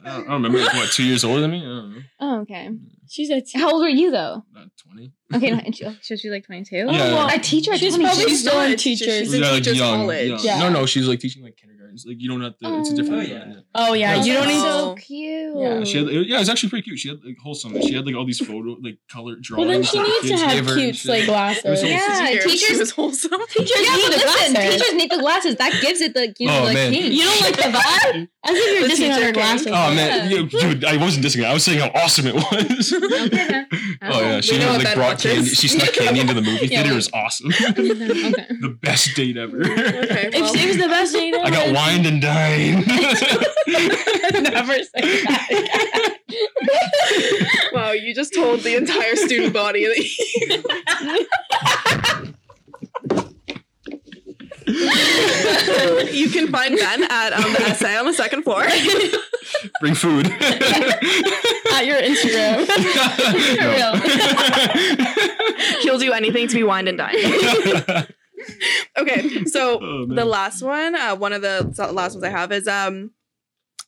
I 0.06 0.18
don't 0.18 0.28
remember. 0.30 0.60
Like, 0.60 0.74
what, 0.74 0.92
two 0.92 1.04
years 1.04 1.24
older 1.24 1.42
than 1.42 1.52
me? 1.52 1.60
I 1.60 1.64
don't 1.64 1.96
know. 1.96 2.02
Oh, 2.20 2.40
okay. 2.42 2.70
She's 3.10 3.30
a 3.30 3.42
t- 3.42 3.58
How 3.60 3.72
old 3.72 3.82
were 3.82 3.88
you 3.90 4.12
though? 4.12 4.44
Not 4.54 4.68
20. 4.92 5.12
Okay, 5.34 5.52
no, 5.52 5.58
and 5.60 5.76
she, 5.76 5.86
oh, 5.86 5.96
so 6.02 6.16
she's 6.16 6.32
like 6.32 6.46
22. 6.46 6.76
Yeah. 6.76 6.84
Oh, 6.86 6.90
well, 6.90 7.28
I 7.28 7.38
teach 7.38 7.66
her. 7.68 7.74
at 7.74 7.80
She's 7.80 7.96
22. 7.96 8.16
probably 8.16 8.34
still 8.36 8.62
in 8.62 8.70
not. 8.72 8.80
She's- 8.80 9.00
teachers. 9.00 9.20
she's 9.20 9.34
in 9.34 9.42
teachers 9.42 9.80
college. 9.80 10.44
Yeah. 10.44 10.60
No, 10.60 10.70
no, 10.70 10.86
she's 10.86 11.08
like 11.08 11.20
teaching 11.20 11.44
like 11.44 11.58
kindergarten. 11.58 11.98
Like 12.06 12.20
you 12.20 12.28
don't 12.28 12.42
have 12.42 12.58
to. 12.58 12.80
It's 12.80 12.90
a 12.90 12.94
oh, 12.94 12.96
different. 12.96 13.30
Oh, 13.30 13.34
yeah. 13.34 13.54
Oh 13.76 13.94
yeah, 13.94 14.16
Yeah. 14.16 14.24
you 14.24 14.34
don't 14.34 14.48
need 14.48 14.54
to. 14.56 14.60
Oh. 14.68 14.96
so 14.96 14.96
cute. 14.96 15.56
Yeah, 15.58 15.84
She 15.84 15.98
had, 16.00 16.08
it- 16.08 16.28
yeah, 16.28 16.36
it 16.38 16.40
was 16.40 16.50
actually 16.50 16.70
pretty 16.70 16.84
cute. 16.84 17.00
She 17.00 17.10
had 17.10 17.24
like 17.24 17.38
wholesome. 17.38 17.80
She 17.82 17.94
had 17.94 18.06
like 18.06 18.16
all 18.16 18.26
these 18.26 18.40
photo, 18.46 18.78
like 18.82 18.98
color 19.12 19.36
drawings. 19.40 19.68
Well, 19.68 19.68
then 19.68 19.84
she 19.84 20.00
needs 20.02 20.22
to 20.22 20.28
kids 20.28 20.42
have 20.42 20.52
gave 20.54 20.66
her 20.66 20.72
and 20.74 20.82
cute 20.82 20.96
shit. 20.96 21.12
It 21.12 21.18
was 21.20 21.26
glasses. 21.28 21.84
Yeah, 21.84 22.26
Did 22.32 22.42
teachers- 22.42 22.60
She 22.68 22.78
was 22.78 22.92
wholesome. 22.92 23.42
Teachers 23.50 23.72
Yeah, 23.80 23.96
need 23.96 24.12
the 24.14 24.22
glasses. 24.24 24.54
teachers 24.82 24.94
need 24.96 25.12
the 25.12 25.18
glasses. 25.20 25.56
That 25.58 25.80
gives 25.82 26.02
it 26.02 26.14
the 26.16 26.34
you 26.40 26.48
know 26.48 26.64
Oh, 26.64 26.68
the 26.68 26.74
man. 26.74 26.94
king. 26.94 27.12
You 27.12 27.24
don't 27.26 27.42
like 27.42 27.56
the 27.58 27.62
vibe? 27.78 28.28
I 28.46 28.54
think 28.54 28.80
you're 28.80 28.90
dissing 28.90 29.10
on 29.12 29.16
teacher 29.16 29.26
her 29.28 29.32
king. 29.32 29.34
glasses. 29.34 29.68
Oh 29.68 29.96
man, 29.96 30.30
you, 30.30 30.48
dude, 30.48 30.84
I 30.84 30.98
wasn't 30.98 31.26
dissing. 31.26 31.40
it. 31.40 31.46
I 31.46 31.54
was 31.54 31.64
saying 31.64 31.80
how 31.80 31.92
awesome 31.96 32.28
it 32.28 32.36
was. 32.36 32.94
Okay. 33.24 33.66
oh 34.02 34.20
yeah, 34.22 34.28
uh-huh. 34.32 34.42
she 34.42 34.54
We 34.54 34.60
know 34.60 34.72
had, 34.74 34.84
like 34.84 34.96
brought 34.96 35.10
watches. 35.14 35.32
candy. 35.34 35.50
She 35.52 35.68
snuck 35.70 35.94
candy 35.94 36.20
into 36.20 36.34
the 36.34 36.42
movie 36.42 36.68
Yeah, 36.68 36.82
theater. 36.82 36.92
It 36.92 36.96
was 36.96 37.10
awesome. 37.14 37.52
okay. 37.70 37.74
the 37.80 38.78
best 38.82 39.16
date 39.16 39.38
ever. 39.38 39.62
Okay, 39.62 40.30
If 40.34 40.42
well, 40.42 40.54
she 40.54 40.68
was 40.68 40.78
the 40.78 40.88
best 40.90 41.14
date 41.14 41.34
ever, 41.34 41.46
I 41.46 41.50
got 41.52 41.74
wined 41.74 42.06
and 42.06 42.22
dined. 42.22 42.86
Never 44.44 44.74
say 44.74 45.24
that 45.24 45.48
again. 45.50 47.48
wow, 47.74 47.92
you 47.92 48.14
just 48.14 48.34
told 48.34 48.62
the 48.62 48.76
entire 48.76 49.16
student 49.16 49.54
body 49.54 49.86
that 49.86 51.28
you 56.12 56.30
can 56.30 56.48
find 56.50 56.76
Ben 56.76 57.04
at 57.04 57.34
um, 57.34 57.54
the 57.54 57.74
SA 57.76 58.00
on 58.00 58.06
the 58.06 58.14
second 58.14 58.44
floor. 58.44 58.64
Bring 59.80 59.96
food. 59.96 60.26
At 61.74 61.86
your 61.86 62.02
Instagram. 62.02 62.68
No. 63.74 63.94
He'll 65.82 65.98
do 66.00 66.12
anything 66.12 66.48
to 66.48 66.56
be 66.56 66.64
wined 66.64 66.88
and 66.88 66.98
dined. 66.98 67.18
Okay, 68.98 69.46
so 69.46 69.80
Oh, 69.82 70.06
the 70.08 70.26
last 70.26 70.62
one, 70.62 70.96
uh, 70.96 71.16
one 71.16 71.34
of 71.34 71.42
the 71.42 71.64
last 71.94 72.14
ones 72.14 72.24
I 72.24 72.30
have 72.30 72.52
is 72.52 72.68
um 72.68 73.12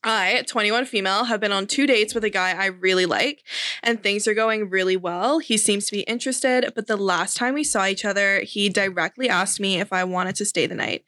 I, 0.08 0.44
21 0.48 0.86
female, 0.86 1.24
have 1.24 1.40
been 1.40 1.52
on 1.52 1.66
two 1.66 1.88
dates 1.88 2.14
with 2.14 2.24
a 2.24 2.30
guy 2.30 2.52
I 2.52 2.68
really 2.68 3.08
like, 3.08 3.44
and 3.82 4.02
things 4.02 4.28
are 4.28 4.36
going 4.36 4.70
really 4.70 4.96
well. 4.96 5.40
He 5.40 5.58
seems 5.58 5.88
to 5.88 5.92
be 5.92 6.02
interested, 6.02 6.72
but 6.76 6.86
the 6.86 6.96
last 6.96 7.36
time 7.36 7.56
we 7.56 7.64
saw 7.64 7.88
each 7.88 8.06
other, 8.06 8.42
he 8.42 8.70
directly 8.70 9.28
asked 9.28 9.60
me 9.60 9.80
if 9.80 9.92
I 9.92 10.04
wanted 10.04 10.36
to 10.36 10.46
stay 10.46 10.68
the 10.68 10.76
night. 10.76 11.06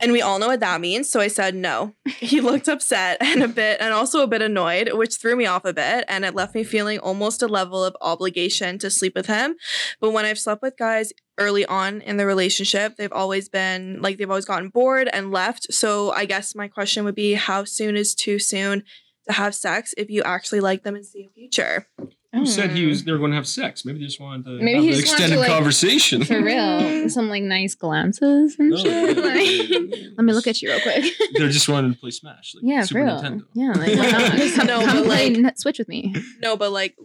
And 0.00 0.10
we 0.10 0.22
all 0.22 0.38
know 0.38 0.48
what 0.48 0.60
that 0.60 0.80
means, 0.80 1.08
so 1.08 1.20
I 1.20 1.28
said 1.28 1.54
no. 1.54 1.94
He 2.24 2.40
looked 2.40 2.68
upset 2.68 3.18
and 3.20 3.42
a 3.42 3.48
bit, 3.48 3.80
and 3.80 3.92
also 3.92 4.22
a 4.22 4.26
bit 4.26 4.42
annoyed, 4.42 4.92
which 4.92 5.16
threw 5.16 5.36
me 5.36 5.46
off 5.46 5.64
a 5.64 5.72
bit, 5.72 6.04
and 6.08 6.24
it 6.24 6.34
left 6.34 6.54
me 6.54 6.64
feeling 6.64 6.98
almost 6.98 7.42
a 7.42 7.46
level 7.46 7.84
of 7.84 7.96
obligation 8.00 8.78
to 8.78 8.90
sleep 8.90 9.14
with 9.14 9.26
him. 9.26 9.56
But 10.00 10.10
when 10.10 10.24
I've 10.24 10.38
slept 10.38 10.62
with 10.62 10.76
guys 10.76 11.12
early 11.38 11.64
on 11.66 12.00
in 12.00 12.16
the 12.16 12.26
relationship, 12.26 12.96
they've 12.96 13.12
always 13.12 13.48
been 13.48 14.00
like 14.00 14.18
they've 14.18 14.30
always 14.30 14.44
gotten 14.44 14.68
bored 14.68 15.08
and 15.12 15.30
left. 15.30 15.72
So 15.72 16.12
I 16.12 16.24
guess 16.24 16.54
my 16.54 16.66
question 16.68 17.04
would 17.04 17.14
be 17.14 17.34
how 17.34 17.64
soon 17.64 17.96
is 17.96 18.14
too 18.14 18.38
soon 18.38 18.82
to 19.26 19.32
have 19.32 19.54
sex 19.54 19.94
if 19.96 20.10
you 20.10 20.22
actually 20.22 20.60
like 20.60 20.82
them 20.82 20.94
and 20.94 21.04
see 21.04 21.24
a 21.24 21.28
future? 21.28 21.86
Who 22.34 22.46
said 22.46 22.70
he 22.72 22.86
was? 22.86 23.04
They 23.04 23.12
were 23.12 23.18
going 23.18 23.30
to 23.30 23.36
have 23.36 23.46
sex. 23.46 23.84
Maybe 23.84 23.98
they 24.00 24.06
just 24.06 24.20
wanted 24.20 24.44
to 24.44 24.50
Maybe 24.62 24.74
have 24.74 24.84
an 24.84 24.90
just 24.90 25.06
wanted 25.06 25.06
to, 25.06 25.12
extended 25.12 25.38
like, 25.40 25.48
conversation. 25.50 26.24
For 26.24 26.42
real. 26.42 27.08
Some 27.08 27.28
like 27.28 27.42
nice 27.42 27.74
glances 27.74 28.56
and 28.58 28.70
No, 28.70 28.76
shit. 28.76 29.16
yeah. 29.16 29.22
Like, 29.22 29.90
let 30.16 30.24
me 30.24 30.32
look 30.32 30.46
at 30.46 30.60
you 30.60 30.70
real 30.70 30.80
quick. 30.80 31.12
They're 31.34 31.48
just 31.48 31.68
wanting 31.68 31.94
to 31.94 31.98
play 31.98 32.10
Smash. 32.10 32.54
Like 32.54 32.64
yeah, 32.66 32.82
Super 32.82 33.00
for 33.00 33.04
real. 33.06 33.22
Nintendo. 33.22 33.42
Yeah, 33.54 33.72
like 33.72 33.96
why 33.98 34.10
not? 34.10 34.52
Come, 34.54 34.66
No, 34.66 34.84
come 34.84 34.96
but, 34.98 35.04
play 35.06 35.34
like- 35.34 35.58
Switch 35.58 35.78
with 35.78 35.88
me. 35.88 36.14
No, 36.42 36.56
but 36.56 36.72
like 36.72 36.96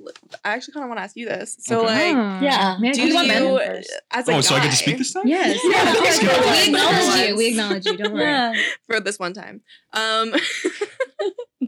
I 0.43 0.53
actually 0.53 0.73
kind 0.73 0.83
of 0.83 0.89
want 0.89 0.99
to 0.99 1.03
ask 1.03 1.15
you 1.15 1.27
this. 1.27 1.57
So 1.59 1.85
Okay. 1.85 2.13
like, 2.13 2.15
Oh. 2.41 2.43
yeah. 2.43 2.77
Maybe 2.79 2.95
do 2.95 3.01
I 3.01 3.05
you 3.05 3.15
want 3.15 3.27
Ben 3.27 3.43
in 3.45 3.57
first. 3.57 3.93
as 4.11 4.27
a 4.27 4.33
Oh, 4.33 4.41
so 4.41 4.55
I 4.55 4.63
get 4.63 4.71
to 4.71 4.77
speak 4.77 4.97
this 4.97 5.13
time? 5.13 5.27
Yes. 5.27 5.59
Yeah, 5.63 5.93
Yeah, 6.21 6.51
we 6.51 6.67
acknowledge 6.67 7.29
you. 7.29 7.35
We 7.35 7.47
acknowledge 7.47 7.85
you. 7.85 7.97
Don't 7.97 8.13
worry. 8.13 8.23
Yeah. 8.23 8.53
for 8.87 8.99
this 8.99 9.19
one 9.19 9.33
time? 9.33 9.61
Um, 9.93 10.33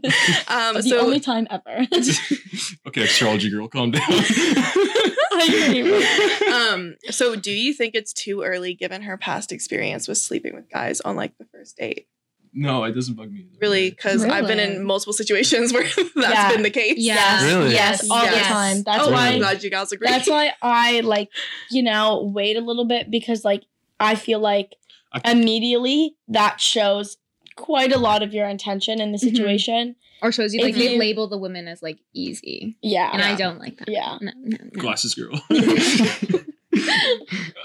um, 0.48 0.74
the 0.76 0.82
so 0.82 1.00
only 1.00 1.20
time 1.20 1.46
ever. 1.50 1.86
okay, 2.88 3.02
astrology 3.04 3.50
girl, 3.50 3.68
calm 3.68 3.90
down. 3.90 4.02
I 4.08 5.66
agree. 5.68 6.52
um, 6.52 6.96
so 7.10 7.36
do 7.36 7.50
you 7.50 7.72
think 7.72 7.94
it's 7.94 8.12
too 8.12 8.42
early 8.42 8.74
given 8.74 9.02
her 9.02 9.16
past 9.16 9.52
experience 9.52 10.06
with 10.08 10.18
sleeping 10.18 10.54
with 10.54 10.70
guys 10.70 11.00
on 11.00 11.16
like 11.16 11.36
the 11.38 11.46
first 11.46 11.76
date? 11.76 12.06
no, 12.54 12.84
it 12.84 12.92
doesn't 12.92 13.14
bug 13.14 13.32
me. 13.32 13.40
either. 13.40 13.58
Really, 13.62 13.88
because 13.88 14.24
I've 14.26 14.46
been 14.46 14.58
in 14.60 14.84
multiple 14.84 15.14
situations 15.14 15.72
where 15.72 15.84
that's 15.84 16.14
Yeah. 16.16 16.52
been 16.52 16.62
the 16.62 16.68
case. 16.70 16.96
Yes, 16.98 17.42
Really? 17.44 17.72
Yes, 17.72 18.10
all 18.10 18.22
Yes. 18.24 18.34
the 18.34 18.52
time. 18.52 18.82
That's 18.82 19.08
oh, 19.08 19.10
why. 19.10 19.28
I'm 19.28 19.38
glad 19.38 19.62
you 19.62 19.70
guys 19.70 19.90
agree. 19.90 20.06
That's 20.06 20.28
why 20.28 20.52
I 20.60 21.00
like, 21.00 21.30
you 21.70 21.82
know, 21.82 22.30
wait 22.34 22.58
a 22.58 22.60
little 22.60 22.84
bit 22.84 23.10
because 23.10 23.42
like 23.42 23.62
I 23.98 24.16
feel 24.16 24.38
like 24.38 24.74
I- 25.14 25.30
immediately 25.32 26.14
that 26.28 26.60
shows 26.60 27.16
quite 27.56 27.92
a 27.92 27.98
lot 27.98 28.22
of 28.22 28.32
your 28.34 28.48
intention 28.48 29.00
in 29.00 29.12
the 29.12 29.18
Mhm. 29.18 29.30
situation. 29.32 29.96
Or 30.22 30.30
shows 30.30 30.54
you 30.54 30.60
like 30.62 30.70
If 30.70 30.76
they 30.76 30.92
you- 30.92 30.98
label 30.98 31.26
the 31.28 31.36
women 31.38 31.66
as 31.66 31.82
like 31.82 31.98
easy. 32.14 32.76
Yeah. 32.82 33.10
And 33.12 33.22
I 33.22 33.34
don't 33.34 33.58
like 33.58 33.78
that. 33.78 33.88
Yeah. 33.88 34.18
No, 34.20 34.30
no, 34.36 34.56
no. 34.62 34.70
Glasses 34.80 35.14
girl. 35.14 35.32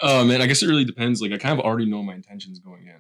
oh 0.01 0.25
man, 0.25 0.41
I 0.41 0.47
guess 0.47 0.61
it 0.63 0.67
really 0.67 0.85
depends. 0.85 1.21
Like 1.21 1.31
I 1.31 1.37
kind 1.37 1.57
of 1.59 1.65
already 1.65 1.85
know 1.85 2.03
my 2.03 2.13
intentions 2.15 2.59
going 2.59 2.87
in. 2.87 2.95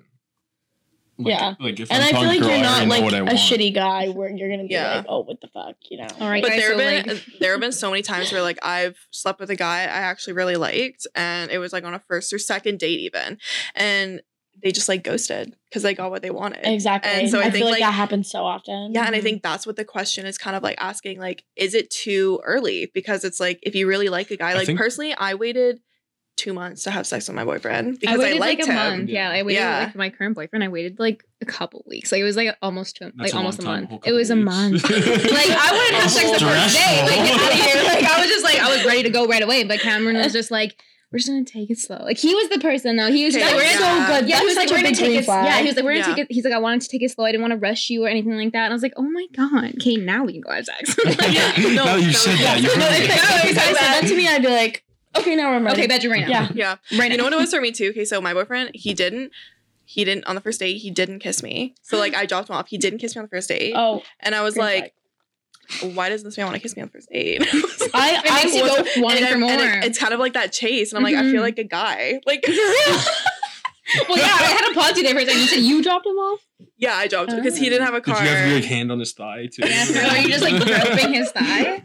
Like, 1.19 1.27
Yeah. 1.33 1.53
Like 1.59 1.79
if 1.79 1.91
and 1.91 2.03
I'm 2.03 2.15
I 2.15 2.19
feel 2.19 2.27
like 2.27 2.39
girl, 2.41 2.49
you're 2.49 2.59
not 2.61 2.87
like 2.87 3.03
what 3.03 3.13
I 3.15 3.17
a 3.17 3.23
want. 3.23 3.37
shitty 3.37 3.73
guy 3.73 4.09
where 4.09 4.29
you're 4.29 4.49
gonna 4.49 4.67
be 4.67 4.73
Yeah. 4.75 4.97
like, 4.97 5.05
oh, 5.09 5.21
what 5.23 5.41
the 5.41 5.47
fuck, 5.47 5.75
you 5.89 5.97
know? 5.97 6.07
All 6.19 6.29
right, 6.29 6.43
but 6.43 6.49
guys, 6.51 6.59
there 6.59 6.69
so, 6.77 6.77
have 6.77 7.05
been 7.05 7.15
like- 7.15 7.25
there 7.39 7.51
have 7.53 7.59
been 7.59 7.71
so 7.71 7.89
many 7.89 8.03
times 8.03 8.31
where 8.31 8.43
like 8.43 8.59
I've 8.63 8.97
slept 9.11 9.39
with 9.39 9.49
a 9.49 9.55
guy 9.55 9.79
I 9.81 9.85
actually 9.85 10.33
really 10.33 10.55
liked, 10.55 11.07
and 11.15 11.49
it 11.49 11.57
was 11.57 11.73
like 11.73 11.83
on 11.83 11.95
a 11.95 11.99
first 12.07 12.31
or 12.31 12.37
second 12.37 12.77
date 12.79 12.99
even, 12.99 13.39
and 13.73 14.21
they 14.63 14.71
just 14.71 14.89
like 14.89 15.03
ghosted 15.03 15.55
because 15.69 15.83
they 15.83 15.93
got 15.93 16.09
what 16.09 16.21
they 16.23 16.31
wanted. 16.31 16.65
Exactly. 16.65 17.11
And 17.11 17.29
so 17.29 17.37
I 17.39 17.41
I, 17.41 17.43
think, 17.45 17.55
feel 17.57 17.65
like, 17.65 17.73
like- 17.73 17.81
that 17.81 17.93
happens 17.93 18.29
so 18.29 18.43
often. 18.43 18.93
Yeah, 18.93 19.05
and 19.05 19.15
I 19.15 19.19
Mhm. 19.19 19.23
think 19.23 19.43
that's 19.43 19.67
what 19.67 19.75
the 19.75 19.85
question 19.85 20.25
is 20.25 20.37
kind 20.37 20.55
of 20.55 20.63
like 20.63 20.77
asking 20.79 21.19
like 21.19 21.43
is 21.55 21.73
it 21.75 21.89
too 21.91 22.39
early 22.43 22.89
because 22.93 23.23
it's 23.23 23.39
like 23.39 23.59
if 23.61 23.75
you 23.75 23.87
really 23.87 24.09
like 24.09 24.31
a 24.31 24.37
guy 24.37 24.51
I 24.51 24.53
like 24.55 24.65
think- 24.65 24.79
personally 24.79 25.13
I 25.15 25.35
waited 25.35 25.79
2 26.37 26.53
months 26.53 26.83
to 26.83 26.91
have 26.91 27.07
sex 27.07 27.27
with 27.27 27.35
my 27.35 27.43
boyfriend 27.43 27.99
because 27.99 28.15
I, 28.19 28.23
waited 28.23 28.39
liked 28.39 28.59
like 28.61 28.69
a 28.69 28.71
him. 28.71 28.97
month. 28.99 29.09
Yeah, 29.09 29.29
I 29.31 29.41
waited 29.41 29.59
Yeah. 29.59 29.79
like 29.85 29.95
my 29.95 30.09
current 30.11 30.35
boyfriend. 30.35 30.63
I 30.63 30.67
waited 30.67 30.99
like 30.99 31.23
a 31.41 31.45
couple 31.45 31.83
weeks. 31.87 32.11
Like 32.11 32.21
it 32.21 32.25
was 32.25 32.35
like 32.37 32.55
almost 32.61 32.95
two, 32.97 33.05
That's 33.05 33.17
like 33.19 33.33
a 33.33 33.37
almost 33.37 33.57
a 33.59 33.63
time, 33.63 33.69
a 33.85 33.89
month. 33.89 33.89
whole 33.89 34.01
It 34.05 34.11
was 34.15 34.29
a 34.29 34.35
month. 34.35 34.83
like 34.83 34.93
I 34.93 35.71
wouldn't 35.71 36.01
have 36.01 36.11
sex 36.11 36.31
the 36.31 36.45
first 36.45 36.75
day. 36.75 37.01
Like 37.03 37.27
get 37.27 37.39
out 37.41 37.51
of 37.53 37.59
here. 37.59 37.83
Like 37.85 38.03
I 38.03 38.21
was 38.21 38.27
just 38.29 38.43
like 38.43 38.59
I 38.59 38.69
was 38.75 38.85
ready 38.85 39.03
to 39.03 39.09
go 39.09 39.25
right 39.27 39.41
away. 39.41 39.63
But 39.63 39.79
Cameron 39.81 40.17
was 40.17 40.31
just 40.33 40.51
like. 40.51 40.79
We're 41.11 41.19
just 41.19 41.29
gonna 41.29 41.45
take 41.45 41.69
it 41.69 41.77
slow. 41.77 41.99
Like 42.03 42.17
he 42.17 42.35
was 42.35 42.49
the 42.49 42.59
person 42.59 42.97
though. 42.97 43.09
He 43.09 43.23
was 43.25 43.33
Okay, 43.35 43.45
like, 43.45 43.55
we're 43.55 43.61
yeah. 43.63 43.77
so 44.07 44.19
good. 44.19 44.29
Yeah, 44.29 44.39
he 44.39 44.45
was 44.45 44.55
like, 44.57 44.69
we're 44.69 44.75
gonna 44.83 44.93
take 44.93 45.17
it. 45.17 45.23
flag. 45.25 45.45
Yeah, 45.45 45.59
he 45.61 45.67
was 45.67 45.75
like, 45.77 45.85
we're 45.85 45.93
gonna 45.93 46.07
Yeah. 46.09 46.15
take 46.15 46.29
it. 46.29 46.33
He's 46.33 46.43
like, 46.43 46.53
I 46.53 46.57
wanted 46.59 46.81
to 46.81 46.87
take 46.89 47.01
it 47.01 47.11
slow. 47.11 47.23
I 47.25 47.31
didn't 47.31 47.41
want 47.43 47.53
to 47.53 47.59
rush 47.59 47.89
you 47.89 48.03
or 48.03 48.09
anything 48.09 48.35
like 48.37 48.51
that. 48.51 48.65
And 48.65 48.73
I 48.73 48.75
was 48.75 48.83
like, 48.83 48.93
oh 48.97 49.03
my 49.03 49.25
god. 49.33 49.75
Okay, 49.81 49.95
now 49.95 50.25
we 50.25 50.33
can 50.33 50.41
go 50.41 50.51
have 50.51 50.65
sex. 50.65 50.97
Like, 51.05 51.17
Yeah. 51.33 51.53
No, 51.57 51.85
now 51.85 51.85
that 51.95 52.01
you 52.01 52.07
no, 52.07 52.11
said 52.13 52.37
that, 52.39 52.61
you're 52.61 52.77
no, 52.77 52.87
if, 52.89 52.99
if, 53.03 53.09
if 53.11 53.57
said 53.57 53.73
that 53.75 54.03
to 54.07 54.15
me, 54.17 54.27
I'd 54.27 54.41
be 54.41 54.49
like, 54.49 54.83
Okay, 55.17 55.35
now 55.35 55.51
I'm 55.51 55.63
ready. 55.65 55.79
Okay, 55.79 55.87
bedroom 55.87 56.11
right 56.13 56.21
now. 56.27 56.29
Yeah. 56.29 56.49
Yeah. 56.91 56.99
Right 56.99 57.09
You 57.11 57.17
know 57.17 57.23
what 57.23 57.33
it 57.33 57.37
was 57.39 57.51
for 57.53 57.61
me 57.61 57.71
too? 57.71 57.89
Okay, 57.91 58.03
so 58.05 58.19
my 58.21 58.33
boyfriend, 58.33 58.71
he 58.73 58.93
didn't 58.93 59.31
he 59.85 60.03
didn't 60.03 60.25
on 60.25 60.35
the 60.35 60.41
first 60.41 60.59
date, 60.59 60.73
he 60.79 60.91
didn't 60.91 61.19
kiss 61.19 61.41
me. 61.41 61.73
So 61.83 61.97
like 61.97 62.13
I 62.17 62.25
dropped 62.25 62.49
him 62.49 62.55
off. 62.57 62.67
He 62.67 62.77
didn't 62.77 62.99
kiss 62.99 63.15
me 63.15 63.21
on 63.21 63.25
the 63.25 63.29
first 63.29 63.47
date. 63.47 63.71
Oh, 63.75 64.03
and 64.19 64.35
I 64.35 64.41
was 64.41 64.57
like, 64.57 64.93
why 65.93 66.09
does 66.09 66.23
this 66.23 66.37
man 66.37 66.45
want 66.47 66.55
to 66.55 66.61
kiss 66.61 66.75
me 66.75 66.81
on 66.81 66.87
the 66.87 66.91
first 66.93 67.09
date? 67.09 67.41
I, 67.93 68.21
It 68.23 68.23
makes 68.23 68.55
I 68.55 68.59
go 68.95 69.01
wanting 69.03 69.23
And 69.23 69.27
for 69.31 69.35
I- 69.35 69.39
more. 69.39 69.49
and 69.51 69.61
it- 69.83 69.87
it's 69.87 69.99
kind 69.99 70.13
of 70.13 70.19
like 70.19 70.33
that 70.33 70.51
chase. 70.53 70.91
And 70.91 70.97
I'm 70.97 71.03
like, 71.03 71.15
I 71.15 71.23
feel 71.23 71.41
Mhm. 71.41 71.45
like 71.45 71.57
a 71.59 71.63
guy. 71.63 72.19
Like 72.25 72.45
well, 74.09 74.17
yeah, 74.17 74.25
I 74.25 74.43
had 74.43 74.67
to 74.67 74.73
pause 74.73 74.97
you 74.97 75.03
there 75.03 75.13
for 75.13 75.19
a 75.21 75.25
second. 75.25 75.41
You 75.41 75.47
said 75.47 75.59
you 75.61 75.81
dropped 75.83 76.05
him 76.05 76.15
off. 76.17 76.39
Yeah, 76.77 76.93
I 76.95 77.07
dropped 77.07 77.31
him 77.31 77.37
because 77.41 77.57
he 77.57 77.69
didn't 77.69 77.85
have 77.85 77.93
a 77.95 78.01
car. 78.01 78.15
Did 78.15 78.19
car. 78.19 78.25
you 78.27 78.35
have 78.37 78.47
your 78.49 78.59
like, 78.59 78.65
hand 78.69 78.91
on 78.91 78.99
his 78.99 79.13
thigh 79.13 79.47
too? 79.51 79.63
Yeah, 79.67 79.85
for 79.85 79.99
Are 79.99 80.17
you 80.17 80.27
just 80.29 80.43
like 80.43 80.55
groping 80.63 81.13
his 81.13 81.31
thigh? 81.31 81.83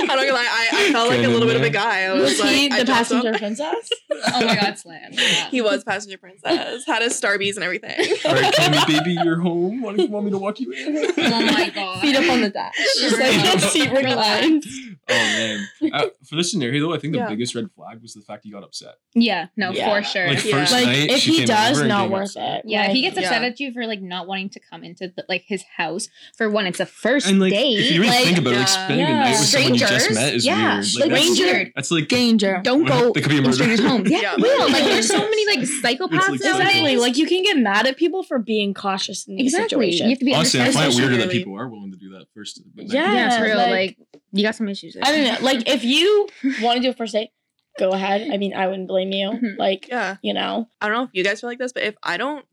I'm 0.00 0.06
not 0.06 0.16
gonna 0.16 0.32
lie, 0.32 0.46
I, 0.48 0.68
I 0.88 0.92
felt 0.92 1.08
like 1.08 1.24
a 1.24 1.28
little 1.28 1.46
bit 1.46 1.56
of 1.56 1.62
a 1.62 1.70
guy. 1.70 2.02
I 2.04 2.12
was, 2.12 2.22
was 2.22 2.40
like, 2.40 2.50
he 2.54 2.70
I 2.70 2.78
the 2.78 2.84
dropped 2.84 3.10
him. 3.10 3.20
passenger 3.22 3.38
princess? 3.38 3.90
Oh 4.26 4.46
my 4.46 4.54
god, 4.54 4.78
slam. 4.78 5.10
Yeah. 5.12 5.50
He 5.50 5.60
was 5.60 5.82
passenger 5.84 6.16
princess. 6.18 6.84
Had 6.86 7.02
his 7.02 7.20
starbies 7.20 7.56
and 7.56 7.64
everything. 7.64 7.98
All 8.24 8.32
right, 8.32 8.54
Cammy, 8.54 8.86
baby, 8.86 9.16
you're 9.22 9.40
home. 9.40 9.82
What 9.82 9.96
do 9.96 10.02
you 10.04 10.08
want 10.08 10.24
me 10.26 10.30
to 10.30 10.38
walk 10.38 10.60
you 10.60 10.70
in? 10.72 10.96
Oh 11.18 11.40
my 11.52 11.68
god. 11.74 12.00
Feet 12.00 12.16
up 12.16 12.30
on 12.30 12.40
the 12.40 12.48
dash. 12.48 12.72
Just 13.00 13.18
like 13.18 13.32
Relax. 13.36 13.64
seat 13.72 13.90
reclined. 13.90 14.64
Oh 15.08 15.12
man! 15.14 15.66
Uh, 15.92 16.06
for 16.28 16.36
this 16.36 16.50
scenario, 16.52 16.80
though, 16.80 16.94
I 16.94 16.98
think 16.98 17.12
the 17.12 17.18
Yeah. 17.18 17.28
biggest 17.28 17.54
red 17.54 17.70
flag 17.72 18.00
was 18.00 18.14
the 18.14 18.22
fact 18.22 18.44
he 18.44 18.50
got 18.52 18.62
upset. 18.62 18.94
Yeah, 19.14 19.48
no, 19.56 19.70
Yeah. 19.72 19.90
for 19.98 20.02
sure. 20.04 20.28
Like 20.28 20.44
Yeah. 20.44 20.52
first 20.60 20.72
Like 20.72 20.86
night, 20.86 21.10
if 21.10 21.22
he 21.24 21.44
does, 21.44 21.82
not 21.82 22.08
worth 22.08 22.30
upset. 22.30 22.60
it. 22.60 22.64
yeah, 22.70 22.80
Like, 22.82 22.90
if 22.90 22.94
he 22.96 23.02
gets 23.02 23.18
upset 23.18 23.42
Yeah. 23.42 23.48
at 23.48 23.60
you 23.60 23.72
for 23.72 23.86
like 23.86 24.00
not 24.00 24.26
wanting 24.26 24.48
to 24.50 24.60
come 24.60 24.82
into 24.84 25.08
the, 25.14 25.24
like 25.28 25.42
his 25.46 25.62
house 25.76 26.08
for 26.36 26.48
one, 26.48 26.66
it's 26.66 26.80
a 26.80 26.86
first 26.86 27.26
And 27.28 27.40
like, 27.40 27.52
date. 27.52 27.78
if 27.80 27.90
you 27.90 28.00
really 28.00 28.14
like, 28.14 28.24
think 28.24 28.38
about 28.38 28.54
it, 28.54 28.58
like 28.60 28.68
yeah. 28.68 28.84
spending 28.86 29.06
a 29.06 29.10
night 29.10 29.30
with 29.32 29.38
someone 29.40 29.73
you 29.74 29.86
just 29.86 30.12
met 30.12 30.34
is 30.34 30.44
Yeah, 30.46 30.74
weird. 30.76 30.94
like, 30.96 31.10
that's, 31.10 31.34
stranger. 31.34 31.70
that's 31.74 31.90
like 31.90 32.08
danger. 32.08 32.60
don't 32.64 32.84
go 32.84 33.12
There 33.12 33.22
could 33.22 33.28
be 33.30 33.36
a 33.36 33.38
in 33.38 33.44
murder. 33.44 33.54
strangers' 33.54 33.80
homes. 33.80 34.10
Yeah, 34.10 34.20
Yeah. 34.20 34.34
real. 34.38 34.60
Like 34.70 34.84
there's 34.84 35.08
so 35.08 35.18
many 35.32 35.46
like 35.56 35.60
psychopaths 35.68 36.28
like- 36.28 36.40
nowadays. 36.40 36.44
Exactly. 36.66 36.96
Like 36.96 37.16
you 37.16 37.26
can 37.26 37.42
get 37.42 37.56
mad 37.58 37.86
at 37.86 37.96
people 37.96 38.22
for 38.22 38.38
being 38.38 38.74
cautious 38.74 39.26
in 39.26 39.36
these 39.36 39.52
exactly. 39.54 39.90
You 39.92 40.08
have 40.10 40.18
to 40.18 40.24
be 40.24 40.34
Honestly, 40.34 40.60
I 40.60 40.64
find 40.70 40.76
it 40.76 40.78
Especially 40.88 41.02
weirder 41.02 41.16
that 41.24 41.30
people 41.32 41.58
are 41.58 41.68
willing 41.68 41.92
to 41.92 41.98
do 41.98 42.10
that 42.10 42.26
first. 42.34 42.60
but, 42.74 42.84
like, 42.84 42.92
Yeah. 42.92 43.12
yeah, 43.12 43.32
it's 43.34 43.42
real. 43.42 43.56
like- 43.56 43.70
Like, 43.70 43.98
you 44.32 44.42
got 44.42 44.54
some 44.56 44.68
issues. 44.68 44.94
There. 44.94 45.02
I 45.04 45.12
don't 45.12 45.24
know. 45.24 45.38
Like 45.46 45.68
if 45.68 45.84
you 45.84 46.28
want 46.62 46.76
to 46.78 46.82
do 46.82 46.90
a 46.90 46.94
first 46.94 47.12
date, 47.12 47.30
go 47.78 47.90
ahead. 47.90 48.28
I 48.32 48.36
mean, 48.36 48.54
I 48.54 48.66
wouldn't 48.68 48.88
blame 48.88 49.10
you. 49.12 49.30
Mhm. 49.30 49.58
Like 49.58 49.88
yeah. 49.88 50.16
you 50.22 50.34
know, 50.34 50.68
I 50.80 50.88
don't 50.88 50.96
know 50.96 51.04
if 51.04 51.10
you 51.12 51.22
guys 51.24 51.40
feel 51.40 51.50
like 51.50 51.58
this, 51.58 51.72
but 51.72 51.82
if 51.84 51.94
I 52.02 52.16
don't 52.16 52.44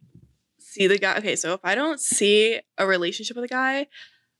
see 0.59 0.87
the 0.87 0.97
guy, 0.97 1.17
okay, 1.17 1.35
so 1.35 1.53
if 1.53 1.59
I 1.63 1.75
don't 1.75 1.99
see 1.99 2.59
a 2.77 2.85
relationship 2.87 3.35
with 3.35 3.45
a 3.45 3.47
guy, 3.53 3.87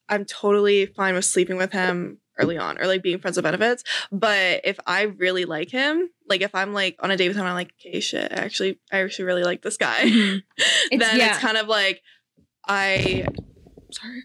I'm 0.08 0.24
totally 0.26 0.86
fine 0.86 1.14
with 1.16 1.26
sleeping 1.26 1.58
with 1.58 1.72
him 1.72 2.20
early 2.42 2.58
on 2.58 2.78
or 2.80 2.88
like 2.88 3.02
being 3.04 3.20
friends 3.20 3.38
with 3.38 3.44
benefits. 3.44 3.84
But 4.12 4.62
if 4.64 4.80
I 4.88 5.04
really 5.04 5.46
like 5.46 5.70
him, 5.70 6.10
like 6.28 6.42
if 6.42 6.54
I'm 6.56 6.74
like 6.74 6.98
on 7.00 7.12
a 7.12 7.18
date 7.18 7.28
with 7.28 7.38
him, 7.38 7.46
I'm 7.46 7.54
like, 7.54 7.74
okay, 7.80 8.00
shit, 8.00 8.32
I 8.32 8.36
actually, 8.36 8.80
I 8.92 9.00
actually 9.00 9.26
really 9.26 9.44
like 9.44 9.62
this 9.62 9.78
guy. 9.78 10.04
Mhm. 10.06 10.42
It's- 10.92 11.00
then 11.00 11.18
yeah. 11.18 11.30
it's 11.32 11.40
kind 11.40 11.58
of 11.58 11.68
like, 11.68 12.02
I, 12.68 13.26
sorry. 13.92 14.24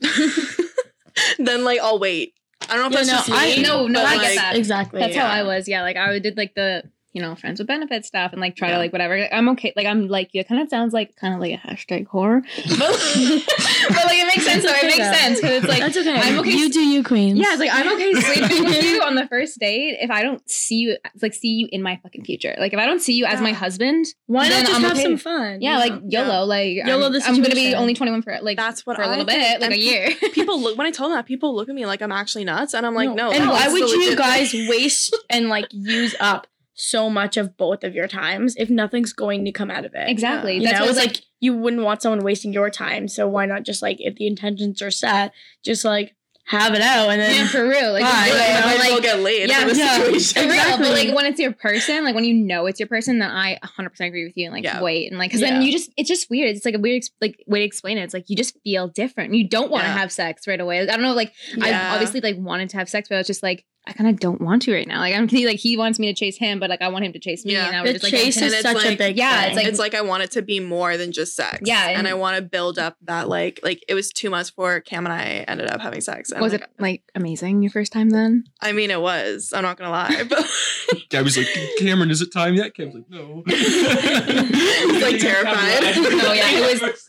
then 1.38 1.64
like 1.64 1.80
I'll 1.80 1.98
wait. 1.98 2.34
I 2.68 2.76
don't 2.76 2.90
know 2.90 2.98
if 2.98 3.06
Yeah, 3.06 3.14
that's 3.14 3.28
no, 3.28 3.34
just 3.34 3.42
I- 3.42 3.56
me. 3.56 3.62
no, 3.62 3.86
no, 3.86 4.02
but, 4.02 4.06
I 4.08 4.18
get 4.18 4.34
that. 4.36 4.56
exactly. 4.56 5.00
That's 5.00 5.14
Yeah. 5.14 5.26
how 5.28 5.32
I 5.34 5.42
was. 5.44 5.68
Yeah, 5.68 5.82
like 5.82 5.96
I 5.96 6.10
would 6.10 6.22
did 6.22 6.36
like 6.36 6.54
the 6.54 6.82
you 7.16 7.22
know 7.22 7.34
friends 7.34 7.58
with 7.58 7.66
benefits 7.66 8.06
stuff 8.06 8.32
and 8.32 8.40
like 8.42 8.54
try 8.56 8.68
Yeah. 8.68 8.74
to 8.74 8.78
like 8.78 8.92
whatever. 8.92 9.18
Like, 9.18 9.32
I'm 9.32 9.48
okay. 9.50 9.72
Like 9.74 9.86
I'm 9.86 10.06
like 10.06 10.30
it 10.34 10.46
kind 10.46 10.60
of 10.60 10.68
sounds 10.68 10.92
like 10.92 11.16
kind 11.16 11.32
of 11.34 11.40
like 11.40 11.54
a 11.54 11.66
hashtag 11.66 12.06
horror, 12.06 12.42
but, 12.68 12.78
but 12.78 14.04
like 14.04 14.18
it 14.18 14.26
makes 14.26 14.44
sense. 14.46 14.64
though. 14.64 14.70
it 14.72 14.84
makes 14.84 14.98
Yeah. 14.98 15.12
sense 15.14 15.40
because 15.40 15.56
it's 15.64 15.66
like 15.68 15.80
That's 15.80 15.96
okay. 15.96 16.14
I'm 16.14 16.38
okay 16.40 16.50
You 16.52 16.70
do 16.70 16.80
you, 16.80 17.02
queens. 17.02 17.38
yeah, 17.38 17.46
it's 17.52 17.58
like 17.60 17.70
I'm 17.72 17.92
okay 17.94 18.12
sleeping 18.20 18.64
with 18.64 18.84
you 18.84 19.00
on 19.02 19.14
the 19.14 19.26
first 19.28 19.58
date 19.58 19.96
if 20.00 20.10
I 20.10 20.22
don't 20.22 20.48
see 20.50 20.76
you 20.76 20.96
like 21.22 21.34
see 21.34 21.48
you 21.54 21.68
in 21.72 21.82
my 21.82 21.98
fucking 22.02 22.24
future. 22.24 22.54
Like 22.58 22.72
if 22.72 22.78
I 22.78 22.86
don't 22.86 23.00
see 23.00 23.14
you 23.14 23.24
as 23.24 23.40
my 23.40 23.52
husband, 23.52 24.06
Why 24.26 24.48
not 24.48 24.60
just 24.60 24.74
I'm 24.74 24.82
have 24.82 24.92
okay. 24.92 25.02
some 25.02 25.16
fun? 25.16 25.60
yeah, 25.62 25.78
like. 25.78 25.94
YOLO, 26.08 26.44
like 26.44 26.76
YOLO 26.86 27.06
I'm, 27.08 27.22
I'm 27.24 27.42
gonna 27.42 27.54
be 27.54 27.74
only 27.74 27.94
21 27.94 28.22
for 28.22 28.38
like 28.42 28.56
That's 28.58 28.84
what 28.86 28.96
for 28.96 29.02
a 29.02 29.06
I 29.06 29.10
little 29.10 29.24
think. 29.24 29.40
bit, 29.40 29.60
like 29.60 29.70
And 29.72 29.72
a 29.72 29.82
year. 29.82 30.10
people 30.32 30.60
look 30.60 30.76
when 30.78 30.86
I 30.86 30.90
tell 30.90 31.08
them 31.08 31.16
that 31.16 31.26
people 31.26 31.54
look 31.54 31.68
at 31.68 31.74
me 31.74 31.86
like 31.86 32.02
I'm 32.02 32.12
actually 32.12 32.44
nuts, 32.44 32.74
and 32.74 32.84
I'm 32.84 32.94
like, 32.94 33.10
no. 33.10 33.30
And 33.32 33.48
why 33.48 33.68
would 33.68 33.88
you 33.90 34.14
guys 34.16 34.52
waste 34.52 35.16
and 35.30 35.48
like 35.48 35.66
use 35.72 36.14
up 36.20 36.46
so 36.78 37.08
much 37.10 37.36
of 37.38 37.56
both 37.56 37.82
of 37.82 37.94
your 37.94 38.06
times 38.06 38.54
if 38.58 38.68
nothing's 38.70 39.12
going 39.12 39.44
to 39.46 39.50
come 39.52 39.70
out 39.70 39.84
of 39.84 39.94
it? 39.94 40.08
exactly. 40.08 40.56
You 40.58 40.62
That's 40.64 40.74
know, 40.74 40.80
what 40.86 40.90
it's 40.90 40.98
it's 41.04 41.16
like, 41.16 41.24
you 41.40 41.56
wouldn't 41.56 41.82
want 41.82 42.02
someone 42.02 42.22
wasting 42.22 42.52
your 42.52 42.70
time. 42.70 43.08
So 43.08 43.26
why 43.26 43.46
not 43.46 43.62
just 43.64 43.82
like 43.82 43.96
if 44.00 44.14
the 44.16 44.26
intentions 44.26 44.80
are 44.82 44.90
set, 44.90 45.32
just 45.64 45.84
like 45.84 46.14
have 46.48 46.74
it 46.74 46.80
out 46.80 47.08
and 47.10 47.20
then 47.20 47.34
yeah, 47.34 47.48
for 47.48 47.66
real. 47.68 47.92
Like, 47.92 48.04
Bye. 48.04 48.10
just 48.10 48.26
do 48.30 48.36
it. 48.36 48.38
Yeah, 48.38 48.56
I 48.56 48.60
But, 48.60 48.66
might 48.66 48.72
as 48.74 48.78
well 48.86 48.94
like 48.94 49.02
get 49.02 49.18
laid 49.20 49.48
yeah, 49.48 49.60
for 49.62 49.66
this 49.66 49.78
yeah. 49.78 49.96
situation. 49.98 50.42
For 50.42 50.48
real, 50.48 50.78
but 50.78 50.90
like 50.90 51.16
when 51.16 51.26
it's 51.26 51.40
your 51.40 51.52
person, 51.52 52.04
like 52.04 52.14
when 52.14 52.22
you 52.24 52.34
know 52.34 52.66
it's 52.66 52.78
your 52.78 52.86
person, 52.88 53.18
then 53.18 53.30
I 53.30 53.58
100 53.62 53.90
percent 53.90 54.08
agree 54.08 54.24
with 54.24 54.36
you 54.36 54.44
and 54.46 54.54
like 54.54 54.62
Yeah. 54.62 54.80
wait 54.80 55.10
and 55.10 55.18
like 55.18 55.30
because 55.30 55.40
Yeah. 55.40 55.50
then 55.54 55.62
you 55.62 55.72
just 55.72 55.90
it's 55.96 56.08
just 56.08 56.30
weird. 56.30 56.54
It's 56.54 56.64
like 56.64 56.76
a 56.76 56.78
weird 56.78 57.02
like 57.20 57.42
way 57.48 57.60
to 57.60 57.64
explain 57.64 57.98
it. 57.98 58.02
It's 58.04 58.14
like 58.14 58.30
you 58.30 58.36
just 58.36 58.56
feel 58.62 58.86
different. 58.86 59.34
You 59.34 59.48
don't 59.48 59.70
want 59.72 59.84
to 59.84 59.88
Yeah. 59.88 59.98
have 59.98 60.12
sex 60.12 60.46
right 60.46 60.60
away. 60.60 60.80
I 60.80 60.84
don't 60.86 61.02
know. 61.02 61.14
Like 61.14 61.32
Yeah. 61.56 61.90
I 61.90 61.94
obviously 61.94 62.20
like 62.20 62.36
wanted 62.38 62.68
to 62.70 62.76
have 62.76 62.88
sex, 62.88 63.08
but 63.08 63.16
I 63.16 63.18
was 63.18 63.26
just 63.26 63.42
like 63.42 63.64
I 63.88 63.92
kind 63.92 64.10
of 64.10 64.18
don't 64.18 64.40
want 64.40 64.62
to 64.62 64.74
right 64.74 64.86
now. 64.86 64.98
Like 64.98 65.14
I'm 65.14 65.28
he, 65.28 65.46
like 65.46 65.58
he 65.60 65.76
wants 65.76 65.98
me 66.00 66.08
to 66.08 66.14
chase 66.14 66.36
him, 66.36 66.58
but 66.58 66.68
like 66.70 66.82
I 66.82 66.88
want 66.88 67.04
him 67.04 67.12
to 67.12 67.20
chase 67.20 67.44
me. 67.44 67.52
Yeah. 67.52 67.68
And 67.68 67.76
I 67.76 67.84
the 67.92 67.98
just 67.98 68.10
chase 68.10 68.36
and 68.36 68.46
is 68.46 68.52
it's 68.54 68.62
such 68.62 68.84
a 68.84 68.88
like- 68.88 68.98
big 68.98 69.16
yeah, 69.16 69.42
thing. 69.42 69.46
it's 69.48 69.56
like- 69.56 69.66
it's 69.66 69.78
like 69.78 69.94
I 69.94 70.00
want 70.02 70.24
it 70.24 70.32
to 70.32 70.42
be 70.42 70.58
more 70.58 70.96
than 70.96 71.12
just 71.12 71.36
sex. 71.36 71.60
Yeah, 71.64 71.86
and, 71.88 71.98
and- 71.98 72.08
I 72.08 72.14
want 72.14 72.36
to 72.36 72.42
build 72.42 72.78
up 72.80 72.96
that 73.02 73.28
like 73.28 73.60
like 73.62 73.84
it 73.88 73.94
was 73.94 74.10
too 74.10 74.28
much 74.28 74.52
for 74.54 74.80
Cam 74.80 75.06
and 75.06 75.12
I 75.12 75.44
ended 75.46 75.70
up 75.70 75.80
having 75.80 76.00
sex. 76.00 76.32
And 76.32 76.42
was 76.42 76.52
like, 76.52 76.62
it 76.62 76.70
like 76.80 77.02
amazing 77.14 77.62
your 77.62 77.70
first 77.70 77.92
time 77.92 78.10
then? 78.10 78.44
I 78.60 78.72
mean, 78.72 78.90
it 78.90 79.00
was. 79.00 79.52
I'm 79.54 79.62
not 79.62 79.76
gonna 79.78 79.90
lie, 79.90 80.24
but 80.28 80.44
Gabby's 81.10 81.36
like, 81.38 81.46
Cameron, 81.78 82.10
is 82.10 82.20
it 82.22 82.32
time 82.32 82.54
yet? 82.54 82.74
Cam's 82.74 82.92
like, 82.94 83.08
no. 83.08 83.44
He's, 83.46 85.02
like, 85.02 85.20
terrified. 85.20 85.94
Oh, 86.28 86.32
yeah, 86.32 86.48
it 86.48 86.82
was. 86.82 87.08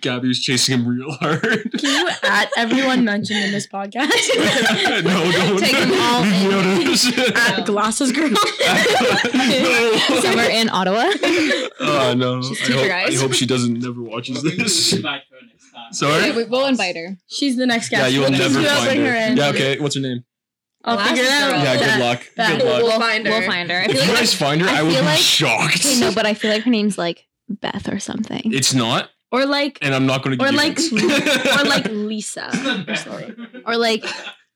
Gabby 0.00 0.28
was 0.28 0.40
chasing 0.40 0.78
him 0.78 0.86
real 0.88 1.10
hard. 1.12 1.70
Can 1.72 1.80
you 1.84 2.08
at 2.24 2.50
everyone 2.56 3.04
mentioned 3.04 3.44
in 3.44 3.52
this 3.52 3.66
podcast? 3.66 3.77
no, 3.86 5.32
don't. 5.32 5.58
Take 5.60 5.72
them 5.76 5.92
all 6.00 6.22
in. 6.24 6.50
Notice. 6.50 7.06
at 7.36 7.64
glasses 7.66 8.12
girl. 8.12 8.30
no. 8.30 9.92
Somewhere 10.20 10.50
in 10.50 10.68
Ottawa. 10.70 11.04
Oh 11.80 12.14
no! 12.16 12.42
She's 12.42 12.70
I 12.70 12.72
hope. 12.72 12.90
I 12.90 13.14
hope 13.14 13.32
she 13.34 13.46
doesn't 13.46 13.80
never 13.80 14.02
watches 14.02 14.42
this. 14.42 14.90
Sorry. 15.92 16.30
We- 16.32 16.44
we'll 16.44 16.66
invite 16.66 16.96
her. 16.96 17.16
She's 17.28 17.56
the 17.56 17.66
next 17.66 17.88
guest. 17.88 18.02
Yeah, 18.02 18.08
you 18.08 18.20
will 18.20 18.30
We'll 18.30 18.38
never 18.38 18.60
just 18.62 18.74
find 18.84 18.88
bring 18.88 19.06
her. 19.06 19.14
in. 19.14 19.36
Yeah, 19.36 19.48
okay. 19.48 19.78
What's 19.78 19.94
her 19.94 20.00
name? 20.00 20.24
I'll 20.84 20.96
Glasses 20.96 21.18
figure 21.18 21.24
it 21.30 21.32
out. 21.32 21.50
girl. 21.50 21.58
Yeah, 21.60 21.74
Bet. 21.76 21.80
good 21.96 22.00
luck. 22.04 22.22
Bet. 22.36 22.58
Good 22.60 22.66
luck. 22.68 22.82
We'll 22.82 23.00
find 23.00 23.26
her. 23.26 23.32
We'll 23.32 23.46
find 23.48 23.70
her. 23.70 23.76
I 23.78 23.84
If 23.84 23.92
feel 23.92 24.02
you 24.02 24.08
like 24.08 24.18
guys 24.18 24.34
find 24.34 24.60
her, 24.62 24.68
I, 24.68 24.78
I 24.78 24.82
would 24.82 24.92
feel 24.92 25.00
be 25.02 25.06
like- 25.06 25.18
shocked. 25.18 25.76
Okay, 25.86 26.00
no, 26.00 26.12
but 26.14 26.26
I 26.26 26.34
feel 26.34 26.50
like 26.50 26.62
her 26.64 26.70
name's 26.70 26.98
like 26.98 27.26
Beth 27.48 27.88
or 27.92 27.98
something. 27.98 28.42
It's 28.52 28.74
not, 28.74 29.10
Or 29.30 29.44
like, 29.46 29.78
and 29.82 29.94
I'm 29.94 30.06
not 30.06 30.22
going 30.22 30.38
to 30.38 30.44
or 30.44 30.48
give 30.48 30.56
like, 30.56 30.78
you 30.80 30.98
or 31.60 31.64
like 31.64 31.84
Lisa. 31.90 32.50
Sorry. 32.96 33.34
or 33.66 33.76
like, 33.76 34.04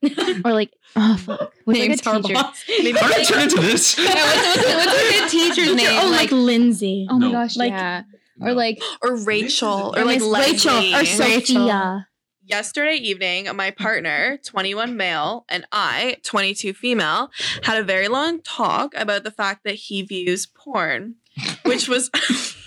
or 0.44 0.52
like, 0.52 0.72
oh 0.96 1.16
fuck, 1.18 1.52
what's 1.64 1.78
like 1.78 1.84
a 1.84 1.88
Names 1.88 2.06
are 2.06 2.20
teacher? 2.22 2.34
boss. 2.34 2.64
maybe 2.68 2.98
I'm 2.98 3.10
gonna 3.10 3.24
turn 3.24 3.42
into 3.42 3.60
this. 3.60 3.98
Yeah, 3.98 4.04
what's, 4.14 4.56
what's, 4.56 4.74
what's 4.86 4.94
a 4.94 5.12
good 5.20 5.30
teacher's 5.30 5.74
name? 5.74 6.00
Oh, 6.02 6.10
like, 6.10 6.32
Lindsay. 6.32 7.06
oh 7.10 7.18
my 7.18 7.26
No. 7.26 7.32
gosh, 7.32 7.56
Like- 7.56 7.70
yeah. 7.70 8.02
Or 8.40 8.54
like 8.54 8.82
or 9.02 9.14
Rachel 9.16 9.94
or 9.96 10.04
like 10.04 10.18
Miss 10.20 10.28
Rachel 10.28 10.80
Rachel 10.80 10.96
or 10.96 11.04
Sophia. 11.04 12.08
Yesterday 12.44 12.94
evening, 12.96 13.46
my 13.54 13.70
partner, 13.70 14.38
21 14.44 14.96
male, 14.96 15.44
and 15.48 15.64
I, 15.70 16.16
22 16.24 16.72
female, 16.72 17.30
had 17.62 17.78
a 17.78 17.84
very 17.84 18.08
long 18.08 18.40
talk 18.42 18.94
about 18.96 19.22
the 19.22 19.30
fact 19.30 19.62
that 19.64 19.74
he 19.76 20.02
views 20.02 20.46
porn, 20.46 21.16
which 21.64 21.88
was 21.88 22.10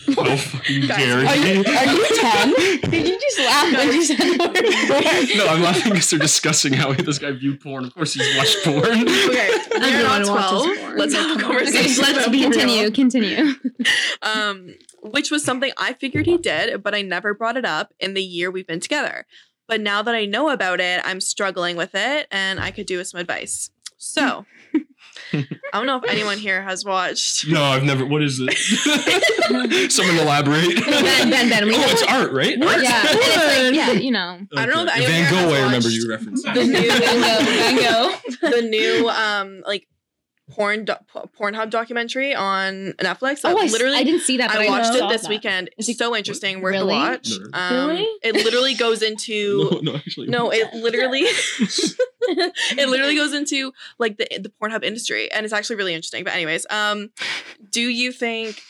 Oh, 0.17 0.37
fucking 0.37 0.87
Guys, 0.87 0.97
Gary. 0.97 1.25
Are 1.27 1.35
you, 1.35 1.63
are 1.65 1.85
you 1.93 2.05
10? 2.07 2.53
Did 2.91 3.07
you 3.07 3.19
just 3.19 3.39
laugh 3.39 3.77
when 3.77 3.93
you 3.93 4.01
said 4.03 4.17
the 4.17 4.37
word 4.37 4.53
porn? 4.53 5.37
no, 5.37 5.47
I'm 5.47 5.61
laughing 5.61 5.91
because 5.93 6.09
they're 6.09 6.19
discussing 6.19 6.73
how 6.73 6.93
this 6.93 7.19
guy 7.19 7.31
viewed 7.31 7.59
porn. 7.61 7.85
Of 7.85 7.93
course, 7.95 8.13
he's 8.13 8.37
watched 8.37 8.57
porn. 8.63 9.07
okay. 9.07 9.49
We're 9.73 10.03
not 10.03 10.25
watches 10.27 10.29
12. 10.29 10.77
porn. 10.79 10.97
Let's 10.97 11.13
have 11.13 11.25
a 11.25 11.33
Like, 11.33 11.41
come 11.41 11.51
on. 11.51 11.57
conversation. 11.57 12.03
Okay, 12.03 12.13
let's 12.13 12.27
be 12.29 12.41
porn. 12.41 12.51
continue, 12.53 12.91
continue. 12.91 13.53
um, 14.21 14.75
which 15.01 15.31
was 15.31 15.43
something 15.43 15.71
I 15.77 15.93
figured 15.93 16.25
he 16.25 16.37
did, 16.37 16.81
but 16.83 16.95
I 16.95 17.01
never 17.01 17.33
brought 17.33 17.57
it 17.57 17.65
up 17.65 17.93
in 17.99 18.13
the 18.13 18.23
year 18.23 18.49
we've 18.51 18.67
been 18.67 18.79
together. 18.79 19.25
But 19.67 19.81
now 19.81 20.01
that 20.03 20.13
I 20.15 20.25
know 20.25 20.49
about 20.49 20.79
it, 20.79 21.01
I'm 21.03 21.19
struggling 21.21 21.75
with 21.75 21.91
it, 21.95 22.27
and 22.31 22.59
I 22.59 22.71
could 22.71 22.85
do 22.85 22.97
with 22.99 23.07
some 23.07 23.19
advice. 23.19 23.69
So, 23.97 24.45
I 25.33 25.43
don't 25.73 25.85
know 25.87 25.97
if 25.97 26.03
anyone 26.09 26.37
here 26.37 26.61
has 26.61 26.85
watched. 26.85 27.47
No, 27.47 27.63
I've 27.63 27.83
never. 27.83 28.05
What 28.05 28.21
is 28.23 28.39
it? 28.41 29.91
Someone 29.91 30.17
elaborate. 30.17 30.75
Ben, 30.85 31.29
Ben, 31.29 31.49
Ben, 31.49 31.65
we 31.67 31.75
oh, 31.75 31.79
know 31.79 31.87
it's 31.87 32.01
what- 32.01 32.11
art, 32.11 32.31
right? 32.31 32.57
Yeah, 32.57 32.69
and 32.73 32.81
it's 32.83 33.67
like, 33.67 33.75
yeah, 33.75 33.91
you 34.01 34.11
know. 34.11 34.39
I 34.55 34.65
don't 34.65 34.75
know 34.75 34.83
if 34.83 34.89
Okay. 34.89 35.05
anyone 35.05 35.11
Van 35.11 35.23
here 35.23 35.31
Gogh. 35.31 35.49
has 35.49 35.59
I 35.59 35.63
remember 35.65 35.87
watched 35.87 35.95
you 35.95 36.09
referenced. 36.09 36.45
The 36.45 36.63
new, 36.63 36.91
Van 36.91 37.21
Gogh, 37.21 37.45
Van 37.45 37.75
Gogh. 38.41 38.49
the 38.61 38.61
new, 38.67 39.09
um, 39.09 39.61
like 39.65 39.87
porn 40.51 40.85
do- 40.85 40.93
Pornhub 41.39 41.69
documentary 41.71 42.35
on 42.35 42.93
Netflix. 42.99 43.41
Oh, 43.43 43.57
I, 43.57 43.65
literally 43.65 43.97
I 43.97 44.03
didn't 44.03 44.21
see 44.21 44.37
that. 44.37 44.51
I 44.51 44.65
I 44.65 44.69
watched 44.69 44.93
saw 44.93 45.07
it 45.07 45.11
this 45.11 45.23
that. 45.23 45.29
weekend. 45.29 45.69
It's 45.77 45.89
it- 45.89 45.97
so 45.97 46.15
interesting. 46.15 46.61
Worth 46.61 46.73
Really? 46.73 46.93
the 46.93 46.99
watch. 46.99 47.29
No. 47.51 47.59
Um, 47.59 47.89
Really? 47.89 48.07
It 48.23 48.35
literally 48.35 48.73
goes 48.75 49.01
into 49.01 49.69
no, 49.81 49.91
no, 49.91 49.95
actually. 49.95 50.27
no. 50.27 50.51
It 50.51 50.73
literally 50.73 51.21
it 52.27 52.89
literally 52.89 53.15
goes 53.15 53.33
into 53.33 53.71
like 53.99 54.17
the 54.17 54.27
the 54.39 54.51
Pornhub 54.61 54.83
industry, 54.83 55.31
and 55.31 55.43
it's 55.45 55.53
actually 55.53 55.75
really 55.77 55.93
interesting. 55.93 56.23
But 56.23 56.33
anyways, 56.33 56.65
um, 56.69 57.09
do 57.71 57.81
you 57.81 58.11
think 58.11 58.61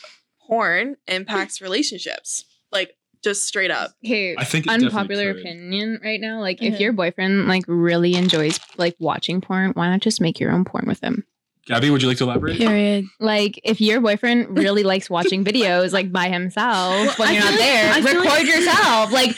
porn 0.48 0.96
impacts 1.08 1.62
relationships? 1.62 2.46
Like 2.72 2.96
just 3.24 3.46
straight 3.46 3.72
up. 3.72 3.92
Okay, 4.06 4.36
I 4.38 4.44
think 4.44 4.68
unpopular 4.68 5.32
opinion 5.32 6.00
right 6.04 6.22
now. 6.22 6.40
Like, 6.42 6.60
Mhm. 6.60 6.74
if 6.74 6.80
your 6.80 6.94
boyfriend 6.94 7.48
like 7.48 7.64
really 7.68 8.14
enjoys 8.16 8.60
like 8.78 8.96
watching 9.00 9.42
porn, 9.42 9.72
why 9.72 9.90
not 9.90 10.02
just 10.02 10.22
make 10.22 10.40
your 10.40 10.52
own 10.52 10.64
porn 10.66 10.86
with 10.88 11.02
him? 11.02 11.26
Gabby, 11.68 11.90
would 11.90 12.02
you 12.02 12.08
like 12.08 12.18
to 12.20 12.26
elaborate? 12.26 12.58
Period. 12.58 13.06
Like, 13.20 13.60
if 13.64 13.82
your 13.82 14.00
boyfriend 14.02 14.58
really 14.58 14.84
likes 14.84 15.10
watching 15.10 15.44
videos 15.50 15.92
like 15.94 16.12
by 16.12 16.30
himself 16.30 17.18
Well, 17.18 17.28
when 17.28 17.30
I 17.30 17.32
you're 17.32 17.42
not 17.44 17.50
like- 17.52 17.60
there, 17.60 17.94
I 17.94 18.00
record 18.00 18.26
like- 18.26 18.48
yourself. 18.48 19.12
Like, 19.12 19.36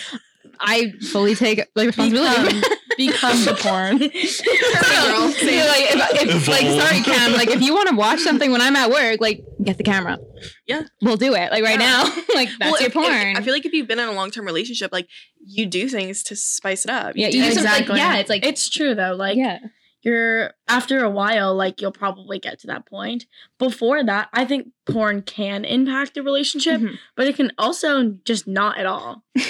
I 0.59 0.91
fully 1.11 1.35
take 1.35 1.59
like 1.75 1.87
responsibility. 1.87 2.59
Become, 2.59 2.71
become 2.97 3.45
the 3.45 3.53
porn. 3.61 3.97
girl. 3.99 4.07
Yeah, 5.47 5.65
like, 5.65 6.17
if, 6.19 6.35
if, 6.35 6.47
like, 6.47 6.65
sorry, 6.65 7.01
Cam. 7.03 7.33
Like, 7.33 7.49
if 7.49 7.61
you 7.61 7.73
want 7.73 7.89
to 7.89 7.95
watch 7.95 8.19
something 8.21 8.51
when 8.51 8.59
I'm 8.61 8.75
at 8.75 8.89
work, 8.89 9.21
like, 9.21 9.43
get 9.63 9.77
the 9.77 9.83
camera. 9.83 10.17
Yeah. 10.65 10.83
we'll 11.01 11.15
do 11.15 11.33
it. 11.35 11.51
Like 11.51 11.63
right 11.63 11.79
Yeah. 11.79 12.03
now, 12.03 12.03
like 12.33 12.49
that's 12.59 12.71
Well, 12.71 12.81
your 12.81 12.81
if- 12.81 12.87
if- 12.87 12.93
porn. 12.93 13.37
I 13.37 13.41
feel 13.41 13.53
like 13.53 13.65
if 13.67 13.73
you've 13.73 13.87
been 13.87 13.99
in 13.99 14.07
a 14.07 14.13
long 14.13 14.31
term 14.31 14.45
relationship, 14.45 14.91
like 14.91 15.07
you 15.45 15.65
do 15.67 15.87
things 15.87 16.23
to 16.23 16.35
spice 16.35 16.85
it 16.85 16.91
up. 16.91 17.13
yeah, 17.15 17.29
do 17.29 17.37
you 17.37 17.43
do 17.43 17.49
Exactly. 17.51 17.89
Like, 17.89 17.97
yeah, 17.99 18.15
it's 18.17 18.29
like 18.29 18.45
It's 18.45 18.67
true 18.69 18.95
though. 18.95 19.13
Like 19.15 19.37
yeah. 19.37 19.59
You're 20.03 20.51
after 20.67 21.03
a 21.03 21.09
while, 21.09 21.53
like 21.55 21.81
you'll 21.81 21.91
probably 21.91 22.39
get 22.39 22.59
to 22.59 22.67
that 22.67 22.85
point. 22.85 23.25
Before 23.59 24.03
that, 24.03 24.29
I 24.33 24.45
think 24.45 24.69
porn 24.85 25.21
can 25.23 25.65
impact 25.65 26.13
the 26.13 26.23
relationship, 26.23 26.79
Mhm. 26.81 26.97
but 27.15 27.27
it 27.27 27.35
can 27.35 27.51
also 27.57 28.17
just 28.25 28.47
not 28.47 28.77
at 28.77 28.85
all. 28.85 29.23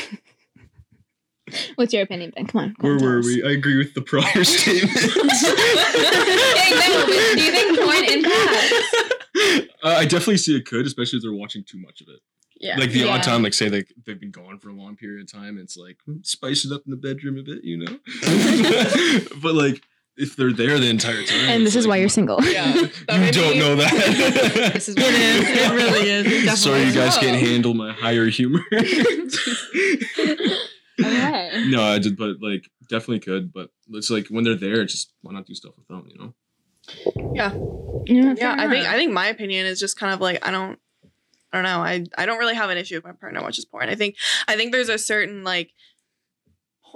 What's 1.75 1.93
your 1.93 2.03
opinion, 2.03 2.33
Ben? 2.35 2.45
Come 2.45 2.61
on. 2.61 2.75
come 2.75 2.89
Where 2.89 2.97
on, 2.97 3.03
were 3.03 3.19
us. 3.19 3.25
we? 3.25 3.41
I 3.43 3.51
agree 3.51 3.77
with 3.77 3.93
the 3.93 4.01
prior 4.01 4.43
statement. 4.43 4.97
Okay, 4.97 5.13
no, 6.75 7.05
but 7.05 7.35
do 7.37 7.41
you 7.41 7.51
think 7.51 7.79
porn 7.79 8.03
impacts? 8.03 8.73
Uh, 9.83 9.95
I 9.99 10.03
definitely 10.03 10.37
see 10.37 10.57
it 10.57 10.65
could, 10.65 10.85
especially 10.85 11.17
if 11.17 11.23
they're 11.23 11.31
watching 11.31 11.63
too 11.63 11.77
much 11.79 12.01
of 12.01 12.07
it. 12.09 12.19
Yeah. 12.59 12.77
Like 12.77 12.91
the 12.91 12.99
Yeah. 13.01 13.07
odd 13.13 13.23
time, 13.23 13.43
like 13.43 13.53
say 13.53 13.69
they 13.69 13.85
they've 14.05 14.19
been 14.19 14.31
gone 14.31 14.57
for 14.59 14.69
a 14.69 14.73
long 14.73 14.95
period 14.97 15.21
of 15.21 15.31
time, 15.31 15.57
it's 15.57 15.77
like 15.77 15.97
hmm, 16.05 16.17
spice 16.23 16.65
it 16.65 16.71
up 16.73 16.81
in 16.85 16.91
the 16.91 16.97
bedroom 16.97 17.37
a 17.37 17.43
bit, 17.43 17.63
you 17.63 17.77
know. 17.77 17.99
but 19.41 19.53
like 19.53 19.83
if 20.17 20.35
they're 20.35 20.51
there 20.51 20.79
the 20.79 20.89
entire 20.89 21.23
time, 21.23 21.49
And 21.49 21.65
this 21.65 21.75
is 21.75 21.85
like, 21.85 21.91
why 21.91 21.97
you're 21.97 22.09
single. 22.09 22.43
Yeah. 22.43 22.73
you 22.75 23.31
don't 23.31 23.57
know 23.57 23.75
that. 23.75 23.93
This 24.73 24.89
is 24.89 24.95
It 24.97 25.03
is. 25.03 25.49
It 25.49 25.71
really 25.71 26.09
is. 26.09 26.25
It 26.47 26.57
Sorry, 26.57 26.83
you 26.83 26.93
guys 26.93 27.13
is. 27.13 27.19
can't 27.19 27.35
oh. 27.35 27.45
handle 27.45 27.73
my 27.73 27.93
higher 27.93 28.25
humor. 28.25 28.61
Okay. 30.99 31.69
no, 31.69 31.83
I 31.83 31.99
did, 31.99 32.17
but 32.17 32.41
like 32.41 32.69
definitely 32.89 33.19
could. 33.19 33.53
But 33.53 33.69
it's 33.91 34.09
like 34.09 34.27
when 34.27 34.43
they're 34.43 34.55
there, 34.55 34.83
just 34.85 35.13
why 35.21 35.33
not 35.33 35.45
do 35.45 35.53
stuff 35.53 35.73
with 35.77 35.87
them? 35.87 36.07
You 36.09 36.17
know. 36.17 36.33
Yeah, 37.33 37.53
yeah, 38.05 38.55
I 38.57 38.67
think 38.69 38.87
I 38.87 38.95
think 38.95 39.11
my 39.11 39.27
opinion 39.27 39.65
is 39.65 39.79
just 39.79 39.99
kind 39.99 40.13
of 40.13 40.21
like 40.21 40.45
I 40.47 40.51
don't 40.51 40.79
I 41.51 41.57
don't 41.57 41.63
know. 41.63 41.79
I 41.79 42.05
I 42.17 42.25
don't 42.25 42.39
really 42.39 42.55
have 42.55 42.69
an 42.69 42.77
issue 42.77 42.97
if 42.97 43.03
my 43.03 43.11
partner 43.11 43.41
watches 43.41 43.65
porn. 43.65 43.89
I 43.89 43.95
think 43.95 44.15
I 44.47 44.55
think 44.55 44.71
there's 44.71 44.89
a 44.89 44.97
certain 44.97 45.43
like 45.43 45.73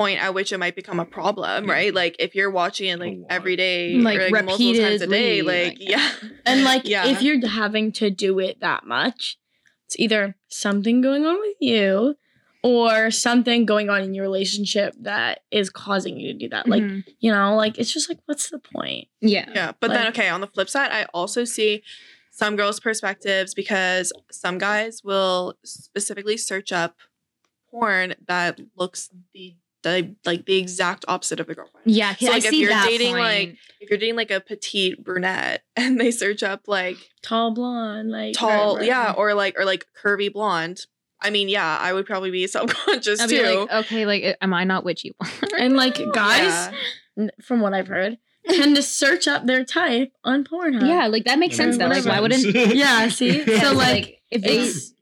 point 0.01 0.19
at 0.23 0.33
which 0.33 0.51
it 0.51 0.57
might 0.57 0.75
become 0.75 0.99
a 0.99 1.05
problem, 1.05 1.65
Yeah. 1.65 1.71
right? 1.71 1.93
Like 1.93 2.15
if 2.19 2.35
you're 2.35 2.49
watching 2.51 2.89
it 2.89 2.99
like 2.99 3.17
every 3.29 3.55
day, 3.55 3.95
Like, 3.95 4.19
or, 4.19 4.29
like 4.29 4.45
multiple 4.45 4.73
times 4.73 5.01
a 5.01 5.07
day, 5.07 5.41
like, 5.41 5.73
like- 5.79 5.89
yeah. 5.93 6.11
And 6.45 6.63
like 6.63 6.87
Yeah. 6.87 7.07
if 7.07 7.21
you're 7.21 7.45
having 7.47 7.91
to 7.93 8.09
do 8.09 8.39
it 8.39 8.59
that 8.61 8.85
much, 8.85 9.37
it's 9.85 9.99
either 9.99 10.35
something 10.47 11.01
going 11.01 11.25
on 11.25 11.39
with 11.39 11.57
you 11.59 12.15
or 12.63 13.09
something 13.11 13.65
going 13.65 13.89
on 13.89 14.01
in 14.03 14.13
your 14.13 14.23
relationship 14.23 14.93
that 15.01 15.39
is 15.51 15.69
causing 15.69 16.17
you 16.19 16.31
to 16.33 16.37
do 16.39 16.49
that. 16.49 16.67
Like, 16.67 16.83
Mhm. 16.83 17.03
you 17.19 17.31
know, 17.31 17.55
like 17.55 17.77
it's 17.79 17.91
just 17.91 18.07
like 18.09 18.19
what's 18.25 18.49
the 18.49 18.59
point? 18.59 19.07
yeah, 19.19 19.49
Yeah, 19.53 19.71
but 19.79 19.89
then 19.91 20.07
okay, 20.07 20.29
on 20.29 20.41
the 20.41 20.47
flip 20.47 20.69
side, 20.69 20.91
I 20.91 21.05
also 21.13 21.43
see 21.43 21.81
some 22.29 22.55
girls' 22.55 22.79
perspectives 22.79 23.53
because 23.53 24.13
some 24.31 24.57
guys 24.57 25.03
will 25.03 25.55
specifically 25.63 26.37
search 26.37 26.71
up 26.71 26.95
porn 27.69 28.13
that 28.27 28.59
looks 28.75 29.09
the, 29.33 29.55
the 29.83 30.15
like 30.25 30.45
the 30.45 30.57
exact 30.57 31.05
opposite 31.07 31.39
of 31.39 31.47
the 31.47 31.55
girlfriend. 31.55 31.85
yeah. 31.85 32.15
So, 32.15 32.25
like, 32.27 32.33
I 32.33 32.37
if 32.37 32.43
see 32.45 32.59
you're 32.61 32.69
that 32.69 32.85
dating, 32.87 33.13
point. 33.13 33.19
like, 33.23 33.57
If 33.79 33.89
you're 33.89 33.97
dating 33.99 34.15
like 34.15 34.31
a 34.31 34.39
petite 34.39 35.03
brunette 35.03 35.63
and 35.75 35.99
they 35.99 36.11
search 36.11 36.43
up 36.43 36.67
like 36.67 36.97
Tall 37.21 37.51
blonde, 37.53 38.11
like 38.11 38.33
tall, 38.33 38.73
whatever. 38.73 38.85
yeah, 38.87 39.13
or 39.17 39.33
like 39.33 39.55
or 39.57 39.65
like 39.65 39.85
curvy 40.03 40.31
blonde, 40.31 40.85
I 41.21 41.29
mean, 41.29 41.49
yeah, 41.49 41.77
I 41.79 41.93
would 41.93 42.05
probably 42.05 42.31
be 42.31 42.45
subconscious 42.47 43.19
I'll 43.21 43.27
too. 43.27 43.37
be 43.43 43.55
like, 43.55 43.71
okay, 43.85 44.05
like, 44.05 44.37
am 44.41 44.53
I 44.53 44.63
not 44.63 44.83
witchy? 44.83 45.13
And 45.57 45.75
like 45.75 45.95
guys, 46.13 46.73
Yeah. 47.17 47.27
from 47.41 47.61
what 47.61 47.73
I've 47.73 47.87
heard, 47.87 48.17
tend 48.49 48.75
to 48.75 48.81
search 48.81 49.27
up 49.27 49.45
their 49.45 49.63
type 49.63 50.11
on 50.23 50.43
Pornhub. 50.43 50.87
yeah, 50.87 51.07
like 51.07 51.25
that 51.25 51.37
makes 51.39 51.55
sense. 51.55 51.77
Though, 51.77 51.87
like, 51.87 52.05
why 52.05 52.19
wouldn't? 52.19 52.43
Yeah, 52.75 53.07
see? 53.09 53.43
Yeah, 53.43 53.61
So 53.61 53.73
like 53.73 54.19
if 54.31 54.41
they 54.41 54.59
it's 54.59 54.93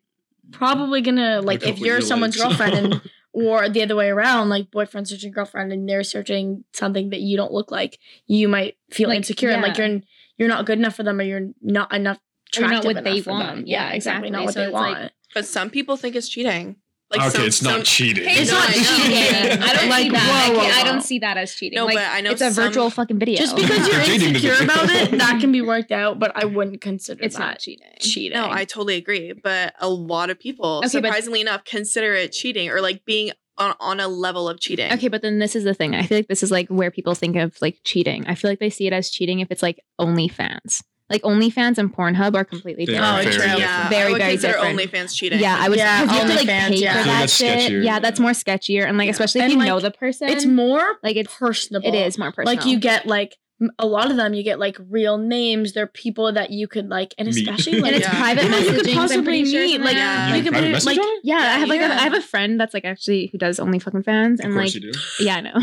probably 0.51 1.01
gonna 1.01 1.41
like 1.41 1.63
if 1.65 1.79
you're 1.79 2.01
someone's 2.01 2.37
like, 2.37 2.51
so- 2.51 2.57
girlfriend 2.57 2.93
and 2.93 3.01
or 3.41 3.69
the 3.69 3.81
other 3.83 3.95
way 3.95 4.09
around, 4.09 4.49
like 4.49 4.71
boyfriend 4.71 5.07
searching 5.07 5.31
girlfriend 5.31 5.71
and 5.71 5.87
they're 5.87 6.03
searching 6.03 6.63
something 6.73 7.09
that 7.11 7.21
you 7.21 7.37
don't 7.37 7.51
look 7.53 7.71
like, 7.71 7.99
you 8.27 8.47
might 8.47 8.77
feel 8.91 9.09
Like, 9.09 9.17
insecure 9.17 9.49
and 9.49 9.61
like 9.61 9.77
you're 9.77 10.01
you're 10.37 10.47
not 10.47 10.65
good 10.65 10.79
enough 10.79 10.95
for 10.95 11.03
them 11.03 11.19
or 11.19 11.23
you're 11.23 11.49
not 11.61 11.93
enough 11.93 12.19
Or 12.57 12.67
not 12.67 12.83
what 12.85 12.91
enough 12.97 13.03
they 13.03 13.21
for 13.21 13.31
want. 13.31 13.55
them. 13.57 13.63
Yeah, 13.67 13.89
exactly. 13.91 14.29
Not 14.29 14.43
exactly. 14.43 14.73
what 14.73 14.79
they 14.81 14.87
it's 14.89 14.93
like- 14.93 15.01
want. 15.01 15.11
but 15.33 15.45
some 15.45 15.69
people 15.69 15.97
think 15.97 16.15
it's 16.15 16.29
cheating. 16.29 16.77
Like 17.11 17.21
okay, 17.21 17.29
some, 17.29 17.45
it's 17.45 17.57
some, 17.57 17.77
not 17.77 17.85
cheating. 17.85 18.23
Hey, 18.27 18.41
It's 18.41 18.51
no, 18.51 18.59
not 18.59 18.69
cheating. 18.69 19.63
I 19.63 19.73
don't 19.73 19.89
Like, 19.89 20.03
see 20.03 20.09
that. 20.09 20.45
I, 20.49 20.53
whoa, 20.53 20.61
can't- 20.61 20.75
I 20.75 20.83
don't 20.83 21.01
see 21.01 21.19
that 21.19 21.37
as 21.37 21.55
cheating. 21.55 21.75
No, 21.77 21.85
like, 21.85 21.95
but 21.95 22.05
I 22.05 22.21
know 22.21 22.31
it's 22.31 22.41
a 22.41 22.51
virtual 22.51 22.89
fucking 22.91 23.17
video. 23.17 23.37
Just 23.37 23.55
because 23.55 23.87
you're 23.87 23.99
insecure 24.01 24.63
about 24.63 24.89
it, 24.91 25.11
that 25.17 25.39
can 25.41 25.51
be 25.51 25.61
worked 25.61 25.91
out, 25.91 26.19
but 26.19 26.31
I 26.35 26.45
wouldn't 26.45 26.81
consider 26.81 27.23
it's 27.23 27.35
that 27.35 27.39
not 27.41 27.59
cheating. 27.59 27.87
cheating. 27.99 28.37
No, 28.37 28.47
I 28.49 28.63
totally 28.65 28.95
agree. 28.97 29.33
But 29.33 29.73
a 29.79 29.89
lot 29.89 30.29
of 30.29 30.39
people, 30.39 30.77
Okay, 30.77 30.81
but- 30.85 30.91
surprisingly 30.91 31.41
enough, 31.41 31.63
consider 31.65 32.13
it 32.13 32.31
cheating 32.31 32.69
or 32.69 32.79
like 32.79 33.03
being 33.05 33.31
on, 33.57 33.73
on 33.79 33.99
a 33.99 34.07
level 34.07 34.47
of 34.47 34.59
cheating. 34.59 34.91
Okay, 34.93 35.07
but 35.07 35.21
then 35.23 35.39
this 35.39 35.55
is 35.55 35.63
the 35.63 35.73
thing. 35.73 35.95
I 35.95 36.03
feel 36.03 36.17
like 36.19 36.27
this 36.27 36.43
is 36.43 36.51
like 36.51 36.67
where 36.69 36.91
people 36.91 37.15
think 37.15 37.35
of 37.37 37.57
like 37.59 37.79
cheating. 37.83 38.25
I 38.27 38.35
feel 38.35 38.51
like 38.51 38.59
they 38.59 38.69
see 38.69 38.85
it 38.87 38.93
as 38.93 39.09
cheating 39.09 39.39
if 39.39 39.49
it's 39.51 39.63
like 39.63 39.79
OnlyFans. 39.99 40.83
Like 41.09 41.23
OnlyFans 41.23 41.77
and 41.79 41.91
Pornhub 41.95 42.35
are 42.35 42.45
completely 42.45 42.85
They 42.85 42.93
different. 42.93 43.13
are 43.13 43.19
Oh, 43.19 43.23
very 43.23 43.35
true. 43.35 43.45
Yeah, 43.59 43.89
Very, 43.89 44.13
I 44.13 44.17
very 44.17 44.31
consider 44.33 44.53
different. 44.53 44.79
OnlyFans 44.79 45.15
cheating. 45.15 45.39
Yeah, 45.39 45.57
I 45.59 45.69
would. 45.69 45.77
Yeah, 45.79 46.01
you 46.03 46.07
have 46.07 46.21
to 46.21 46.27
like 46.35 46.39
OnlyFans, 46.47 46.67
pay 46.69 46.75
yeah. 46.75 46.93
For 46.93 47.03
feel 47.03 47.13
that 47.13 47.19
that's 47.21 47.35
shit. 47.35 47.71
sketchier. 47.71 47.83
Yeah, 47.83 47.99
that's 47.99 48.19
more 48.19 48.31
sketchier, 48.31 48.85
and 48.87 48.97
like 48.97 49.05
Yeah. 49.07 49.11
especially 49.11 49.39
if 49.41 49.43
And, 49.45 49.53
you 49.53 49.59
like, 49.59 49.67
know 49.67 49.79
the 49.79 49.91
person, 49.91 50.29
it's 50.29 50.45
more 50.45 50.97
like 51.03 51.15
it's 51.15 51.33
personable. 51.35 51.87
it 51.87 51.95
is 51.95 52.17
more 52.19 52.31
personal. 52.31 52.55
Like 52.55 52.65
you 52.65 52.79
get 52.79 53.07
like 53.07 53.31
m- 53.31 53.37
a 53.77 53.85
lot 53.85 54.09
of 54.09 54.17
them, 54.17 54.33
you 54.33 54.43
get 54.43 54.57
like 54.59 54.77
real 54.89 55.17
names. 55.17 55.73
They're 55.73 55.87
people 55.87 56.31
that 56.33 56.49
you 56.51 56.67
could 56.67 56.89
like, 56.89 57.13
and 57.17 57.27
Meet. 57.27 57.37
especially 57.47 57.81
like 57.81 57.93
and 57.93 58.01
it's 58.01 58.07
Yeah. 58.11 58.17
private 58.19 58.41
people 58.43 58.59
you 58.59 58.71
could 58.81 58.93
possibly 58.93 59.23
pretty 59.23 59.51
sure, 59.51 59.61
meet. 59.61 59.81
Like? 59.81 59.95
Yeah. 59.95 60.29
You 60.29 60.35
you 60.35 60.43
can 60.43 60.53
could 60.53 60.59
private 60.59 60.73
put, 60.75 60.85
like 60.85 60.97
on? 60.99 61.19
Yeah, 61.23 61.35
I 61.35 61.59
have 61.59 61.69
like 61.69 61.79
Yeah. 61.81 61.91
a, 61.91 61.95
I 61.95 62.03
have 62.03 62.13
a 62.13 62.21
friend 62.21 62.59
that's 62.59 62.73
like 62.73 62.85
actually 62.85 63.27
who 63.31 63.37
does 63.37 63.59
only 63.59 63.79
fucking 63.79 64.03
fans, 64.03 64.39
Of 64.39 64.45
and 64.45 64.53
course 64.53 64.75
like 64.75 64.83
you 64.83 64.91
do. 64.93 64.99
yeah, 65.19 65.35
I 65.35 65.41
know. 65.41 65.51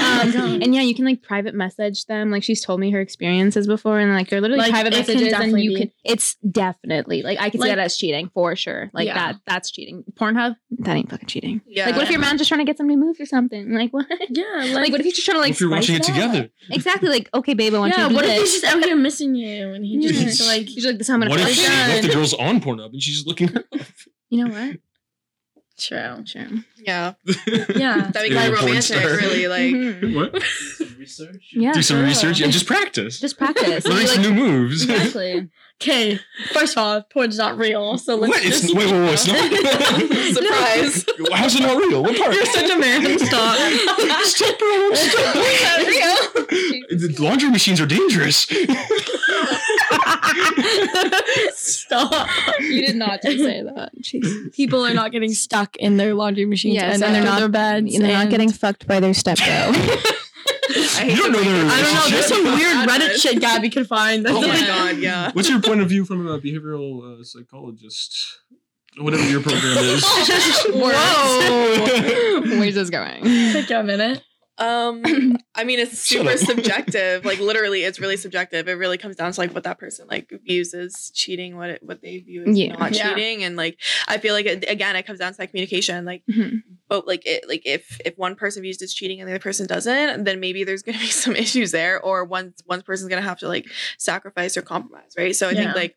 Oh, 0.00 0.32
um, 0.38 0.62
and 0.62 0.74
yeah, 0.74 0.80
you 0.82 0.94
can 0.94 1.04
like 1.04 1.22
private 1.22 1.54
message 1.54 2.06
them. 2.06 2.30
Like 2.30 2.42
she's 2.42 2.64
told 2.64 2.80
me 2.80 2.90
her 2.92 3.00
experiences 3.00 3.66
before, 3.66 3.98
and 3.98 4.12
like 4.12 4.28
they're 4.30 4.40
literally 4.40 4.62
Like, 4.62 4.70
private 4.70 4.92
messages, 4.92 5.32
and 5.32 5.60
you 5.60 5.70
be. 5.74 5.76
can. 5.80 5.90
It's 6.04 6.36
definitely 6.50 7.22
like 7.22 7.38
I 7.40 7.50
can 7.50 7.60
see 7.60 7.68
that 7.68 7.78
as 7.78 7.96
cheating 7.96 8.30
for 8.32 8.56
sure. 8.56 8.90
Like 8.92 9.06
Yeah. 9.06 9.14
that, 9.32 9.40
that's 9.46 9.70
cheating. 9.70 10.04
Pornhub, 10.14 10.56
that 10.78 10.96
ain't 10.96 11.10
fucking 11.10 11.28
cheating. 11.28 11.60
Yeah. 11.66 11.86
Like, 11.86 11.94
what 11.96 12.04
if 12.04 12.10
your 12.10 12.20
man's 12.20 12.38
just 12.38 12.48
trying 12.48 12.60
to 12.60 12.64
get 12.64 12.76
some 12.78 12.86
new 12.86 12.96
moves 12.96 13.20
or 13.20 13.26
something? 13.26 13.72
Like 13.74 13.92
what? 13.92 14.06
yeah, 14.30 14.44
like, 14.56 14.74
Like, 14.88 14.92
what 14.92 15.00
if 15.00 15.04
he's 15.04 15.14
just 15.16 15.26
trying 15.26 15.36
to 15.36 15.40
like? 15.40 15.50
If 15.52 15.60
you're 15.60 15.70
watching 15.70 15.96
it 15.96 16.02
together? 16.02 16.48
Exactly. 16.70 17.08
Like, 17.18 17.28
okay, 17.34 17.54
babe, 17.54 17.74
I 17.74 17.78
want 17.78 17.94
yeah, 17.96 18.04
you 18.04 18.08
to 18.10 18.14
what 18.14 18.22
do 18.24 18.28
if 18.30 18.40
this. 18.40 18.52
he's 18.52 18.62
just 18.62 18.74
out 18.74 18.84
here 18.84 18.96
missing 18.96 19.34
you 19.34 19.72
and 19.74 19.84
he 19.84 20.00
just 20.00 20.14
Yeah. 20.14 20.20
needs 20.24 20.38
to 20.38 20.44
like 20.46 20.66
He's 20.66 20.86
like, 20.86 20.98
this 20.98 21.06
is 21.06 21.08
how 21.08 21.14
I'm 21.14 21.20
gonna. 21.20 21.30
What 21.30 21.40
if, 21.40 21.48
she, 21.50 21.62
you. 21.62 21.68
what 21.68 21.90
if 21.90 22.02
the 22.02 22.08
done. 22.08 22.16
girl's 22.16 22.34
on 22.34 22.60
Pornhub 22.60 22.92
and 22.92 23.02
she's 23.02 23.14
just 23.16 23.26
looking 23.26 23.48
her 23.48 23.64
up? 23.72 23.86
You 24.30 24.44
know 24.44 24.52
what? 24.52 24.76
true. 25.78 26.24
Sure. 26.26 26.42
yeah, 26.78 27.14
Yeah. 27.26 28.10
that 28.10 28.14
makes 28.14 28.34
Yeah, 28.34 28.46
it 28.46 28.54
porn 28.54 28.66
romantic, 28.66 28.82
star. 28.82 29.16
really. 29.16 29.46
Like, 29.48 29.72
Mhm. 29.74 30.14
what? 30.14 30.32
research. 30.98 31.50
Yeah. 31.52 31.72
Do 31.72 31.82
some 31.82 31.98
sure. 31.98 32.04
research 32.06 32.40
and 32.40 32.52
just 32.52 32.66
practice. 32.66 33.20
Just 33.20 33.38
practice. 33.38 33.84
Learn 33.86 33.96
Like, 33.98 34.08
some 34.08 34.22
new 34.22 34.34
moves. 34.34 34.82
exactly. 34.84 35.48
Okay, 35.80 36.18
first 36.52 36.76
of 36.76 36.82
all, 36.82 37.02
porn's 37.02 37.38
not 37.38 37.56
real, 37.56 37.98
so 37.98 38.16
let's 38.16 38.30
What? 38.34 38.44
It's, 38.44 38.62
just. 38.62 38.74
wait, 38.74 38.86
wait, 38.90 39.00
wait, 39.00 39.12
it's 39.12 39.28
not. 39.28 39.36
surprise. 40.34 41.06
How's 41.38 41.54
it 41.54 41.60
not 41.62 41.76
real? 41.76 42.02
What 42.02 42.18
part? 42.18 42.34
You're 42.34 42.46
such 42.46 42.68
a 42.68 42.76
man. 42.76 43.16
Stop. 43.20 43.56
Stop, 44.24 44.58
bro. 44.58 44.94
Stop. 44.94 45.34
The 46.90 47.16
laundry 47.20 47.50
machines 47.50 47.80
are 47.80 47.86
dangerous. 47.86 48.48
Stop. 51.54 52.28
You 52.60 52.86
did 52.86 52.96
not 52.96 53.22
just 53.22 53.38
say 53.38 53.62
that. 53.62 53.90
Jeez. 54.02 54.52
People 54.54 54.84
are 54.84 54.94
not 54.94 55.12
getting 55.12 55.32
stuck 55.32 55.76
in 55.76 55.96
their 55.96 56.12
laundry 56.14 56.44
machines 56.44 56.74
Yes, 56.74 56.94
and 56.96 57.04
and 57.04 57.14
they're 57.14 57.20
under 57.22 57.30
not- 57.30 57.38
their 57.52 57.82
beds. 57.82 57.98
They're 57.98 58.12
not 58.12 58.30
getting 58.30 58.50
fucked 58.50 58.86
by 58.88 58.98
their 59.00 59.14
step 59.14 59.38
bro. 59.38 59.72
I 61.00 61.04
You 61.04 61.16
don't 61.16 61.32
know 61.32 61.38
break 61.38 61.48
their 61.50 61.64
it. 61.64 61.70
I 61.70 61.82
don't 61.82 61.94
know. 61.94 62.08
There's 62.10 62.26
some 62.26 62.44
weird 62.58 62.88
Reddit 62.88 63.20
shit 63.20 63.40
Gabby 63.40 63.70
could 63.70 63.86
find. 63.86 64.26
Oh 64.26 64.40
my 64.40 64.46
Like- 64.48 64.66
god, 64.66 64.98
yeah. 64.98 65.30
What's 65.32 65.48
your 65.48 65.60
point 65.60 65.80
of 65.80 65.88
view 65.88 66.04
from 66.04 66.26
a 66.26 66.38
behavioral 66.40 67.20
uh, 67.20 67.24
psychologist? 67.24 68.38
Whatever 68.98 69.22
your 69.28 69.40
program 69.40 69.76
is. 69.78 70.02
Whoa. 70.74 72.40
Where's 72.58 72.74
this 72.74 72.90
going? 72.90 73.22
Take 73.22 73.70
a 73.70 73.82
minute. 73.82 74.22
Um, 74.58 75.38
I 75.54 75.64
mean, 75.64 75.78
it's 75.78 75.98
super 75.98 76.36
subjective. 76.36 77.24
Like 77.24 77.38
literally, 77.38 77.84
it's 77.84 78.00
really 78.00 78.16
subjective. 78.16 78.68
It 78.68 78.72
really 78.72 78.98
comes 78.98 79.16
down 79.16 79.32
to 79.32 79.40
like 79.40 79.54
what 79.54 79.64
that 79.64 79.78
person 79.78 80.06
like 80.10 80.32
views 80.44 80.74
as 80.74 81.10
cheating, 81.14 81.56
what 81.56 81.70
it, 81.70 81.82
what 81.82 82.02
they 82.02 82.18
view 82.18 82.44
as 82.44 82.58
Yeah. 82.58 82.74
not 82.76 82.94
Yeah. 82.94 83.08
cheating, 83.14 83.44
and 83.44 83.56
like 83.56 83.78
I 84.06 84.18
feel 84.18 84.34
like 84.34 84.46
it, 84.46 84.64
again, 84.68 84.96
it 84.96 85.06
comes 85.06 85.18
down 85.18 85.32
to 85.32 85.38
that 85.38 85.48
communication. 85.50 86.04
Like, 86.04 86.22
Mhm. 86.26 86.62
but 86.88 87.06
like 87.06 87.24
it, 87.26 87.48
like 87.48 87.62
if 87.64 88.00
if 88.04 88.16
one 88.18 88.34
person 88.34 88.62
views 88.62 88.76
it 88.80 88.84
as 88.84 88.94
cheating 88.94 89.20
and 89.20 89.28
the 89.28 89.32
other 89.34 89.42
person 89.42 89.66
doesn't, 89.66 90.24
then 90.24 90.40
maybe 90.40 90.64
there's 90.64 90.82
gonna 90.82 90.98
be 90.98 91.06
some 91.24 91.36
issues 91.36 91.70
there, 91.70 92.00
or 92.00 92.24
one 92.24 92.54
one 92.66 92.82
person's 92.82 93.08
gonna 93.08 93.22
have 93.22 93.38
to 93.38 93.48
like 93.48 93.66
sacrifice 93.98 94.56
or 94.56 94.62
compromise, 94.62 95.12
right? 95.16 95.34
So 95.34 95.48
I 95.48 95.52
Yeah. 95.52 95.58
think 95.64 95.74
like. 95.76 95.96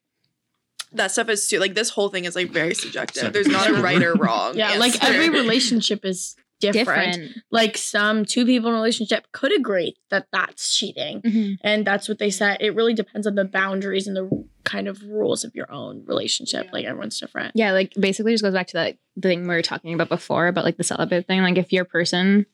That 0.94 1.10
stuff 1.10 1.30
is 1.30 1.48
too, 1.48 1.58
like 1.60 1.74
this 1.74 1.90
whole 1.90 2.10
thing 2.10 2.26
is 2.26 2.36
like 2.36 2.50
very 2.52 2.74
subjective. 2.76 3.32
There's 3.32 3.48
not 3.48 3.70
a 3.70 3.76
right 3.82 4.04
or 4.04 4.14
wrong. 4.14 4.56
Yeah, 4.58 4.74
like 4.78 5.02
every 5.02 5.30
relationship 5.30 6.04
is 6.04 6.36
different. 6.62 7.14
Different. 7.14 7.38
Like 7.52 7.78
some 7.78 8.26
two 8.26 8.46
people 8.46 8.70
in 8.70 8.76
a 8.76 8.78
relationship 8.78 9.28
could 9.32 9.56
agree 9.56 9.96
that 10.10 10.28
that's 10.32 10.76
cheating. 10.76 11.22
Mhm. 11.22 11.58
And 11.62 11.86
that's 11.86 12.08
what 12.08 12.20
they 12.20 12.30
said. 12.30 12.58
It 12.60 12.76
really 12.76 12.94
depends 12.94 13.28
on 13.28 13.36
the 13.36 13.46
boundaries 13.46 14.08
and 14.08 14.16
the 14.16 14.46
kind 14.64 14.88
of 14.88 15.04
rules 15.04 15.44
of 15.44 15.56
your 15.56 15.72
own 15.72 16.04
relationship. 16.06 16.66
Yeah. 16.66 16.72
Like 16.72 16.86
everyone's 16.86 17.20
different. 17.20 17.52
Yeah, 17.56 17.72
like 17.72 17.94
basically 18.00 18.32
just 18.34 18.44
goes 18.44 18.54
back 18.54 18.68
to 18.68 18.74
that 18.78 18.98
thing 19.22 19.42
we 19.42 19.48
were 19.56 19.62
talking 19.62 19.94
about 19.94 20.10
before 20.10 20.48
about 20.48 20.64
like 20.66 20.78
the 20.78 20.84
celibate 20.84 21.28
thing. 21.28 21.42
Like 21.42 21.58
if 21.58 21.74
your 21.74 21.86
person, 21.86 22.46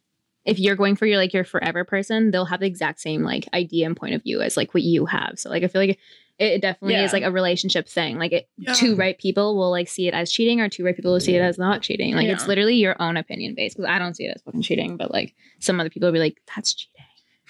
if 0.46 0.60
you're 0.60 0.76
going 0.76 0.96
for 0.96 1.06
your 1.06 1.18
like 1.18 1.34
your 1.34 1.44
forever 1.44 1.84
person, 1.84 2.32
they'll 2.32 2.46
have 2.46 2.62
the 2.62 2.66
exact 2.66 3.02
same 3.02 3.24
like 3.24 3.48
idea 3.54 3.86
and 3.86 3.98
point 3.98 4.16
of 4.16 4.24
view 4.24 4.42
as 4.42 4.56
like 4.58 4.74
what 4.74 4.84
you 4.84 5.06
have. 5.06 5.34
So 5.38 5.50
like 5.50 5.64
I 5.64 5.68
feel 5.68 5.82
like 5.82 6.00
it, 6.40 6.46
it 6.54 6.62
definitely 6.62 6.96
is 6.96 7.14
like 7.14 7.24
a 7.24 7.32
relationship 7.32 7.88
thing. 7.88 8.18
Like 8.20 8.32
it, 8.32 8.50
Yeah. 8.58 8.74
two 8.74 8.96
right 8.96 9.18
people 9.18 9.56
will 9.58 9.72
like 9.72 9.88
see 9.88 10.08
it 10.08 10.14
as 10.14 10.32
cheating, 10.32 10.62
or 10.62 10.70
two 10.70 10.84
right 10.86 10.96
people 10.96 11.12
will 11.14 11.20
see 11.20 11.36
it 11.36 11.42
as 11.42 11.58
not 11.58 11.82
cheating. 11.82 12.16
Like 12.16 12.28
it's 12.28 12.48
literally 12.48 12.76
your 12.76 12.96
own 13.02 13.18
opinion 13.18 13.56
based. 13.56 13.76
Because 13.78 13.90
I 13.90 14.00
don't 14.00 14.16
see 14.16 14.26
it 14.26 14.34
as 14.36 14.42
fucking 14.44 14.62
cheating, 14.62 14.98
but 14.98 15.12
like 15.12 15.34
some 15.60 15.80
other 15.80 15.90
people 15.90 16.08
will 16.08 16.14
be 16.14 16.20
like, 16.20 16.38
that's 16.56 16.74
cheating. 16.74 16.94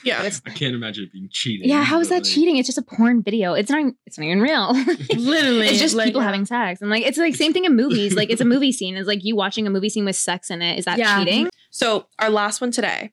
yeah. 0.04 0.30
I 0.46 0.50
can't 0.52 0.76
imagine 0.76 1.06
it 1.06 1.12
being 1.12 1.28
cheating. 1.32 1.68
Yeah, 1.68 1.84
how 1.84 2.00
is 2.00 2.10
that 2.10 2.16
like, 2.16 2.24
cheating? 2.26 2.58
It's 2.58 2.68
just 2.68 2.78
a 2.78 2.84
porn 2.84 3.24
video. 3.24 3.54
It's 3.54 3.70
not. 3.72 3.94
It's 4.06 4.18
not 4.18 4.26
even 4.26 4.42
real. 4.42 4.72
Literally. 5.16 5.68
it's 5.68 5.80
just 5.80 5.96
like, 5.96 6.06
people 6.06 6.22
yeah. 6.22 6.26
having 6.28 6.46
sex, 6.46 6.82
and 6.82 6.90
like 6.92 7.04
it's 7.04 7.18
like 7.18 7.36
same 7.36 7.52
thing 7.52 7.66
in 7.66 7.76
movies. 7.76 8.16
Like 8.16 8.30
it's 8.30 8.42
a 8.42 8.46
movie 8.54 8.72
scene. 8.72 8.96
It's 8.96 9.08
like 9.08 9.24
you 9.24 9.36
watching 9.36 9.66
a 9.68 9.70
movie 9.70 9.90
scene 9.90 10.06
with 10.06 10.16
sex 10.16 10.50
in 10.52 10.62
it. 10.62 10.78
Is 10.80 10.86
that 10.86 10.98
Yeah. 11.00 11.18
cheating? 11.20 11.50
So 11.72 12.08
our 12.20 12.30
last 12.30 12.62
one 12.62 12.72
today 12.72 13.12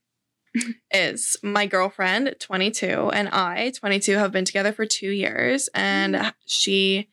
is 0.91 1.37
my 1.43 1.67
girlfriend, 1.67 2.35
22, 2.39 3.11
and 3.13 3.29
I, 3.29 3.73
22, 3.77 4.17
have 4.19 4.33
been 4.33 4.45
together 4.45 4.73
for 4.73 4.87
two 4.87 5.11
years, 5.11 5.69
and 5.75 6.33
she 6.47 7.09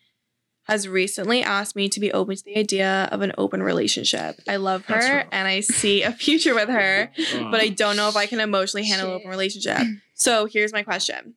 has 0.65 0.87
recently 0.87 1.43
asked 1.43 1.75
me 1.75 1.89
to 1.89 1.99
be 1.99 2.11
open 2.13 2.35
to 2.35 2.43
the 2.43 2.57
idea 2.57 3.09
of 3.11 3.21
an 3.21 3.33
open 3.37 3.63
relationship. 3.63 4.39
I 4.47 4.57
love 4.57 4.85
her 4.85 5.25
and 5.31 5.47
I 5.47 5.59
see 5.59 6.03
a 6.03 6.11
future 6.11 6.53
with 6.53 6.69
her, 6.69 7.11
but 7.51 7.59
I 7.59 7.69
don't 7.69 7.97
know 7.97 8.07
if 8.07 8.15
I 8.15 8.25
can 8.25 8.39
emotionally 8.39 8.85
handle 8.85 9.09
an 9.09 9.15
open 9.15 9.29
relationship. 9.29 9.79
So 10.13 10.45
here's 10.45 10.71
my 10.71 10.83
question: 10.83 11.33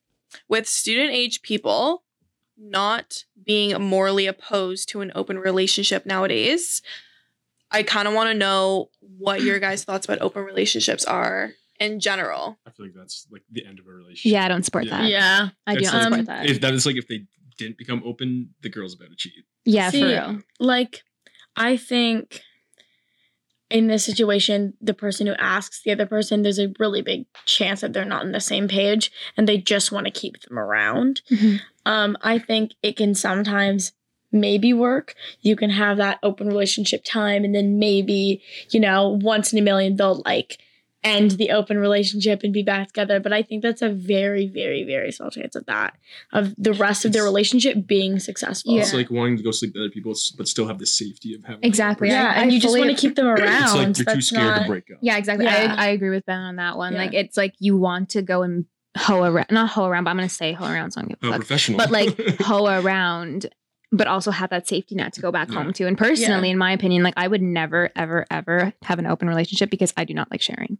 With 0.48 0.68
student 0.68 1.10
age 1.10 1.42
people 1.42 2.04
not 2.56 3.24
being 3.44 3.80
morally 3.82 4.26
opposed 4.26 4.88
to 4.90 5.00
an 5.00 5.10
open 5.14 5.38
relationship 5.38 6.06
nowadays, 6.06 6.82
I 7.70 7.82
kind 7.82 8.06
of 8.06 8.14
want 8.14 8.28
to 8.28 8.34
know 8.34 8.90
what 9.00 9.42
your 9.42 9.58
guys' 9.58 9.84
thoughts 9.84 10.06
about 10.06 10.20
open 10.20 10.44
relationships 10.44 11.04
are 11.04 11.52
in 11.80 12.00
general. 12.00 12.58
I 12.66 12.70
feel 12.70 12.86
like 12.86 12.94
that's 12.94 13.26
like 13.30 13.42
the 13.50 13.64
end 13.66 13.78
of 13.78 13.86
a 13.86 13.90
relationship. 13.90 14.32
Yeah, 14.32 14.44
I 14.44 14.48
don't 14.48 14.64
support 14.64 14.84
Yeah. 14.86 14.98
that. 15.02 15.08
Yeah. 15.10 15.48
I 15.66 15.74
do 15.74 15.80
not 15.82 15.92
like- 15.94 16.02
support 16.04 16.26
that. 16.26 16.46
If 16.50 16.60
that 16.60 16.74
is 16.74 16.86
like 16.86 16.96
if 16.96 17.08
they 17.08 17.24
didn't 17.58 17.78
become 17.78 18.02
open, 18.04 18.50
the 18.62 18.68
girl's 18.68 18.94
about 18.94 19.10
to 19.10 19.16
cheat. 19.16 19.32
yeah, 19.64 19.90
See, 19.90 20.00
for 20.00 20.06
real. 20.08 20.42
Like, 20.58 21.02
I 21.56 21.76
think 21.76 22.40
in 23.70 23.86
this 23.86 24.04
situation, 24.04 24.74
the 24.80 24.94
person 24.94 25.26
who 25.26 25.34
asks 25.34 25.82
the 25.82 25.90
other 25.92 26.06
person, 26.06 26.42
there's 26.42 26.58
a 26.58 26.72
really 26.78 27.00
big 27.02 27.26
chance 27.44 27.80
that 27.80 27.92
they're 27.92 28.04
not 28.04 28.22
on 28.24 28.32
the 28.32 28.40
same 28.40 28.68
page 28.68 29.10
and 29.36 29.48
they 29.48 29.56
just 29.58 29.90
want 29.90 30.06
to 30.06 30.12
keep 30.12 30.40
them 30.42 30.58
around. 30.58 31.22
Mhm. 31.30 31.60
Um, 31.86 32.16
I 32.22 32.38
think 32.38 32.72
it 32.82 32.96
can 32.96 33.14
sometimes 33.14 33.92
maybe 34.32 34.72
work. 34.72 35.14
You 35.40 35.54
can 35.56 35.70
have 35.70 35.96
that 35.98 36.18
open 36.22 36.48
relationship 36.48 37.04
time, 37.04 37.44
and 37.44 37.54
then 37.54 37.78
maybe, 37.78 38.42
you 38.70 38.80
know, 38.80 39.08
once 39.08 39.52
in 39.52 39.58
a 39.58 39.62
million, 39.62 39.94
they'll 39.96 40.22
like 40.24 40.58
end 41.04 41.32
the 41.32 41.50
open 41.50 41.78
relationship 41.78 42.40
and 42.42 42.52
be 42.52 42.62
back 42.62 42.88
together. 42.88 43.20
But 43.20 43.32
I 43.32 43.42
think 43.42 43.62
that's 43.62 43.82
a 43.82 43.88
very, 43.90 44.48
very, 44.48 44.84
very 44.84 45.12
small 45.12 45.30
chance 45.30 45.54
of 45.54 45.66
that, 45.66 45.96
of 46.32 46.54
the 46.56 46.72
rest 46.72 47.04
of 47.04 47.12
their 47.12 47.22
relationship 47.22 47.86
being 47.86 48.18
successful. 48.18 48.74
Yeah. 48.74 48.80
It's 48.82 48.94
like 48.94 49.10
wanting 49.10 49.36
to 49.36 49.42
go 49.42 49.50
sleep 49.50 49.74
with 49.74 49.82
other 49.82 49.90
people, 49.90 50.14
but 50.38 50.48
still 50.48 50.66
have 50.66 50.78
the 50.78 50.86
safety 50.86 51.34
of 51.34 51.44
having 51.44 51.60
Exactly. 51.62 52.08
Yeah, 52.08 52.32
I- 52.34 52.40
and 52.42 52.50
I 52.50 52.54
you 52.54 52.60
just 52.60 52.76
want 52.76 52.90
to 52.90 52.96
keep 52.96 53.14
them 53.16 53.26
around. 53.26 53.38
It's 53.90 53.98
like 54.00 54.06
you're 54.06 54.14
too 54.16 54.20
scared 54.22 54.44
not- 54.46 54.62
to 54.62 54.68
break 54.68 54.90
up. 54.90 54.98
Yeah, 55.02 55.18
exactly. 55.18 55.44
Yeah. 55.46 55.74
I, 55.78 55.86
I 55.86 55.88
agree 55.90 56.10
with 56.10 56.24
Ben 56.26 56.38
on 56.40 56.56
that 56.56 56.76
one. 56.76 56.94
Yeah. 56.94 56.98
Like 57.00 57.14
it's 57.14 57.36
like 57.36 57.54
you 57.58 57.76
want 57.76 58.08
to 58.10 58.22
go 58.22 58.42
and 58.42 58.64
hoe 58.96 59.24
around, 59.24 59.46
not 59.50 59.70
hoe 59.70 59.86
around, 59.86 60.04
but 60.04 60.10
I'm 60.10 60.16
gonna 60.16 60.28
say 60.28 60.52
hoe 60.52 60.66
around, 60.72 60.92
so 60.92 61.00
I 61.00 61.02
don't 61.02 61.08
give 61.20 61.30
a 61.30 61.34
Oh, 61.34 61.36
professional. 61.36 61.78
But 61.78 61.90
like 61.90 62.16
hoe 62.40 62.66
around, 62.66 63.46
but 63.92 64.06
also 64.06 64.30
have 64.30 64.50
that 64.50 64.66
safety 64.66 64.94
net 64.94 65.12
to 65.14 65.20
go 65.20 65.30
back 65.30 65.48
Yeah. 65.50 65.62
home 65.62 65.72
to. 65.74 65.86
And 65.86 65.98
personally, 65.98 66.50
in 66.50 66.58
my 66.58 66.72
opinion, 66.72 67.02
like 67.02 67.14
I 67.16 67.28
would 67.28 67.42
never, 67.42 67.90
ever, 67.94 68.24
ever 68.30 68.72
have 68.82 68.98
an 68.98 69.06
open 69.06 69.28
relationship 69.28 69.70
because 69.70 69.92
I 69.96 70.04
do 70.04 70.14
not 70.14 70.30
like 70.30 70.40
sharing. 70.42 70.78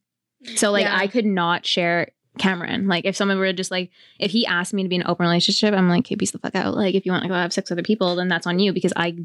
So 0.56 0.70
like 0.70 0.84
Yeah. 0.84 0.96
I 0.96 1.06
could 1.06 1.26
not 1.26 1.64
share 1.66 2.10
Cameron. 2.38 2.88
Like 2.88 3.04
if 3.04 3.14
someone 3.14 3.38
were 3.38 3.52
just 3.52 3.70
like, 3.70 3.90
if 4.18 4.30
he 4.32 4.44
asked 4.46 4.74
me 4.74 4.82
to 4.82 4.88
be 4.88 4.96
in 4.96 5.02
an 5.02 5.06
open 5.08 5.24
relationship, 5.24 5.72
I'm 5.72 5.88
like, 5.88 6.00
okay, 6.00 6.16
peace 6.16 6.32
the 6.32 6.38
fuck 6.38 6.54
out. 6.56 6.74
Like 6.74 6.94
if 6.96 7.06
you 7.06 7.12
want 7.12 7.22
to 7.22 7.28
go 7.28 7.34
have 7.34 7.52
sex 7.52 7.70
with 7.70 7.78
other 7.78 7.84
people, 7.84 8.16
then 8.16 8.28
that's 8.28 8.46
on 8.46 8.58
you 8.58 8.72
because 8.72 8.92
I 8.96 9.16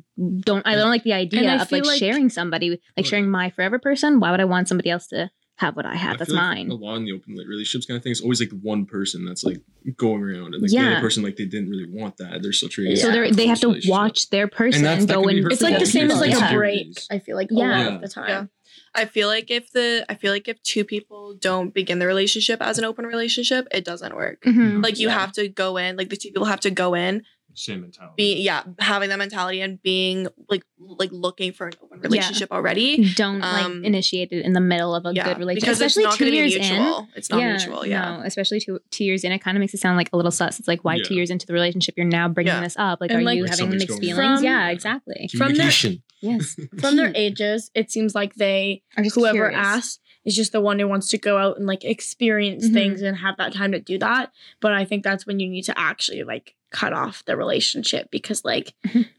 don't, 0.41 0.65
I 0.67 0.75
don't 0.75 0.89
like 0.91 1.03
the 1.03 1.13
idea 1.13 1.49
I 1.51 1.55
of 1.61 1.71
like, 1.71 1.85
like- 1.85 1.97
sharing 1.99 2.29
somebody, 2.29 2.79
like 2.95 3.05
sharing 3.05 3.29
my 3.29 3.49
forever 3.49 3.79
person. 3.79 4.19
Why 4.19 4.31
would 4.31 4.39
I 4.39 4.45
want 4.45 4.67
somebody 4.67 4.91
else 4.91 5.07
to 5.07 5.31
have 5.55 5.75
what 5.75 5.85
I 5.87 5.93
I 5.93 5.95
have? 5.95 6.19
That's 6.19 6.29
feel 6.29 6.37
like 6.37 6.55
mine. 6.57 6.69
A 6.69 6.75
lot 6.75 6.95
in 6.97 7.05
the 7.05 7.13
open 7.13 7.35
like, 7.35 7.47
relationships 7.47 7.85
kind 7.87 7.97
of 7.97 8.03
thing. 8.03 8.11
It's 8.11 8.21
always 8.21 8.39
like 8.39 8.51
one 8.61 8.85
person 8.85 9.25
that's 9.25 9.43
like 9.43 9.57
going 9.97 10.21
around, 10.23 10.53
and 10.53 10.61
like 10.61 10.69
the 10.71 10.77
other 10.77 11.01
person 11.01 11.23
like 11.23 11.35
they 11.35 11.45
didn't 11.45 11.69
really 11.69 11.89
want 11.89 12.15
that. 12.17 12.41
They're 12.43 12.53
still 12.53 12.69
treating. 12.69 12.93
it 12.93 12.97
So 12.97 13.11
they're, 13.11 13.31
they 13.31 13.47
have 13.47 13.59
to 13.61 13.81
watch 13.87 14.29
their 14.29 14.47
person 14.47 14.83
that's- 14.83 15.05
that 15.07 15.13
go 15.15 15.23
and 15.27 15.51
It's 15.51 15.61
like 15.61 15.79
the 15.79 15.85
same 15.87 16.11
as 16.11 16.21
like 16.21 16.33
a 16.33 16.53
break. 16.55 16.95
I 17.09 17.17
feel 17.19 17.35
like 17.35 17.49
a 17.49 17.55
Yeah. 17.55 17.85
lot 17.85 17.93
of 17.95 18.01
the 18.01 18.07
time. 18.07 18.49
Yeah. 18.95 19.01
I 19.01 19.05
feel 19.05 19.27
like 19.27 19.51
if 19.51 19.71
the 19.71 20.05
I 20.09 20.15
feel 20.15 20.31
like 20.31 20.47
if 20.47 20.61
two 20.63 20.83
people 20.83 21.35
don't 21.39 21.73
begin 21.73 21.99
the 21.99 22.07
relationship 22.07 22.61
as 22.61 22.77
an 22.77 22.85
open 22.85 23.05
relationship, 23.05 23.67
it 23.71 23.85
doesn't 23.85 24.15
work. 24.15 24.41
Mhm. 24.43 24.83
Like 24.83 24.99
you 24.99 25.07
Yeah. 25.07 25.19
have 25.19 25.31
to 25.33 25.47
go 25.47 25.77
in, 25.77 25.97
like 25.97 26.09
the 26.09 26.17
two 26.17 26.29
people 26.29 26.45
have 26.45 26.59
to 26.61 26.71
go 26.71 26.93
in, 26.95 27.23
Same 27.55 27.81
mentality. 27.81 28.13
be 28.17 28.41
yeah, 28.41 28.63
having 28.79 29.09
that 29.09 29.19
mentality 29.19 29.59
and 29.61 29.81
being 29.81 30.27
like 30.49 30.63
like 30.77 31.09
looking 31.11 31.51
for 31.51 31.67
an 31.67 31.73
open 31.83 31.99
relationship 32.01 32.51
already. 32.51 33.13
don't 33.15 33.39
like 33.41 33.65
Um, 33.65 33.83
initiate 33.85 34.29
it 34.31 34.43
in 34.45 34.53
the 34.53 34.61
middle 34.61 34.95
of 34.95 35.05
a 35.05 35.13
Yeah, 35.13 35.25
good 35.27 35.37
relationship, 35.39 35.61
because 35.77 35.81
especially 35.81 36.03
it's 36.03 36.11
not 36.13 36.17
two 36.17 36.23
going 36.25 36.31
to 36.31 36.43
be 36.43 36.49
years 36.55 36.69
in. 36.71 37.07
It's 37.15 37.29
not 37.29 37.43
mutual. 37.43 37.85
Yeah. 37.85 38.17
no, 38.17 38.23
especially 38.25 38.59
two 38.59 38.79
two 38.91 39.03
years 39.03 39.23
in, 39.23 39.31
it 39.31 39.39
kind 39.39 39.57
of 39.57 39.59
makes 39.59 39.73
it 39.73 39.79
sound 39.79 39.97
like 39.97 40.09
a 40.13 40.15
little 40.15 40.31
sus. 40.31 40.57
It's 40.59 40.67
like 40.67 40.83
why 40.83 40.99
two 40.99 41.15
years 41.15 41.29
into 41.29 41.45
the 41.45 41.53
relationship 41.53 41.95
you're 41.97 42.05
now 42.07 42.27
bringing 42.29 42.53
Yeah. 42.53 42.61
this 42.61 42.75
up? 42.77 43.01
Like, 43.01 43.11
And, 43.11 43.19
are 43.19 43.23
like- 43.23 43.37
you 43.37 43.43
Like 43.43 43.51
having 43.51 43.69
mixed 43.77 43.99
feelings? 43.99 44.39
From- 44.39 44.43
yeah, 44.43 44.69
exactly. 44.69 45.27
from 45.31 45.39
their- 45.39 45.47
Communication. 45.49 46.03
Yes, 46.21 46.55
From 46.79 46.95
their 46.97 47.11
ages, 47.15 47.71
it 47.73 47.91
seems 47.91 48.13
like 48.15 48.35
they 48.35 48.83
whoever 49.13 49.49
curious. 49.49 49.57
asks 49.57 49.99
is 50.25 50.35
just 50.35 50.51
the 50.51 50.59
one 50.61 50.77
who 50.79 50.87
wants 50.87 51.07
to 51.09 51.17
go 51.17 51.37
out 51.37 51.57
and 51.57 51.65
like 51.65 51.83
experience 51.85 52.67
Mhm. 52.67 52.73
things 52.73 53.01
and 53.01 53.17
have 53.17 53.37
that 53.37 53.53
time 53.53 53.71
to 53.71 53.79
do 53.79 53.97
that. 53.99 54.31
But 54.59 54.73
I 54.73 54.83
think 54.85 55.03
that's 55.03 55.25
when 55.25 55.39
you 55.39 55.47
need 55.49 55.63
to 55.63 55.79
actually 55.79 56.23
like 56.23 56.55
cut 56.71 56.93
off 56.93 57.23
the 57.25 57.35
relationship 57.35 58.11
because 58.11 58.45
like 58.45 58.73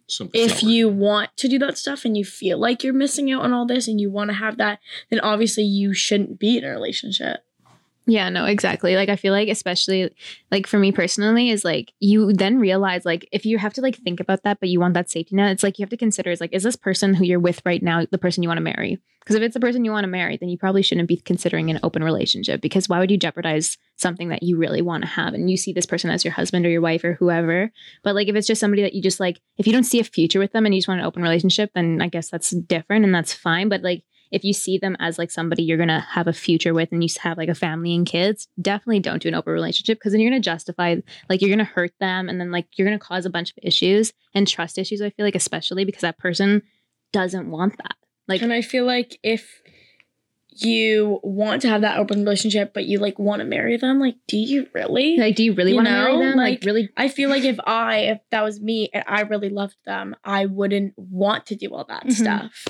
Something's 0.06 0.52
if 0.52 0.62
not 0.62 0.70
you 0.70 0.88
want 0.88 1.30
to 1.38 1.48
do 1.48 1.58
that 1.60 1.78
stuff 1.78 2.04
and 2.04 2.16
you 2.16 2.24
feel 2.24 2.58
like 2.58 2.84
you're 2.84 2.92
missing 2.92 3.32
out 3.32 3.42
on 3.42 3.52
all 3.52 3.66
this 3.66 3.88
and 3.88 4.00
you 4.00 4.10
want 4.10 4.28
to 4.30 4.34
have 4.36 4.56
that, 4.58 4.78
then 5.10 5.20
obviously 5.20 5.64
you 5.64 5.92
shouldn't 5.94 6.38
be 6.38 6.58
in 6.58 6.64
a 6.64 6.70
relationship. 6.70 7.40
Yeah, 8.06 8.28
no, 8.28 8.46
exactly. 8.46 8.96
Like 8.96 9.08
I 9.08 9.16
feel 9.16 9.32
like 9.32 9.48
especially 9.48 10.10
like 10.50 10.66
for 10.66 10.78
me 10.78 10.90
personally 10.90 11.50
is 11.50 11.64
like 11.64 11.92
you 12.00 12.32
then 12.32 12.58
realize 12.58 13.04
like 13.04 13.28
if 13.30 13.44
you 13.46 13.58
have 13.58 13.74
to 13.74 13.80
like 13.82 13.96
think 13.96 14.20
about 14.20 14.42
that 14.42 14.58
but 14.58 14.68
you 14.68 14.80
want 14.80 14.94
that 14.94 15.10
safety 15.10 15.36
net, 15.36 15.52
it's 15.52 15.62
like 15.62 15.78
you 15.78 15.84
have 15.84 15.90
to 15.90 15.96
consider 15.96 16.30
is 16.30 16.40
like 16.40 16.52
is 16.52 16.62
this 16.62 16.76
person 16.76 17.14
who 17.14 17.24
you're 17.24 17.38
with 17.38 17.62
right 17.64 17.82
now 17.82 18.04
the 18.10 18.18
person 18.18 18.42
you 18.42 18.48
want 18.48 18.58
to 18.58 18.62
marry? 18.62 18.98
Because 19.20 19.36
if 19.36 19.42
it's 19.42 19.54
the 19.54 19.60
person 19.60 19.84
you 19.84 19.92
want 19.92 20.04
to 20.04 20.10
marry, 20.10 20.38
then 20.38 20.48
you 20.48 20.56
probably 20.56 20.82
shouldn't 20.82 21.06
be 21.06 21.18
considering 21.18 21.70
an 21.70 21.78
open 21.82 22.02
relationship 22.02 22.62
because 22.62 22.88
why 22.88 22.98
would 22.98 23.10
you 23.10 23.18
jeopardize 23.18 23.76
something 23.96 24.30
that 24.30 24.42
you 24.42 24.56
really 24.56 24.80
want 24.80 25.04
to 25.04 25.10
have 25.10 25.34
and 25.34 25.50
you 25.50 25.58
see 25.58 25.74
this 25.74 25.86
person 25.86 26.10
as 26.10 26.24
your 26.24 26.32
husband 26.32 26.64
or 26.64 26.70
your 26.70 26.80
wife 26.80 27.04
or 27.04 27.12
whoever? 27.12 27.70
But 28.02 28.14
like 28.14 28.28
if 28.28 28.34
it's 28.34 28.46
just 28.46 28.60
somebody 28.60 28.82
that 28.82 28.94
you 28.94 29.02
just 29.02 29.20
like 29.20 29.40
if 29.58 29.66
you 29.66 29.72
don't 29.72 29.84
see 29.84 30.00
a 30.00 30.04
future 30.04 30.40
with 30.40 30.52
them 30.52 30.64
and 30.64 30.74
you 30.74 30.80
just 30.80 30.88
want 30.88 31.00
an 31.00 31.06
open 31.06 31.22
relationship, 31.22 31.70
then 31.74 32.00
I 32.00 32.08
guess 32.08 32.30
that's 32.30 32.50
different 32.50 33.04
and 33.04 33.14
that's 33.14 33.32
fine, 33.32 33.68
but 33.68 33.82
like 33.82 34.04
if 34.30 34.44
you 34.44 34.52
see 34.52 34.78
them 34.78 34.96
as 35.00 35.18
like 35.18 35.30
somebody 35.30 35.62
you're 35.62 35.78
gonna 35.78 36.00
have 36.00 36.26
a 36.28 36.32
future 36.32 36.72
with 36.72 36.92
and 36.92 37.02
you 37.02 37.08
have 37.20 37.36
like 37.38 37.48
a 37.48 37.54
family 37.54 37.94
and 37.94 38.06
kids, 38.06 38.48
definitely 38.60 39.00
don't 39.00 39.22
do 39.22 39.28
an 39.28 39.34
open 39.34 39.52
relationship 39.52 39.98
because 39.98 40.12
then 40.12 40.20
you're 40.20 40.30
gonna 40.30 40.40
justify 40.40 40.96
like 41.28 41.40
you're 41.40 41.50
gonna 41.50 41.64
hurt 41.64 41.92
them 42.00 42.28
and 42.28 42.40
then 42.40 42.50
like 42.50 42.66
you're 42.78 42.86
gonna 42.86 42.98
cause 42.98 43.26
a 43.26 43.30
bunch 43.30 43.50
of 43.50 43.58
issues 43.62 44.12
and 44.34 44.46
trust 44.46 44.78
issues. 44.78 45.02
I 45.02 45.10
feel 45.10 45.26
like 45.26 45.34
especially 45.34 45.84
because 45.84 46.02
that 46.02 46.18
person 46.18 46.62
doesn't 47.12 47.50
want 47.50 47.76
that. 47.78 47.94
Like 48.28 48.42
and 48.42 48.52
I 48.52 48.62
feel 48.62 48.84
like 48.86 49.18
if 49.22 49.62
you 50.52 51.20
want 51.22 51.62
to 51.62 51.68
have 51.68 51.82
that 51.82 51.98
open 51.98 52.20
relationship, 52.24 52.74
but 52.74 52.84
you 52.84 52.98
like 52.98 53.18
want 53.18 53.40
to 53.40 53.46
marry 53.46 53.76
them. 53.76 54.00
Like, 54.00 54.16
do 54.26 54.36
you 54.36 54.66
really? 54.74 55.16
Like, 55.16 55.36
do 55.36 55.44
you 55.44 55.54
really 55.54 55.72
want 55.74 55.86
to 55.86 55.92
marry 55.92 56.12
them? 56.18 56.36
Like, 56.36 56.58
like- 56.58 56.64
really? 56.64 56.88
I 56.96 57.08
feel 57.08 57.30
like 57.30 57.44
if 57.44 57.58
I, 57.66 57.98
if 57.98 58.20
that 58.30 58.42
was 58.42 58.60
me 58.60 58.90
and 58.92 59.04
I 59.06 59.22
really 59.22 59.48
loved 59.48 59.76
them, 59.86 60.16
I 60.24 60.46
wouldn't 60.46 60.94
want 60.98 61.46
to 61.46 61.56
do 61.56 61.68
all 61.72 61.84
that 61.84 62.04
Mhm. 62.06 62.12
stuff. 62.12 62.66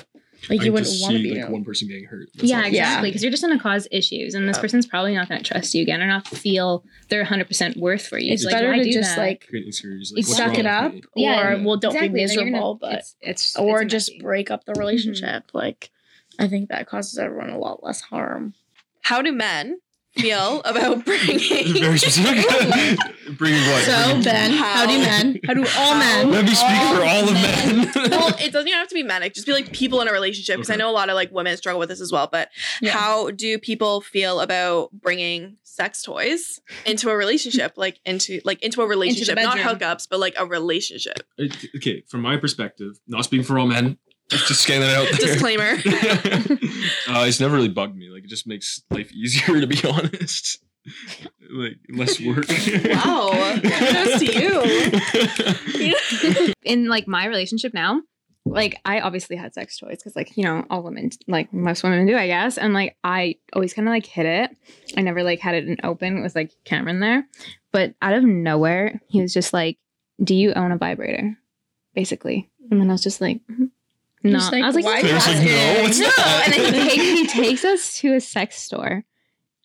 Like, 0.49 0.61
I 0.61 0.63
you 0.65 0.73
wouldn't 0.73 0.89
want 1.01 1.13
to 1.13 1.19
see, 1.19 1.33
be. 1.33 1.41
like 1.41 1.49
one 1.49 1.63
person 1.63 1.87
getting 1.87 2.05
hurt. 2.05 2.27
That's 2.33 2.49
Yeah, 2.49 2.65
exactly. 2.65 3.09
Because 3.09 3.21
you're 3.21 3.31
just 3.31 3.43
going 3.43 3.55
to 3.55 3.61
cause 3.61 3.87
issues, 3.91 4.33
and 4.33 4.47
this 4.49 4.57
Yeah. 4.57 4.61
person's 4.61 4.85
probably 4.87 5.13
not 5.13 5.29
going 5.29 5.41
to 5.43 5.47
trust 5.47 5.73
you 5.73 5.83
again 5.83 6.01
or 6.01 6.07
not 6.07 6.27
feel 6.27 6.83
they're 7.09 7.23
100% 7.23 7.77
worth 7.77 8.07
for 8.07 8.17
you. 8.17 8.33
It's 8.33 8.43
So, 8.43 8.47
like, 8.49 8.55
better 8.57 8.69
why 8.71 8.79
to 8.79 8.91
just 8.91 9.15
that? 9.15 9.21
like 9.21 9.47
Creating 9.47 9.67
insecurities, 9.67 10.13
It's 10.15 10.27
what's 10.29 10.37
suck 10.39 10.57
it 10.57 10.65
up, 10.65 10.93
me? 10.93 11.03
Yeah, 11.15 11.51
or 11.53 11.63
well, 11.63 11.77
don't 11.77 11.91
exactly, 11.93 12.09
be 12.21 12.25
then 12.25 12.35
gonna- 12.35 12.45
miserable, 12.51 12.75
but 12.75 12.93
it's, 12.95 13.15
it's 13.21 13.55
or 13.57 13.83
it's 13.83 13.91
just 13.91 14.09
messy. 14.11 14.21
break 14.21 14.49
up 14.51 14.65
the 14.65 14.71
mm-hmm. 14.71 14.79
relationship. 14.79 15.43
Like, 15.53 15.91
I 16.39 16.47
think 16.47 16.69
that 16.69 16.87
causes 16.87 17.17
everyone 17.19 17.49
a 17.49 17.59
lot 17.59 17.83
less 17.83 18.01
harm. 18.01 18.53
How 19.01 19.21
do 19.21 19.31
men 19.31 19.79
feel 20.15 20.61
about 20.63 21.05
bringing? 21.05 21.39
Very 21.79 21.97
specific. 21.97 22.45
Bringing 23.37 23.61
what? 23.69 23.83
So 23.83 24.03
Bringing- 24.05 24.23
Ben, 24.23 24.51
how 24.51 24.85
do 24.85 24.93
How? 24.93 24.99
men? 24.99 25.39
How 25.45 25.53
do 25.53 25.65
all 25.77 25.95
men? 25.95 26.31
Let 26.31 26.43
me 26.45 26.51
speak 26.53 26.81
for 26.93 27.03
all 27.03 27.27
of 27.29 27.33
men. 27.33 27.91
well, 28.11 28.27
it 28.39 28.51
doesn't 28.51 28.67
even 28.67 28.77
have 28.79 28.89
to 28.89 28.95
be 28.95 29.03
men. 29.03 29.23
It 29.23 29.33
just 29.33 29.47
be 29.47 29.53
like 29.53 29.71
people 29.71 30.01
in 30.01 30.07
a 30.07 30.11
relationship 30.11 30.57
because 30.57 30.69
I 30.69 30.75
know 30.75 30.89
a 30.89 30.91
lot 30.91 31.09
of 31.09 31.15
like 31.15 31.31
women 31.31 31.55
struggle 31.57 31.79
with 31.79 31.89
this 31.89 32.01
as 32.01 32.11
well. 32.11 32.27
But 32.31 32.49
Yeah. 32.81 32.91
how 32.91 33.31
do 33.31 33.57
people 33.57 34.01
feel 34.01 34.41
about 34.41 34.91
bringing 34.91 35.57
sex 35.63 36.01
toys 36.03 36.59
into 36.85 37.09
a 37.09 37.15
relationship, 37.15 37.73
like 37.77 37.99
into 38.05 38.41
like 38.43 38.61
into 38.61 38.81
a 38.81 38.87
relationship, 38.87 39.35
not 39.37 39.57
hookups, 39.57 40.07
but 40.09 40.19
like 40.19 40.35
a 40.37 40.45
relationship? 40.45 41.21
It- 41.37 41.67
okay, 41.77 42.03
from 42.09 42.21
my 42.21 42.35
perspective, 42.37 42.99
not 43.07 43.23
speaking 43.23 43.45
for 43.45 43.57
all 43.57 43.67
men, 43.67 43.97
just 44.31 44.67
getting 44.67 44.81
that 44.81 44.97
out 44.97 45.07
there. 45.11 45.33
Disclaimer. 45.33 45.71
uh, 47.07 47.25
it's 47.25 47.39
never 47.39 47.55
really 47.55 47.69
bugged 47.69 47.95
me. 47.95 48.09
Like 48.09 48.23
it 48.23 48.29
just 48.29 48.47
makes 48.47 48.81
life 48.89 49.11
easier, 49.11 49.61
to 49.61 49.67
be 49.67 49.79
honest. 49.87 50.63
like 51.51 51.77
less 51.89 52.19
work. 52.19 52.45
Wow. 52.85 53.59
Kudos 53.61 54.19
to 54.19 54.25
you. 55.77 56.53
in 56.63 56.87
like 56.87 57.07
my 57.07 57.25
relationship 57.25 57.73
now 57.73 58.01
like 58.45 58.79
i 58.85 58.99
obviously 58.99 59.35
had 59.35 59.53
sex 59.53 59.77
toys 59.77 59.97
because 59.97 60.15
like 60.15 60.35
you 60.35 60.43
know 60.43 60.65
all 60.69 60.81
women 60.83 61.09
like 61.27 61.51
most 61.53 61.83
women 61.83 62.05
do 62.05 62.17
i 62.17 62.27
guess 62.27 62.57
and 62.57 62.73
like 62.73 62.95
i 63.03 63.35
always 63.53 63.73
kind 63.73 63.87
of 63.87 63.91
like 63.91 64.05
hid 64.05 64.25
it 64.25 64.51
i 64.97 65.01
never 65.01 65.23
like 65.23 65.39
had 65.39 65.55
it 65.55 65.67
in 65.67 65.77
open 65.83 66.21
with 66.23 66.35
like 66.35 66.51
cameron 66.65 66.99
there 66.99 67.27
but 67.71 67.93
out 68.01 68.13
of 68.13 68.23
nowhere 68.23 68.99
he 69.07 69.21
was 69.21 69.33
just 69.33 69.53
like 69.53 69.77
do 70.23 70.33
you 70.35 70.53
own 70.53 70.71
a 70.71 70.77
vibrator 70.77 71.37
basically 71.93 72.49
and 72.71 72.79
then 72.81 72.89
i 72.89 72.93
was 72.93 73.03
just 73.03 73.21
like 73.21 73.41
"Mhm." 73.49 73.70
No 74.23 74.37
like, 74.51 74.63
i 74.63 74.67
was 74.67 74.75
like 74.75 74.85
why 74.85 75.01
They 75.01 75.07
were 75.07 75.13
just 75.19 75.27
like, 75.27 75.43
no, 75.45 75.81
what's 75.83 75.99
no 75.99 76.05
that? 76.05 76.43
and 76.45 76.53
then 76.53 76.73
he, 76.73 76.89
take, 76.89 77.01
he 77.01 77.27
takes 77.27 77.65
us 77.65 77.97
to 77.99 78.13
a 78.15 78.19
sex 78.21 78.57
store 78.61 79.03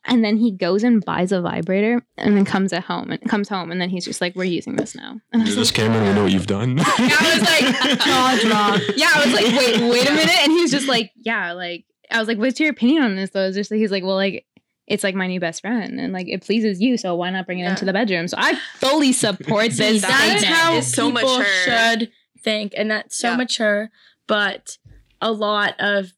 and 0.09 0.25
then 0.25 0.37
he 0.37 0.53
goes 0.53 0.85
and 0.85 1.05
buys 1.05 1.33
a 1.33 1.41
vibrator 1.41 2.01
and 2.17 2.37
then 2.37 2.45
comes 2.45 2.73
at 2.73 2.85
home 2.85 3.11
and 3.11 3.21
comes 3.29 3.49
home 3.49 3.73
and 3.73 3.81
then 3.81 3.91
he's 3.91 4.05
just 4.05 4.21
like 4.21 4.37
we're 4.37 4.45
using 4.45 4.77
this 4.77 4.95
now 4.95 5.21
and 5.33 5.43
I 5.43 5.45
was 5.45 5.49
You're 5.49 5.57
like, 5.57 5.63
this 5.63 5.71
Cameron, 5.73 6.07
we 6.07 6.15
know 6.15 6.23
what 6.23 6.33
you've 6.33 6.47
done. 6.47 6.79
I 6.81 7.33
was 7.35 7.43
like, 7.43 7.99
jaw 8.01 8.39
drop. 8.41 8.81
Yeah, 8.97 9.11
I 9.15 9.25
was 9.25 9.35
like, 9.35 9.45
wait, 9.47 9.91
wait 9.91 10.09
a 10.09 10.13
minute. 10.13 10.39
And 10.45 10.53
he's 10.53 10.71
just 10.71 10.87
like, 10.87 11.11
yeah, 11.17 11.53
like, 11.53 11.87
I 12.09 12.21
was 12.21 12.29
like, 12.29 12.39
what's 12.39 12.61
your 12.61 12.71
opinion 12.71 13.03
on 13.03 13.17
this? 13.17 13.31
Though, 13.31 13.43
I 13.43 13.47
was 13.49 13.57
just 13.57 13.69
like, 13.73 13.79
he's 13.79 13.91
like, 13.91 14.05
well, 14.05 14.15
like, 14.15 14.47
it's 14.87 15.03
like 15.03 15.17
my 15.17 15.27
new 15.27 15.41
best 15.41 15.61
friend 15.61 15.99
and 15.99 16.13
like 16.13 16.29
it 16.29 16.43
pleases 16.45 16.81
you, 16.81 16.97
so 16.97 17.17
why 17.17 17.31
not 17.31 17.45
bring 17.45 17.59
it 17.59 17.63
Yeah. 17.65 17.71
into 17.71 17.85
the 17.85 17.93
bedroom? 17.93 18.29
So 18.29 18.37
I 18.39 18.55
fully 18.77 19.13
support 19.13 19.73
this. 19.73 20.03
That 20.03 20.09
that 20.09 20.35
is 20.37 20.41
statement 20.43 20.45
how 20.45 20.75
is 20.77 20.95
so 20.95 21.11
people 21.13 21.39
mature. 21.39 21.45
should 21.65 22.13
think, 22.45 22.75
and 22.77 22.89
that's 22.93 23.19
so 23.19 23.31
Yeah. 23.31 23.37
mature. 23.39 23.91
But 24.27 24.79
a 25.20 25.33
lot 25.33 25.74
of 25.79 26.12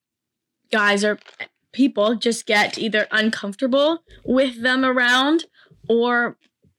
guys 0.70 1.04
or 1.04 1.18
people 1.72 2.14
just 2.16 2.46
get 2.46 2.78
either 2.78 3.06
uncomfortable 3.10 4.02
with 4.24 4.62
them 4.62 4.84
around 4.84 5.44
or 5.88 6.36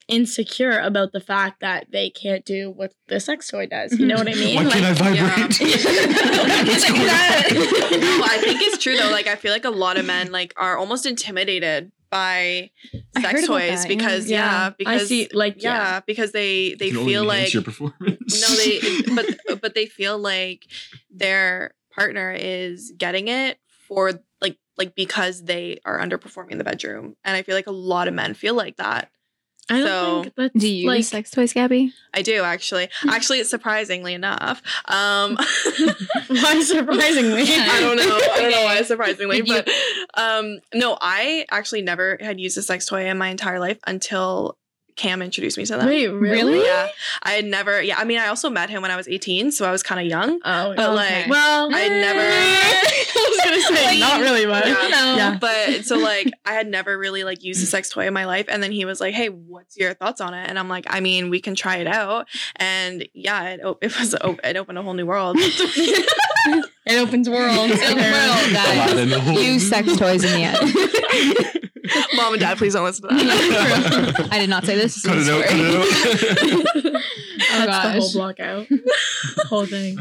insecure 0.07 0.80
about 0.80 1.11
the 1.11 1.19
fact 1.19 1.61
that 1.61 1.86
they 1.91 2.09
can't 2.09 2.43
do 2.43 2.71
what 2.71 2.91
the 3.07 3.19
sex 3.19 3.47
toy 3.47 3.67
does. 3.67 3.97
You 3.97 4.07
know 4.07 4.15
what 4.15 4.27
I 4.27 4.34
mean? 4.36 4.55
Why 4.55 4.71
can't 4.71 4.86
I 4.86 4.93
vibrate? 4.93 5.59
It's 6.71 6.89
no, 6.89 8.23
I 8.25 8.38
think 8.41 8.61
it's 8.61 8.77
true 8.77 8.97
though. 8.97 9.11
Like 9.11 9.27
I 9.27 9.36
feel 9.36 9.51
like 9.51 9.65
a 9.65 9.69
lot 9.69 9.97
of 9.97 10.05
men 10.05 10.32
like 10.32 10.53
are 10.57 10.77
almost 10.77 11.05
intimidated 11.05 11.91
by 12.10 12.72
sex 13.18 13.47
toys 13.47 13.84
that, 13.84 13.89
yeah. 13.89 13.95
because 13.95 14.30
yeah, 14.30 14.70
because 14.78 15.01
I 15.01 15.05
see. 15.05 15.30
Like, 15.34 15.62
yeah, 15.62 15.74
yeah, 15.74 15.99
because 16.05 16.32
they 16.32 16.76
they 16.76 16.91
feel 16.91 17.24
like 17.24 17.53
your 17.53 17.64
performance. 17.64 18.41
no 18.41 18.55
they 18.55 18.80
but 19.16 19.62
but 19.62 19.76
they 19.76 19.86
feel 19.86 20.18
like 20.18 20.66
their 21.12 21.74
partner 21.91 22.32
is 22.38 22.93
getting 22.97 23.28
it 23.28 23.60
for 23.88 24.14
like 24.41 24.57
like 24.78 24.95
because 24.95 25.43
they 25.43 25.80
are 25.86 25.99
underperforming 25.99 26.51
in 26.51 26.57
the 26.57 26.64
bedroom 26.64 27.16
and 27.24 27.36
i 27.36 27.41
feel 27.41 27.55
like 27.55 27.68
a 27.68 27.72
lot 27.72 28.07
of 28.07 28.14
men 28.14 28.34
feel 28.34 28.53
like 28.53 28.78
that 28.78 29.10
I 29.70 29.80
don't 29.80 29.88
So, 29.88 30.22
think 30.24 30.36
that's 30.36 30.53
Do 30.53 30.67
you 30.67 30.88
like 30.88 30.97
use 30.97 31.07
sex 31.09 31.32
toys, 31.32 31.53
Gabby? 31.53 31.93
i 32.11 32.24
do 32.24 32.41
actually 32.41 32.89
actually 33.07 33.38
it's 33.39 33.51
surprisingly 33.51 34.15
enough 34.15 34.63
um 34.86 35.38
why 36.28 36.61
surprisingly. 36.61 37.43
I 37.47 37.80
don't 37.80 37.97
know. 37.97 38.20
I 38.34 38.41
don't 38.41 38.51
know 38.51 38.63
why 38.63 38.82
surprisingly, 38.84 39.41
but 39.43 39.70
um 40.15 40.59
no, 40.74 40.97
I 41.01 41.45
actually 41.51 41.82
never 41.84 42.17
had 42.20 42.39
used 42.39 42.57
a 42.57 42.61
sex 42.63 42.86
toy 42.86 43.05
in 43.07 43.17
my 43.17 43.30
entire 43.30 43.59
life 43.59 43.78
until 43.86 44.57
Cam 44.99 45.21
introduced 45.21 45.57
me 45.57 45.65
to 45.65 45.77
them. 45.77 45.85
Wait, 45.87 46.07
really? 46.09 46.61
Yeah. 46.63 46.89
I 47.23 47.31
had 47.31 47.45
never 47.45 47.81
yeah, 47.81 47.95
I 47.97 48.03
mean 48.03 48.19
I 48.19 48.27
also 48.27 48.49
met 48.49 48.69
him 48.69 48.81
when 48.81 48.91
I 48.91 48.97
was 48.97 49.07
18, 49.07 49.51
so 49.51 49.65
I 49.65 49.71
was 49.71 49.81
kind 49.81 50.01
of 50.01 50.07
young. 50.07 50.39
Oh, 50.43 50.73
But 50.75 50.79
okay. 50.79 50.93
like 51.21 51.29
well, 51.29 51.73
I 51.73 51.79
had 51.79 51.91
never 51.91 52.19
I 52.21 53.29
was 53.29 53.39
gonna 53.45 53.77
say 53.77 53.85
Like, 53.85 53.99
not 54.11 54.19
really 54.21 54.45
much. 54.45 54.65
Yeah. 54.65 54.73
No. 54.89 55.15
Yeah. 55.15 55.37
But 55.39 55.85
so 55.85 55.97
like 55.97 56.31
I 56.45 56.53
had 56.53 56.67
never 56.67 56.97
really 56.97 57.23
like 57.23 57.43
used 57.43 57.63
a 57.63 57.65
sex 57.65 57.89
toy 57.89 58.07
in 58.07 58.13
my 58.13 58.25
life 58.25 58.47
and 58.49 58.61
then 58.61 58.71
he 58.73 58.83
was 58.85 58.99
like, 58.99 59.13
"Hey, 59.13 59.29
what's 59.29 59.77
your 59.77 59.93
thoughts 59.93 60.19
on 60.21 60.33
it?" 60.33 60.49
And 60.49 60.59
I'm 60.59 60.67
like, 60.69 60.85
"I 60.89 60.99
mean, 60.99 61.29
we 61.29 61.39
can 61.39 61.55
try 61.55 61.77
it 61.77 61.87
out." 61.87 62.27
And 62.57 63.07
yeah, 63.13 63.51
it, 63.51 63.61
it 63.81 63.97
was 63.99 64.15
oh, 64.21 64.37
it 64.43 64.57
opened 64.57 64.77
a 64.77 64.83
whole 64.83 64.93
new 64.93 65.05
world. 65.05 65.37
It 66.85 66.97
opens 66.97 67.29
worlds. 67.29 67.73
It's 67.75 67.83
a 67.83 67.93
world, 67.93 68.53
guys. 68.53 68.91
Aladdin, 68.91 69.09
the 69.09 69.19
whole- 69.19 69.39
Use 69.39 69.69
sex 69.69 69.95
toys 69.95 70.23
in 70.23 70.31
the 70.31 70.43
end. 70.43 71.55
Mom 72.15 72.33
and 72.33 72.39
dad, 72.41 72.57
please 72.57 72.73
don't 72.73 72.85
listen 72.85 73.07
to 73.09 73.15
that. 73.15 74.27
I 74.31 74.39
did 74.39 74.49
not 74.49 74.65
say 74.65 74.75
this. 74.75 75.01
Cut 75.05 75.15
This 75.15 75.27
it 75.27 75.31
is 75.31 75.35
out, 75.35 75.45
cut 75.45 76.85
it 76.85 76.95
out. 76.95 77.01
Oh, 77.51 77.65
That's 77.65 77.83
the 77.83 77.99
whole 78.01 78.13
block 78.13 78.39
out. 78.39 78.67
whole 79.47 79.65
thing. 79.65 79.97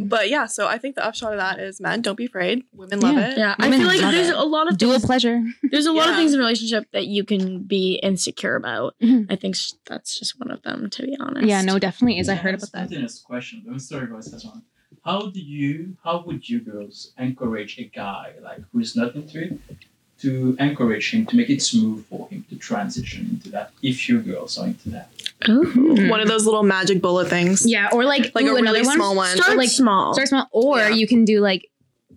But 0.00 0.28
yeah, 0.30 0.46
so 0.46 0.66
I 0.68 0.78
think 0.78 0.94
the 0.94 1.04
upshot 1.04 1.32
of 1.32 1.38
that 1.38 1.58
is 1.58 1.80
men, 1.80 2.02
don't 2.02 2.16
be 2.16 2.26
afraid. 2.26 2.62
Women 2.72 3.00
love 3.00 3.14
Yeah. 3.16 3.30
it. 3.32 3.38
Yeah, 3.38 3.54
I 3.58 3.70
feel 3.70 3.86
like 3.86 4.00
there's 4.00 4.28
it. 4.28 4.36
a 4.36 4.42
lot 4.44 4.68
of 4.70 4.78
Do 4.78 4.90
a 4.90 4.92
things, 4.94 5.04
pleasure. 5.06 5.42
there's 5.70 5.86
a 5.86 5.92
lot 5.92 6.08
of 6.08 6.16
things 6.16 6.32
in 6.34 6.38
relationship 6.38 6.86
that 6.92 7.06
you 7.06 7.24
can 7.24 7.62
be 7.64 7.94
insecure 8.02 8.54
about. 8.56 8.94
Mhm. 9.02 9.26
I 9.30 9.36
think 9.36 9.56
sh- 9.56 9.72
that's 9.86 10.18
just 10.18 10.38
one 10.38 10.50
of 10.50 10.62
them, 10.62 10.88
to 10.90 11.02
be 11.02 11.16
honest. 11.18 11.46
Yeah, 11.46 11.62
no, 11.62 11.78
definitely 11.78 12.18
is. 12.18 12.28
I 12.28 12.34
heard 12.36 12.54
about 12.54 12.72
that. 12.72 12.86
Spontaneous 12.88 13.20
question. 13.20 13.64
I'm 13.68 13.78
sorry, 13.78 14.06
guys. 14.06 14.30
That's 14.30 14.44
one. 14.44 14.62
How 15.04 15.30
do 15.30 15.40
you? 15.40 15.96
How 16.04 16.22
would 16.26 16.48
you 16.48 16.60
girls 16.60 17.12
encourage 17.18 17.78
a 17.78 17.84
guy 17.84 18.34
like 18.42 18.60
who 18.72 18.80
is 18.80 18.94
not 18.96 19.14
into 19.14 19.42
it 19.42 19.58
to 20.20 20.56
encourage 20.58 21.12
him 21.12 21.26
to 21.26 21.36
make 21.36 21.48
it 21.50 21.62
smooth 21.62 22.04
for 22.06 22.28
him 22.28 22.44
to 22.50 22.56
transition 22.56 23.28
into 23.30 23.48
that? 23.50 23.70
If 23.82 24.08
you 24.08 24.20
girls 24.20 24.58
are 24.58 24.66
into 24.66 24.90
that, 24.90 25.10
Ooh. 25.48 26.08
One 26.10 26.20
of 26.20 26.26
those 26.28 26.44
little 26.46 26.64
magic 26.64 27.00
bullet 27.00 27.28
things. 27.28 27.64
Yeah, 27.64 27.88
or 27.92 28.04
like 28.04 28.32
Like 28.34 28.44
ooh, 28.44 28.48
a 28.48 28.54
really 28.54 28.60
another 28.62 28.84
one. 28.84 28.96
small 28.96 29.14
one. 29.16 29.36
Start 29.36 29.56
like, 29.56 29.68
small. 29.68 30.14
Start 30.14 30.28
small, 30.28 30.46
or 30.52 30.78
Yeah. 30.78 30.88
you 30.90 31.06
can 31.06 31.24
do 31.24 31.40
like 31.40 31.70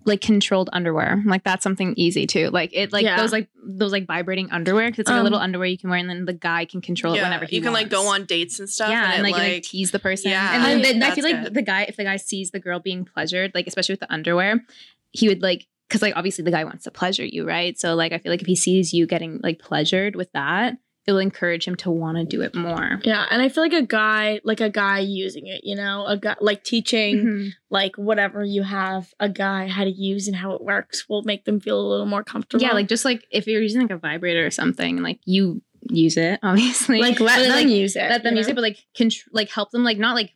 like 0.04 0.20
controlled 0.20 0.68
underwear. 0.72 1.22
Like 1.24 1.44
that's 1.44 1.62
something 1.62 1.94
easy 1.96 2.26
too. 2.26 2.50
Like 2.50 2.70
it 2.72 2.92
like 2.92 3.04
Yeah. 3.04 3.16
those 3.18 3.30
like 3.30 3.48
those 3.64 3.92
like 3.92 4.04
vibrating 4.06 4.50
underwear 4.50 4.88
because 4.90 4.98
it's 5.02 5.08
like 5.08 5.14
a 5.16 5.20
Um, 5.20 5.24
little 5.24 5.38
underwear 5.38 5.68
you 5.68 5.78
can 5.78 5.90
wear 5.90 5.98
and 6.00 6.10
then 6.10 6.24
the 6.24 6.32
guy 6.32 6.64
can 6.64 6.80
control 6.80 7.14
it 7.14 7.22
whenever 7.22 7.44
he 7.44 7.54
you 7.56 7.62
can 7.62 7.72
like 7.72 7.88
go 7.88 8.08
on 8.08 8.24
dates 8.24 8.58
and 8.58 8.68
stuff. 8.68 8.90
yeah, 8.90 9.04
and, 9.14 9.14
and, 9.14 9.22
like, 9.22 9.34
it, 9.34 9.36
you, 9.36 9.42
like, 9.44 9.52
like 9.52 9.62
tease 9.62 9.92
the 9.92 10.00
person. 10.00 10.32
Yeah, 10.32 10.56
and 10.56 10.64
then, 10.64 10.78
I- 10.78 10.82
then 10.82 10.96
I 10.96 10.98
that's 11.06 11.14
feel 11.14 11.24
like 11.24 11.44
good. 11.44 11.54
the 11.54 11.62
guy, 11.62 11.82
if 11.82 11.94
the 11.96 12.02
guy 12.02 12.16
sees 12.16 12.50
the 12.50 12.58
girl 12.58 12.80
being 12.80 13.04
pleasured, 13.04 13.52
like 13.54 13.68
especially 13.68 13.92
with 13.92 14.00
the 14.00 14.12
underwear, 14.12 14.64
he 15.12 15.28
would 15.28 15.40
like 15.40 15.68
because 15.88 16.02
like 16.02 16.14
obviously 16.16 16.44
the 16.44 16.50
guy 16.50 16.64
wants 16.64 16.84
to 16.84 16.90
pleasure 16.90 17.24
you, 17.24 17.46
right? 17.46 17.78
So 17.78 17.94
like 17.94 18.12
I 18.12 18.18
feel 18.18 18.32
like 18.32 18.40
if 18.40 18.46
he 18.46 18.56
sees 18.56 18.92
you 18.92 19.06
getting 19.06 19.40
like 19.42 19.58
pleasured 19.58 20.16
with 20.16 20.30
that, 20.32 20.74
it 21.04 21.10
will 21.10 21.18
encourage 21.18 21.66
him 21.66 21.74
to 21.74 21.90
want 21.90 22.16
to 22.16 22.24
do 22.24 22.42
it 22.42 22.54
more. 22.54 23.00
yeah, 23.02 23.26
and 23.28 23.42
I 23.42 23.48
feel 23.48 23.64
like 23.64 23.72
a 23.72 23.82
guy, 23.84 24.40
like 24.44 24.60
a 24.60 24.70
guy 24.70 25.00
using 25.00 25.48
it, 25.48 25.62
you 25.64 25.74
know, 25.74 26.06
a 26.06 26.16
guy 26.16 26.36
like 26.40 26.62
teaching, 26.62 27.16
Mhm. 27.16 27.50
like 27.70 27.96
whatever 27.96 28.44
you 28.44 28.62
have 28.62 29.12
a 29.18 29.28
guy 29.28 29.66
how 29.66 29.82
to 29.82 29.90
use 29.90 30.28
and 30.28 30.36
how 30.36 30.52
it 30.52 30.62
works 30.62 31.08
will 31.08 31.22
make 31.24 31.44
them 31.44 31.58
feel 31.58 31.80
a 31.80 31.88
little 31.88 32.06
more 32.06 32.22
comfortable. 32.22 32.62
Yeah, 32.62 32.72
like 32.72 32.86
just 32.88 33.04
like 33.04 33.26
if 33.32 33.48
you're 33.48 33.60
using 33.60 33.82
like 33.82 33.90
a 33.90 33.98
vibrator 33.98 34.46
or 34.46 34.50
something, 34.52 35.02
like 35.02 35.18
you 35.24 35.60
use 35.90 36.16
it, 36.16 36.38
obviously, 36.44 37.00
like 37.00 37.18
let 37.18 37.36
But, 37.38 37.42
them 37.48 37.50
like, 37.50 37.66
use 37.66 37.96
it. 37.96 38.08
let 38.08 38.22
them 38.22 38.36
use 38.36 38.46
know? 38.46 38.52
it, 38.52 38.54
but 38.54 38.62
like 38.62 38.78
contr- 38.96 39.24
like 39.32 39.50
help 39.50 39.72
them, 39.72 39.82
like 39.82 39.98
not 39.98 40.14
like 40.14 40.32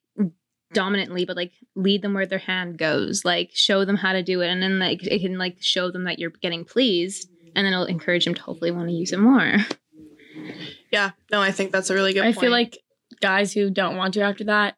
dominantly, 0.72 1.24
but 1.24 1.36
like 1.36 1.52
lead 1.74 2.02
them 2.02 2.14
where 2.14 2.26
their 2.26 2.38
hand 2.38 2.78
goes, 2.78 3.24
like 3.24 3.50
show 3.54 3.84
them 3.84 3.96
how 3.96 4.12
to 4.12 4.22
do 4.22 4.40
it, 4.40 4.48
and 4.48 4.62
then 4.62 4.78
like 4.78 5.02
it 5.06 5.20
can 5.20 5.38
like 5.38 5.56
show 5.60 5.90
them 5.90 6.04
that 6.04 6.18
you're 6.18 6.30
getting 6.30 6.64
pleased, 6.64 7.28
and 7.54 7.64
then 7.66 7.72
it'll 7.72 7.84
encourage 7.86 8.24
them 8.24 8.34
to 8.34 8.42
hopefully 8.42 8.70
want 8.70 8.88
to 8.88 8.94
use 8.94 9.12
it 9.12 9.18
more. 9.20 9.54
yeah, 10.92 11.10
no, 11.30 11.40
I 11.40 11.50
think 11.52 11.72
that's 11.72 11.90
a 11.90 11.94
really 11.94 12.12
good 12.12 12.22
I 12.22 12.26
point. 12.32 12.40
feel 12.40 12.50
like 12.50 12.78
guys 13.20 13.52
who 13.52 13.70
don't 13.70 13.96
want 13.96 14.14
to 14.14 14.20
after 14.22 14.44
that, 14.44 14.76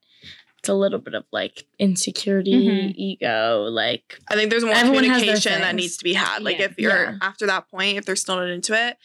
it's 0.58 0.68
a 0.68 0.74
little 0.74 0.98
bit 0.98 1.14
of 1.14 1.24
like 1.32 1.66
insecurity, 1.78 2.52
Mhm. 2.68 2.94
ego, 2.96 3.66
like 3.70 4.18
I 4.28 4.34
think 4.34 4.50
there's 4.50 4.64
more 4.64 4.74
communication 4.74 5.60
that 5.60 5.74
needs 5.74 5.96
to 5.98 6.04
be 6.04 6.14
had. 6.14 6.42
Like 6.42 6.58
Yeah. 6.58 6.64
if 6.66 6.78
you're 6.78 6.92
Yeah. 7.04 7.18
after 7.22 7.46
that 7.46 7.68
point, 7.70 7.96
if 7.98 8.04
they're 8.04 8.16
still 8.16 8.36
not 8.36 8.48
into 8.48 8.74
it, 8.74 8.96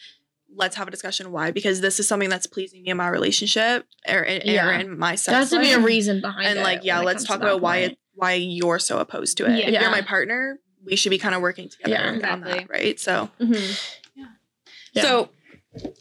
let's 0.56 0.76
have 0.76 0.86
a 0.88 0.90
discussion 0.90 1.32
why. 1.32 1.50
Because 1.50 1.80
this 1.80 1.98
is 2.00 2.06
something 2.08 2.28
that's 2.28 2.46
pleasing 2.46 2.82
me 2.82 2.90
in 2.90 2.96
my 2.96 3.08
relationship 3.08 3.86
or 4.08 4.20
in, 4.22 4.58
or 4.58 4.72
in 4.72 4.98
my 4.98 5.14
sex 5.14 5.26
there 5.26 5.38
has 5.38 5.50
to 5.50 5.60
be 5.60 5.72
a 5.72 5.80
reason 5.80 6.20
behind 6.20 6.46
it. 6.46 6.50
and 6.52 6.60
like 6.60 6.84
yeah 6.84 7.00
let's 7.00 7.24
talk 7.24 7.36
about 7.38 7.60
why 7.60 7.78
it, 7.78 7.98
why 8.14 8.34
you're 8.34 8.78
so 8.78 8.98
opposed 8.98 9.36
to 9.38 9.46
it 9.46 9.58
Yeah. 9.58 9.66
if 9.66 9.72
Yeah. 9.72 9.80
you're 9.82 9.90
my 9.90 10.02
partner 10.02 10.58
we 10.84 10.96
should 10.96 11.10
be 11.10 11.18
kind 11.18 11.34
of 11.34 11.40
working 11.42 11.68
together 11.68 12.18
Yeah. 12.20 12.32
on 12.32 12.40
that 12.42 12.70
right 12.70 12.98
so 13.00 13.30
mm-hmm. 13.40 14.22
Yeah. 14.94 15.02
so 15.02 15.28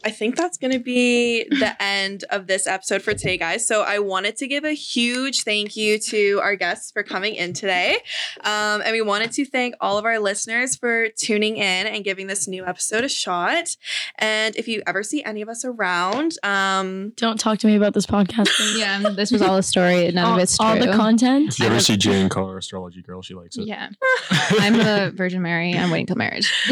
I 0.06 0.12
think 0.12 0.36
that's 0.36 0.58
going 0.58 0.74
to 0.74 0.80
be 0.80 1.46
the 1.50 1.82
end 1.82 2.26
of 2.30 2.48
this 2.48 2.68
episode 2.68 3.02
for 3.02 3.14
today, 3.14 3.38
guys. 3.38 3.66
So 3.68 3.82
I 3.82 4.00
wanted 4.00 4.36
to 4.38 4.48
give 4.48 4.64
a 4.66 4.74
huge 4.74 5.44
thank 5.44 5.76
you 5.76 5.98
to 6.00 6.40
our 6.44 6.56
guests 6.56 6.92
for 6.92 7.04
coming 7.04 7.36
in 7.36 7.54
today. 7.54 7.98
Um, 8.42 8.82
and 8.82 8.92
we 8.92 9.02
wanted 9.02 9.32
to 9.34 9.46
thank 9.46 9.76
all 9.80 9.98
of 9.98 10.06
our 10.06 10.20
listeners 10.20 10.76
for 10.76 11.10
tuning 11.10 11.58
in 11.58 11.88
and 11.88 12.04
giving 12.04 12.28
this 12.28 12.48
new 12.48 12.66
episode 12.66 13.04
a 13.04 13.10
shot. 13.10 13.78
And 14.20 14.56
if 14.56 14.68
you 14.68 14.84
ever 14.86 15.04
see 15.04 15.24
any 15.24 15.42
of 15.42 15.50
us 15.50 15.64
around, 15.64 16.34
um, 16.44 17.14
Don't 17.16 17.40
talk 17.40 17.60
to 17.60 17.68
me 17.68 17.76
about 17.76 17.94
this 17.94 18.06
podcast. 18.06 18.50
Yeah, 18.74 19.02
this 19.16 19.32
was 19.32 19.42
all 19.42 19.58
a 19.58 19.64
story. 19.64 20.12
None 20.12 20.26
all, 20.26 20.34
of 20.34 20.40
it's 20.40 20.58
true. 20.58 20.66
all 20.66 20.78
the 20.78 20.92
content. 20.92 21.50
If 21.50 21.60
you 21.60 21.68
ever 21.68 21.80
see 21.80 21.96
Jane 21.96 22.28
call 22.28 22.48
her 22.48 22.58
astrology 22.58 23.02
girl, 23.02 23.22
she 23.22 23.34
likes 23.34 23.56
it. 23.56 23.68
Yeah, 23.68 23.90
I'm 24.32 24.80
a 24.80 25.12
Virgin 25.12 25.42
Mary. 25.42 25.74
I'm 25.74 25.92
waiting 25.92 26.08
till 26.08 26.16
marriage. 26.16 26.52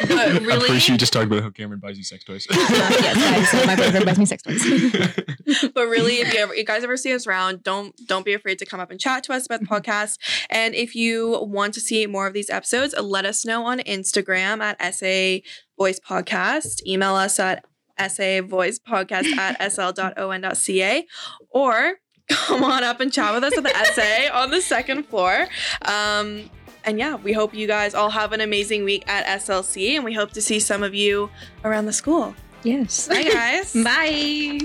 but 0.00 0.10
I'm 0.10 0.44
pretty 0.44 0.78
sure 0.78 0.94
you 0.94 0.98
just 0.98 1.12
talked 1.12 1.26
about 1.26 1.42
how 1.42 1.50
Cameron 1.50 1.80
buys 1.80 1.98
you 1.98 2.04
sex 2.04 2.24
toys. 2.24 2.33
Yes, 2.34 3.16
guys. 3.16 3.50
So 3.50 3.66
my 3.66 3.76
boyfriend 3.76 4.06
buys 4.06 4.18
me 4.18 4.26
sex 4.26 4.42
toys. 4.42 4.62
but 5.74 5.86
really 5.86 6.20
if 6.20 6.32
you 6.32 6.40
ever 6.40 6.54
you 6.54 6.64
guys 6.64 6.84
ever 6.84 6.96
see 6.96 7.12
us 7.12 7.26
around 7.26 7.62
don't 7.62 7.94
don't 8.06 8.24
be 8.24 8.32
afraid 8.32 8.58
to 8.58 8.66
come 8.66 8.80
up 8.80 8.90
and 8.90 9.00
chat 9.00 9.24
to 9.24 9.32
us 9.32 9.46
about 9.46 9.60
the 9.60 9.66
podcast. 9.66 10.18
And 10.50 10.74
if 10.74 10.94
you 10.94 11.38
want 11.42 11.74
to 11.74 11.80
see 11.80 12.06
more 12.06 12.26
of 12.26 12.32
these 12.32 12.50
episodes 12.50 12.94
let 12.98 13.24
us 13.24 13.44
know 13.44 13.64
on 13.66 13.80
instagram 13.80 14.60
at 14.60 14.94
sa 14.94 15.42
voice 15.78 16.00
podcast. 16.00 16.86
Email 16.86 17.14
us 17.14 17.38
at 17.38 17.64
sa 18.08 18.40
voice 18.42 18.78
podcast 18.78 19.26
at 19.36 19.60
sl.on.ca 19.72 21.06
or 21.50 21.94
come 22.28 22.64
on 22.64 22.82
up 22.82 23.00
and 23.00 23.12
chat 23.12 23.34
with 23.34 23.44
us 23.44 23.56
at 23.56 23.62
the 23.62 23.92
sa 23.92 24.38
on 24.40 24.50
the 24.50 24.60
second 24.60 25.04
floor. 25.04 25.46
Um 25.82 26.50
and 26.84 26.98
yeah, 26.98 27.16
we 27.16 27.32
hope 27.32 27.54
you 27.54 27.66
guys 27.66 27.94
all 27.94 28.10
have 28.10 28.32
an 28.32 28.40
amazing 28.40 28.84
week 28.84 29.04
at 29.06 29.24
SLC, 29.40 29.96
and 29.96 30.04
we 30.04 30.12
hope 30.12 30.32
to 30.32 30.42
see 30.42 30.60
some 30.60 30.82
of 30.82 30.94
you 30.94 31.30
around 31.64 31.86
the 31.86 31.92
school. 31.92 32.34
Yes. 32.62 33.08
Bye, 33.08 33.24
guys. 33.24 33.72
Bye. 33.84 34.60